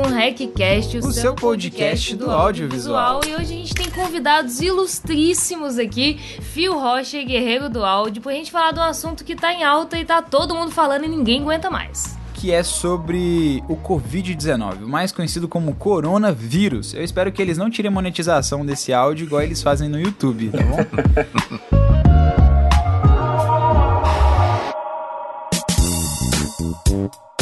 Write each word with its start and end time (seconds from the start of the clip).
um 0.00 0.14
RecCast, 0.14 0.98
o, 0.98 1.00
o 1.00 1.12
seu 1.12 1.34
podcast 1.34 2.14
do 2.16 2.30
audiovisual. 2.30 3.20
E 3.26 3.34
hoje 3.34 3.42
a 3.42 3.46
gente 3.46 3.74
tem 3.74 3.90
convidados 3.90 4.60
ilustríssimos 4.60 5.78
aqui, 5.78 6.18
Fio 6.40 6.78
Rocha 6.78 7.18
e 7.18 7.24
Guerreiro 7.24 7.68
do 7.68 7.84
Áudio, 7.84 8.22
pra 8.22 8.32
gente 8.32 8.50
falar 8.50 8.72
de 8.72 8.78
um 8.78 8.82
assunto 8.82 9.24
que 9.24 9.34
tá 9.34 9.52
em 9.52 9.64
alta 9.64 9.98
e 9.98 10.04
tá 10.04 10.22
todo 10.22 10.54
mundo 10.54 10.70
falando 10.70 11.04
e 11.04 11.08
ninguém 11.08 11.40
aguenta 11.40 11.70
mais 11.70 12.16
que 12.34 12.52
é 12.52 12.62
sobre 12.62 13.64
o 13.68 13.76
Covid-19, 13.76 14.82
mais 14.82 15.10
conhecido 15.10 15.48
como 15.48 15.74
coronavírus. 15.74 16.94
Eu 16.94 17.02
espero 17.02 17.32
que 17.32 17.42
eles 17.42 17.58
não 17.58 17.68
tirem 17.68 17.90
monetização 17.90 18.64
desse 18.64 18.92
áudio 18.92 19.24
igual 19.26 19.42
eles 19.42 19.60
fazem 19.60 19.88
no 19.88 19.98
YouTube, 19.98 20.50
tá 20.50 20.58
bom? 20.62 20.78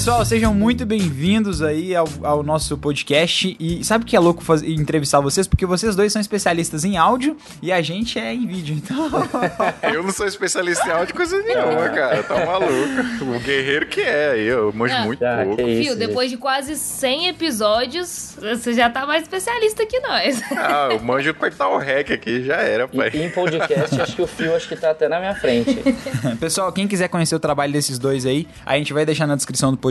Pessoal, 0.00 0.24
sejam 0.24 0.54
muito 0.54 0.86
bem-vindos 0.86 1.60
aí 1.60 1.94
ao, 1.94 2.08
ao, 2.22 2.42
nosso 2.42 2.78
podcast. 2.78 3.54
E 3.60 3.84
sabe 3.84 4.02
o 4.02 4.06
que 4.06 4.16
é 4.16 4.18
louco 4.18 4.42
fazer, 4.42 4.72
entrevistar 4.72 5.20
vocês? 5.20 5.46
Porque 5.46 5.66
vocês 5.66 5.94
dois 5.94 6.10
são 6.10 6.18
especialistas 6.18 6.86
em 6.86 6.96
áudio 6.96 7.36
e 7.60 7.70
a 7.70 7.82
gente 7.82 8.18
é 8.18 8.32
em 8.32 8.46
vídeo, 8.46 8.74
então. 8.74 9.10
eu 9.92 10.02
não 10.02 10.10
sou 10.10 10.26
especialista 10.26 10.88
em 10.88 10.92
áudio 10.92 11.14
coisa 11.14 11.38
nenhuma, 11.42 11.90
cara. 11.90 12.22
Tá 12.22 12.46
maluco. 12.46 13.36
O 13.36 13.40
guerreiro 13.40 13.88
que 13.88 14.00
é, 14.00 14.38
eu 14.38 14.72
manjo 14.72 14.94
ah, 14.94 15.04
muito 15.04 15.22
ah, 15.22 15.42
pouco. 15.44 15.66
Fio, 15.66 15.94
depois 15.94 16.30
de 16.30 16.38
quase 16.38 16.76
100 16.76 17.28
episódios, 17.28 18.38
você 18.40 18.72
já 18.72 18.88
tá 18.88 19.04
mais 19.04 19.24
especialista 19.24 19.84
que 19.84 20.00
nós. 20.00 20.40
ah, 20.56 20.88
eu 20.92 21.00
manjo 21.00 21.28
apertar 21.28 21.68
o 21.68 21.76
rec 21.76 22.10
aqui, 22.10 22.42
já 22.42 22.56
era, 22.56 22.88
pai. 22.88 23.10
E, 23.12 23.18
em 23.18 23.28
podcast, 23.28 24.00
acho 24.00 24.16
que 24.16 24.22
o 24.22 24.26
Fio 24.26 24.56
acho 24.56 24.66
que 24.66 24.76
tá 24.76 24.92
até 24.92 25.10
na 25.10 25.20
minha 25.20 25.34
frente. 25.34 25.78
Pessoal, 26.40 26.72
quem 26.72 26.88
quiser 26.88 27.08
conhecer 27.08 27.34
o 27.34 27.40
trabalho 27.40 27.70
desses 27.70 27.98
dois 27.98 28.24
aí, 28.24 28.48
a 28.64 28.78
gente 28.78 28.94
vai 28.94 29.04
deixar 29.04 29.26
na 29.26 29.36
descrição 29.36 29.70
do 29.70 29.76
podcast, 29.76 29.89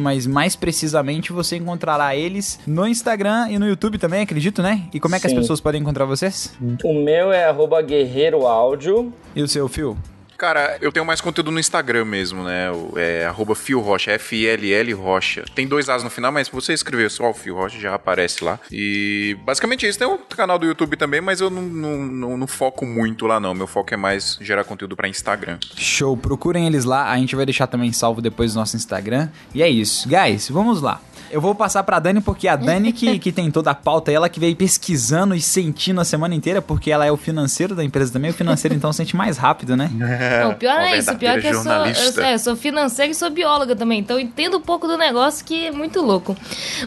mas 0.00 0.26
mais 0.26 0.54
precisamente 0.54 1.32
você 1.32 1.56
encontrará 1.56 2.14
eles 2.14 2.60
no 2.66 2.86
Instagram 2.86 3.48
e 3.50 3.58
no 3.58 3.66
YouTube 3.66 3.98
também, 3.98 4.22
acredito, 4.22 4.62
né? 4.62 4.82
E 4.94 5.00
como 5.00 5.14
é 5.14 5.18
que 5.18 5.28
Sim. 5.28 5.34
as 5.34 5.40
pessoas 5.40 5.60
podem 5.60 5.80
encontrar 5.80 6.04
vocês? 6.04 6.54
O 6.84 6.92
meu 6.92 7.32
é 7.32 7.44
guerreiro 7.82 8.46
áudio. 8.46 9.12
E 9.34 9.42
o 9.42 9.48
seu, 9.48 9.68
Fio? 9.68 9.96
Cara, 10.40 10.78
eu 10.80 10.90
tenho 10.90 11.04
mais 11.04 11.20
conteúdo 11.20 11.50
no 11.50 11.60
Instagram 11.60 12.06
mesmo, 12.06 12.42
né? 12.42 12.68
É 12.96 13.26
arroba 13.26 13.54
Fio 13.54 13.78
Rocha, 13.78 14.12
F-I-L-L 14.12 14.90
Rocha. 14.94 15.44
Tem 15.54 15.68
dois 15.68 15.90
As 15.90 16.02
no 16.02 16.08
final, 16.08 16.32
mas 16.32 16.46
se 16.46 16.52
você 16.54 16.72
escrever 16.72 17.10
só 17.10 17.28
o 17.28 17.34
Fio 17.34 17.54
Rocha, 17.54 17.78
já 17.78 17.94
aparece 17.94 18.42
lá. 18.42 18.58
E 18.72 19.36
basicamente 19.44 19.86
isso. 19.86 19.98
Tem 19.98 20.08
um 20.08 20.16
canal 20.16 20.58
do 20.58 20.64
YouTube 20.64 20.96
também, 20.96 21.20
mas 21.20 21.42
eu 21.42 21.50
não, 21.50 21.60
não, 21.60 21.98
não, 21.98 22.36
não 22.38 22.46
foco 22.46 22.86
muito 22.86 23.26
lá, 23.26 23.38
não. 23.38 23.52
Meu 23.52 23.66
foco 23.66 23.92
é 23.92 23.98
mais 23.98 24.38
gerar 24.40 24.64
conteúdo 24.64 24.96
para 24.96 25.06
Instagram. 25.06 25.58
Show, 25.76 26.16
procurem 26.16 26.66
eles 26.66 26.86
lá. 26.86 27.10
A 27.10 27.18
gente 27.18 27.36
vai 27.36 27.44
deixar 27.44 27.66
também 27.66 27.92
salvo 27.92 28.22
depois 28.22 28.54
no 28.54 28.60
nosso 28.60 28.76
Instagram. 28.76 29.28
E 29.54 29.62
é 29.62 29.68
isso. 29.68 30.08
Guys, 30.08 30.48
vamos 30.48 30.80
lá. 30.80 31.02
Eu 31.30 31.40
vou 31.40 31.54
passar 31.54 31.82
pra 31.84 31.98
Dani, 31.98 32.20
porque 32.20 32.48
a 32.48 32.56
Dani 32.56 32.92
que, 32.92 33.18
que 33.20 33.30
tem 33.30 33.50
toda 33.50 33.70
a 33.70 33.74
pauta, 33.74 34.10
ela 34.10 34.28
que 34.28 34.40
veio 34.40 34.56
pesquisando 34.56 35.34
e 35.34 35.40
sentindo 35.40 36.00
a 36.00 36.04
semana 36.04 36.34
inteira, 36.34 36.60
porque 36.60 36.90
ela 36.90 37.06
é 37.06 37.12
o 37.12 37.16
financeiro 37.16 37.74
da 37.74 37.84
empresa 37.84 38.12
também. 38.12 38.30
O 38.30 38.34
financeiro, 38.34 38.74
então, 38.74 38.92
sente 38.92 39.14
mais 39.14 39.36
rápido, 39.36 39.76
né? 39.76 39.90
É, 40.00 40.46
o 40.46 40.54
pior 40.54 40.80
é 40.80 40.98
isso. 40.98 41.12
O 41.12 41.16
pior 41.16 41.38
é 41.38 41.40
que 41.40 41.46
eu 41.46 41.62
sou, 41.62 41.72
eu, 41.72 42.24
é, 42.24 42.34
eu 42.34 42.38
sou 42.38 42.56
financeira 42.56 43.12
e 43.12 43.14
sou 43.14 43.30
bióloga 43.30 43.76
também. 43.76 44.00
Então, 44.00 44.18
eu 44.18 44.20
entendo 44.20 44.56
um 44.56 44.60
pouco 44.60 44.88
do 44.88 44.98
negócio 44.98 45.44
que 45.44 45.66
é 45.66 45.70
muito 45.70 46.00
louco. 46.00 46.36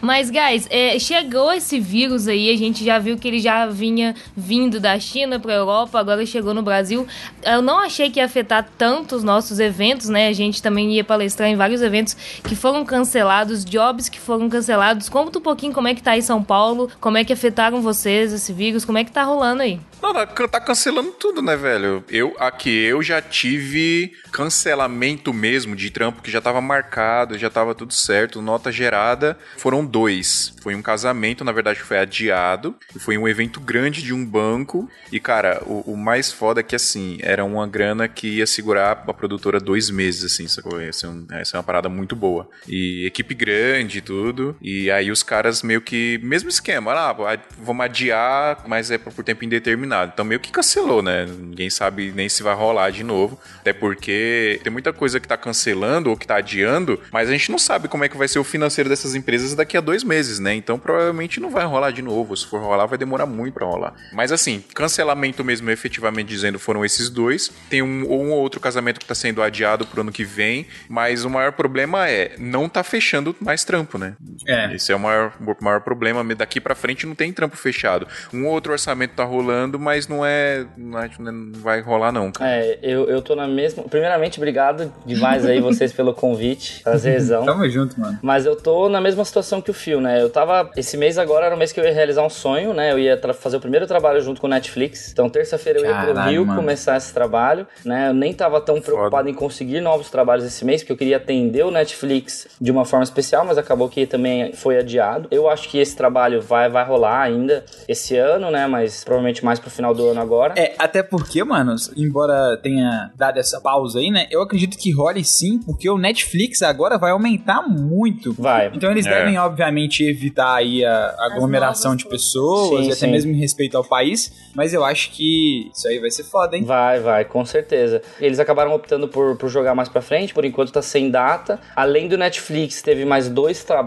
Mas, 0.01 0.29
guys, 0.29 0.67
é, 0.69 0.99
chegou 0.99 1.53
esse 1.53 1.79
vírus 1.79 2.27
aí. 2.27 2.51
A 2.51 2.57
gente 2.57 2.83
já 2.83 2.99
viu 2.99 3.17
que 3.17 3.27
ele 3.27 3.39
já 3.39 3.65
vinha 3.67 4.13
vindo 4.35 4.79
da 4.79 4.99
China 4.99 5.39
pra 5.39 5.53
Europa, 5.53 5.99
agora 5.99 6.25
chegou 6.25 6.53
no 6.53 6.61
Brasil. 6.61 7.07
Eu 7.43 7.61
não 7.61 7.79
achei 7.79 8.09
que 8.09 8.19
ia 8.19 8.25
afetar 8.25 8.67
tanto 8.77 9.15
os 9.15 9.23
nossos 9.23 9.59
eventos, 9.59 10.09
né? 10.09 10.27
A 10.27 10.33
gente 10.33 10.61
também 10.61 10.91
ia 10.91 11.03
palestrar 11.03 11.49
em 11.49 11.55
vários 11.55 11.81
eventos 11.81 12.15
que 12.43 12.55
foram 12.55 12.83
cancelados, 12.83 13.63
jobs 13.63 14.09
que 14.09 14.19
foram 14.19 14.32
foram 14.33 14.49
cancelados. 14.49 15.09
Conta 15.09 15.39
um 15.39 15.41
pouquinho 15.41 15.73
como 15.73 15.87
é 15.87 15.95
que 15.95 16.01
tá 16.01 16.11
aí 16.11 16.21
São 16.21 16.43
Paulo, 16.43 16.89
como 16.99 17.17
é 17.17 17.23
que 17.23 17.33
afetaram 17.33 17.81
vocês 17.81 18.33
esse 18.33 18.51
vírus, 18.51 18.85
como 18.85 18.97
é 18.97 19.03
que 19.03 19.11
tá 19.11 19.23
rolando 19.23 19.61
aí? 19.61 19.79
Não, 20.01 20.13
tá, 20.13 20.59
cancelando 20.59 21.11
tudo, 21.11 21.41
né, 21.41 21.55
velho? 21.55 22.03
Eu 22.09 22.35
aqui 22.37 22.69
eu 22.69 23.01
já 23.01 23.21
tive 23.21 24.11
cancelamento 24.33 25.33
mesmo 25.33 25.75
de 25.75 25.89
trampo 25.89 26.21
que 26.21 26.29
já 26.29 26.41
tava 26.41 26.59
marcado, 26.59 27.37
já 27.37 27.49
tava 27.49 27.73
tudo 27.73 27.93
certo, 27.93 28.41
nota 28.41 28.71
gerada. 28.71 29.37
Foram 29.57 29.85
dois. 29.85 30.53
Foi 30.61 30.75
um 30.75 30.81
casamento, 30.81 31.45
na 31.45 31.51
verdade, 31.51 31.79
foi 31.79 31.99
adiado. 31.99 32.75
Foi 32.99 33.17
um 33.17 33.27
evento 33.27 33.61
grande 33.61 34.01
de 34.01 34.13
um 34.13 34.25
banco. 34.25 34.89
E, 35.11 35.19
cara, 35.19 35.61
o, 35.65 35.93
o 35.93 35.97
mais 35.97 36.31
foda 36.31 36.59
é 36.59 36.63
que, 36.63 36.75
assim, 36.75 37.17
era 37.21 37.45
uma 37.45 37.67
grana 37.67 38.07
que 38.07 38.27
ia 38.27 38.47
segurar 38.47 39.03
a 39.07 39.13
produtora 39.13 39.59
dois 39.59 39.89
meses, 39.89 40.33
assim, 40.33 40.47
sacou? 40.47 40.81
Essa 40.81 41.07
é, 41.07 41.09
um, 41.09 41.27
é 41.31 41.43
uma 41.57 41.63
parada 41.63 41.87
muito 41.87 42.15
boa. 42.15 42.49
E 42.67 43.05
equipe 43.05 43.33
grande 43.33 43.99
e 43.99 44.01
tudo. 44.23 44.55
E 44.61 44.89
aí 44.89 45.11
os 45.11 45.21
caras 45.21 45.61
meio 45.61 45.81
que. 45.81 46.19
Mesmo 46.23 46.49
esquema, 46.49 46.93
ah, 46.93 47.37
vamos 47.57 47.83
adiar, 47.83 48.63
mas 48.65 48.89
é 48.89 48.97
por 48.97 49.23
tempo 49.23 49.43
indeterminado. 49.43 50.11
Então 50.13 50.23
meio 50.23 50.39
que 50.39 50.51
cancelou, 50.51 51.01
né? 51.01 51.25
Ninguém 51.25 51.69
sabe 51.69 52.13
nem 52.15 52.29
se 52.29 52.41
vai 52.41 52.55
rolar 52.55 52.89
de 52.91 53.03
novo. 53.03 53.37
Até 53.59 53.73
porque 53.73 54.61
tem 54.63 54.71
muita 54.71 54.93
coisa 54.93 55.19
que 55.19 55.27
tá 55.27 55.35
cancelando 55.35 56.09
ou 56.09 56.15
que 56.15 56.25
tá 56.25 56.37
adiando, 56.37 56.99
mas 57.11 57.27
a 57.27 57.31
gente 57.33 57.51
não 57.51 57.59
sabe 57.59 57.87
como 57.87 58.03
é 58.03 58.09
que 58.09 58.17
vai 58.17 58.27
ser 58.27 58.39
o 58.39 58.43
financeiro 58.43 58.89
dessas 58.89 59.15
empresas 59.15 59.53
daqui 59.55 59.75
a 59.75 59.81
dois 59.81 60.03
meses, 60.03 60.39
né? 60.39 60.53
Então 60.53 60.79
provavelmente 60.79 61.39
não 61.39 61.49
vai 61.49 61.65
rolar 61.65 61.91
de 61.91 62.01
novo. 62.01 62.35
Se 62.37 62.45
for 62.47 62.61
rolar, 62.61 62.85
vai 62.85 62.97
demorar 62.97 63.25
muito 63.25 63.53
para 63.53 63.65
rolar. 63.65 63.93
Mas 64.13 64.31
assim, 64.31 64.63
cancelamento 64.73 65.43
mesmo, 65.43 65.69
efetivamente 65.69 66.27
dizendo, 66.27 66.57
foram 66.57 66.85
esses 66.85 67.09
dois. 67.09 67.51
Tem 67.69 67.81
um 67.81 68.07
ou 68.07 68.23
um 68.23 68.31
outro 68.31 68.59
casamento 68.59 68.99
que 68.99 69.05
tá 69.05 69.15
sendo 69.15 69.41
adiado 69.41 69.85
pro 69.85 70.01
ano 70.01 70.11
que 70.11 70.23
vem, 70.23 70.67
mas 70.87 71.25
o 71.25 71.29
maior 71.29 71.51
problema 71.51 72.07
é 72.07 72.35
não 72.37 72.69
tá 72.69 72.83
fechando 72.83 73.35
mais 73.41 73.63
trampo, 73.63 73.97
né? 73.97 74.12
É. 74.47 74.73
Esse 74.75 74.91
é 74.91 74.95
o 74.95 74.99
maior, 74.99 75.33
o 75.39 75.63
maior 75.63 75.81
problema. 75.81 76.23
Daqui 76.35 76.59
para 76.59 76.75
frente 76.75 77.05
não 77.05 77.15
tem 77.15 77.31
trampo 77.31 77.55
fechado. 77.55 78.07
Um 78.33 78.47
outro 78.47 78.71
orçamento 78.71 79.15
tá 79.15 79.23
rolando, 79.23 79.79
mas 79.79 80.07
não 80.07 80.25
é. 80.25 80.65
Não, 80.77 80.99
é, 80.99 81.09
não 81.19 81.51
vai 81.53 81.81
rolar, 81.81 82.11
não, 82.11 82.31
cara. 82.31 82.49
É, 82.49 82.79
eu, 82.81 83.09
eu 83.09 83.21
tô 83.21 83.35
na 83.35 83.47
mesma. 83.47 83.83
Primeiramente, 83.83 84.39
obrigado 84.39 84.91
demais 85.05 85.45
aí 85.45 85.59
vocês 85.59 85.91
pelo 85.91 86.13
convite. 86.13 86.81
Prazerzão. 86.83 87.45
Tamo 87.45 87.67
junto, 87.69 87.99
mano. 87.99 88.19
Mas 88.21 88.45
eu 88.45 88.55
tô 88.55 88.89
na 88.89 89.01
mesma 89.01 89.23
situação 89.25 89.61
que 89.61 89.71
o 89.71 89.73
Fio, 89.73 90.01
né? 90.01 90.21
Eu 90.21 90.29
tava. 90.29 90.71
Esse 90.75 90.97
mês 90.97 91.17
agora 91.17 91.47
era 91.47 91.55
o 91.55 91.57
mês 91.57 91.71
que 91.71 91.79
eu 91.79 91.83
ia 91.83 91.93
realizar 91.93 92.23
um 92.23 92.29
sonho, 92.29 92.73
né? 92.73 92.91
Eu 92.91 92.99
ia 92.99 93.19
fazer 93.33 93.57
o 93.57 93.59
primeiro 93.59 93.87
trabalho 93.87 94.21
junto 94.21 94.41
com 94.41 94.47
o 94.47 94.49
Netflix. 94.49 95.11
Então, 95.11 95.29
terça-feira 95.29 95.79
eu 95.79 95.85
ia 95.85 95.95
pro 95.95 96.21
Rio 96.29 96.45
mano. 96.45 96.59
começar 96.59 96.97
esse 96.97 97.13
trabalho, 97.13 97.67
né? 97.85 98.09
Eu 98.09 98.13
nem 98.13 98.33
tava 98.33 98.59
tão 98.61 98.79
preocupado 98.81 99.17
Foda. 99.17 99.29
em 99.29 99.33
conseguir 99.33 99.81
novos 99.81 100.09
trabalhos 100.09 100.45
esse 100.45 100.63
mês, 100.65 100.81
porque 100.81 100.93
eu 100.93 100.97
queria 100.97 101.17
atender 101.17 101.63
o 101.63 101.71
Netflix 101.71 102.47
de 102.59 102.71
uma 102.71 102.85
forma 102.85 103.03
especial, 103.03 103.45
mas 103.45 103.57
acabou 103.57 103.87
que 103.93 104.07
também 104.07 104.51
foi 104.53 104.79
adiado. 104.79 105.27
Eu 105.29 105.47
acho 105.47 105.69
que 105.69 105.77
esse 105.77 105.95
trabalho 105.95 106.41
vai, 106.41 106.67
vai 106.67 106.83
rolar 106.83 107.21
ainda 107.21 107.63
esse 107.87 108.17
ano, 108.17 108.49
né? 108.49 108.65
Mas 108.65 109.03
provavelmente 109.03 109.45
mais 109.45 109.59
pro 109.59 109.69
final 109.69 109.93
do 109.93 110.09
ano 110.09 110.19
agora. 110.19 110.55
É, 110.57 110.73
até 110.79 111.03
porque, 111.03 111.43
mano, 111.43 111.75
embora 111.95 112.57
tenha 112.57 113.11
dado 113.15 113.37
essa 113.37 113.61
pausa 113.61 113.99
aí, 113.99 114.09
né? 114.09 114.25
Eu 114.31 114.41
acredito 114.41 114.79
que 114.79 114.91
role 114.91 115.23
sim, 115.23 115.59
porque 115.59 115.87
o 115.87 115.99
Netflix 115.99 116.63
agora 116.63 116.97
vai 116.97 117.11
aumentar 117.11 117.61
muito. 117.61 118.33
Vai. 118.33 118.71
Então 118.73 118.89
eles 118.89 119.05
é. 119.05 119.09
devem, 119.11 119.37
obviamente, 119.37 120.03
evitar 120.03 120.55
aí 120.55 120.83
a 120.83 121.15
aglomeração 121.19 121.95
de 121.95 122.07
pessoas 122.07 122.85
sim, 122.85 122.89
e 122.89 122.91
até 122.91 123.05
sim. 123.05 123.11
mesmo 123.11 123.31
em 123.31 123.37
respeito 123.37 123.77
ao 123.77 123.83
país. 123.83 124.33
Mas 124.55 124.73
eu 124.73 124.83
acho 124.83 125.11
que 125.11 125.69
isso 125.71 125.87
aí 125.87 125.99
vai 125.99 126.09
ser 126.09 126.23
foda, 126.23 126.57
hein? 126.57 126.63
Vai, 126.63 126.99
vai, 126.99 127.25
com 127.25 127.45
certeza. 127.45 128.01
Eles 128.19 128.39
acabaram 128.39 128.73
optando 128.73 129.07
por, 129.07 129.35
por 129.35 129.49
jogar 129.49 129.75
mais 129.75 129.87
pra 129.87 130.01
frente, 130.01 130.33
por 130.33 130.43
enquanto 130.43 130.71
tá 130.71 130.81
sem 130.81 131.11
data. 131.11 131.59
Além 131.75 132.07
do 132.07 132.17
Netflix, 132.17 132.81
teve 132.81 133.05
mais 133.05 133.29
dois 133.29 133.63
trabalhos. 133.63 133.82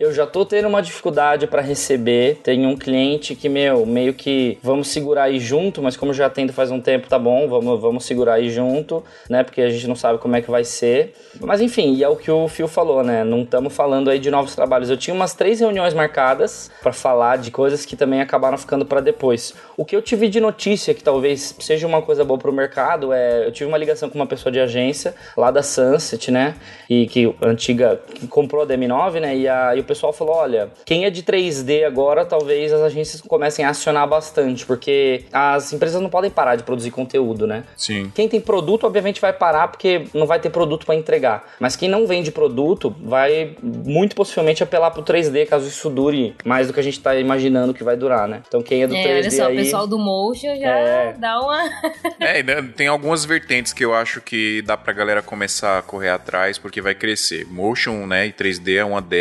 Eu 0.00 0.12
já 0.12 0.26
tô 0.26 0.44
tendo 0.44 0.68
uma 0.68 0.82
dificuldade 0.82 1.46
para 1.46 1.62
receber. 1.62 2.40
Tem 2.42 2.66
um 2.66 2.76
cliente 2.76 3.34
que, 3.34 3.48
meu, 3.48 3.84
meio 3.86 4.14
que 4.14 4.58
vamos 4.62 4.88
segurar 4.88 5.24
aí 5.24 5.38
junto, 5.38 5.82
mas 5.82 5.96
como 5.96 6.12
já 6.12 6.28
tendo 6.30 6.52
faz 6.52 6.70
um 6.70 6.80
tempo, 6.80 7.08
tá 7.08 7.18
bom, 7.18 7.48
vamos, 7.48 7.80
vamos 7.80 8.04
segurar 8.04 8.34
aí 8.34 8.50
junto, 8.50 9.04
né? 9.28 9.42
Porque 9.42 9.60
a 9.60 9.68
gente 9.68 9.86
não 9.86 9.96
sabe 9.96 10.18
como 10.18 10.36
é 10.36 10.42
que 10.42 10.50
vai 10.50 10.64
ser. 10.64 11.14
Mas 11.40 11.60
enfim, 11.60 11.94
e 11.94 12.02
é 12.02 12.08
o 12.08 12.16
que 12.16 12.30
o 12.30 12.48
Phil 12.48 12.68
falou, 12.68 13.02
né? 13.02 13.24
Não 13.24 13.42
estamos 13.42 13.74
falando 13.74 14.10
aí 14.10 14.18
de 14.18 14.30
novos 14.30 14.54
trabalhos. 14.54 14.90
Eu 14.90 14.96
tinha 14.96 15.14
umas 15.14 15.34
três 15.34 15.60
reuniões 15.60 15.94
marcadas 15.94 16.70
para 16.82 16.92
falar 16.92 17.38
de 17.38 17.50
coisas 17.50 17.84
que 17.84 17.96
também 17.96 18.20
acabaram 18.20 18.58
ficando 18.58 18.84
para 18.84 19.00
depois. 19.00 19.54
O 19.76 19.84
que 19.84 19.94
eu 19.94 20.02
tive 20.02 20.28
de 20.28 20.40
notícia 20.40 20.94
que 20.94 21.02
talvez 21.02 21.54
seja 21.60 21.86
uma 21.86 22.02
coisa 22.02 22.24
boa 22.24 22.38
pro 22.38 22.52
mercado 22.52 23.12
é, 23.12 23.46
eu 23.46 23.52
tive 23.52 23.68
uma 23.68 23.78
ligação 23.78 24.08
com 24.08 24.16
uma 24.16 24.26
pessoa 24.26 24.52
de 24.52 24.60
agência 24.60 25.14
lá 25.36 25.50
da 25.50 25.62
Sunset, 25.62 26.30
né? 26.30 26.54
E 26.88 27.06
que 27.06 27.34
antiga 27.42 28.00
que 28.14 28.26
comprou 28.26 28.62
a 28.62 28.66
DM9, 28.66 29.20
né? 29.20 29.25
Né? 29.26 29.36
E, 29.36 29.48
a, 29.48 29.74
e 29.74 29.80
o 29.80 29.84
pessoal 29.84 30.12
falou: 30.12 30.34
olha, 30.34 30.70
quem 30.84 31.04
é 31.04 31.10
de 31.10 31.22
3D 31.22 31.84
agora, 31.84 32.24
talvez 32.24 32.72
as 32.72 32.80
agências 32.80 33.20
comecem 33.20 33.64
a 33.64 33.70
acionar 33.70 34.06
bastante, 34.08 34.64
porque 34.64 35.24
as 35.32 35.72
empresas 35.72 36.00
não 36.00 36.08
podem 36.08 36.30
parar 36.30 36.56
de 36.56 36.62
produzir 36.62 36.90
conteúdo, 36.90 37.46
né? 37.46 37.64
Sim. 37.76 38.10
Quem 38.14 38.28
tem 38.28 38.40
produto, 38.40 38.84
obviamente, 38.84 39.20
vai 39.20 39.32
parar 39.32 39.68
porque 39.68 40.04
não 40.14 40.26
vai 40.26 40.38
ter 40.38 40.50
produto 40.50 40.86
para 40.86 40.94
entregar. 40.94 41.44
Mas 41.58 41.74
quem 41.74 41.88
não 41.88 42.06
vende 42.06 42.30
produto 42.30 42.94
vai 43.00 43.56
muito 43.62 44.14
possivelmente 44.14 44.62
apelar 44.62 44.90
pro 44.90 45.02
3D, 45.02 45.46
caso 45.46 45.66
isso 45.66 45.90
dure 45.90 46.34
mais 46.44 46.68
do 46.68 46.72
que 46.72 46.80
a 46.80 46.82
gente 46.82 47.00
tá 47.00 47.16
imaginando 47.16 47.74
que 47.74 47.82
vai 47.82 47.96
durar, 47.96 48.28
né? 48.28 48.42
Então 48.46 48.62
quem 48.62 48.82
é 48.82 48.86
do 48.86 48.94
é, 48.94 49.02
3D. 49.02 49.16
Olha 49.16 49.30
só, 49.30 49.46
aí... 49.46 49.54
o 49.54 49.58
pessoal 49.58 49.86
do 49.86 49.98
Motion 49.98 50.54
já 50.56 50.78
é. 50.78 51.14
dá 51.18 51.40
uma. 51.40 51.64
é, 52.20 52.42
tem 52.76 52.86
algumas 52.86 53.24
vertentes 53.24 53.72
que 53.72 53.84
eu 53.84 53.94
acho 53.94 54.20
que 54.20 54.62
dá 54.62 54.76
pra 54.76 54.92
galera 54.92 55.22
começar 55.22 55.78
a 55.78 55.82
correr 55.82 56.10
atrás, 56.10 56.58
porque 56.58 56.80
vai 56.80 56.94
crescer. 56.94 57.46
Motion, 57.46 58.06
né, 58.06 58.26
e 58.26 58.32
3D 58.32 58.76
é 58.76 58.84
uma 58.84 59.02
delas. 59.02 59.15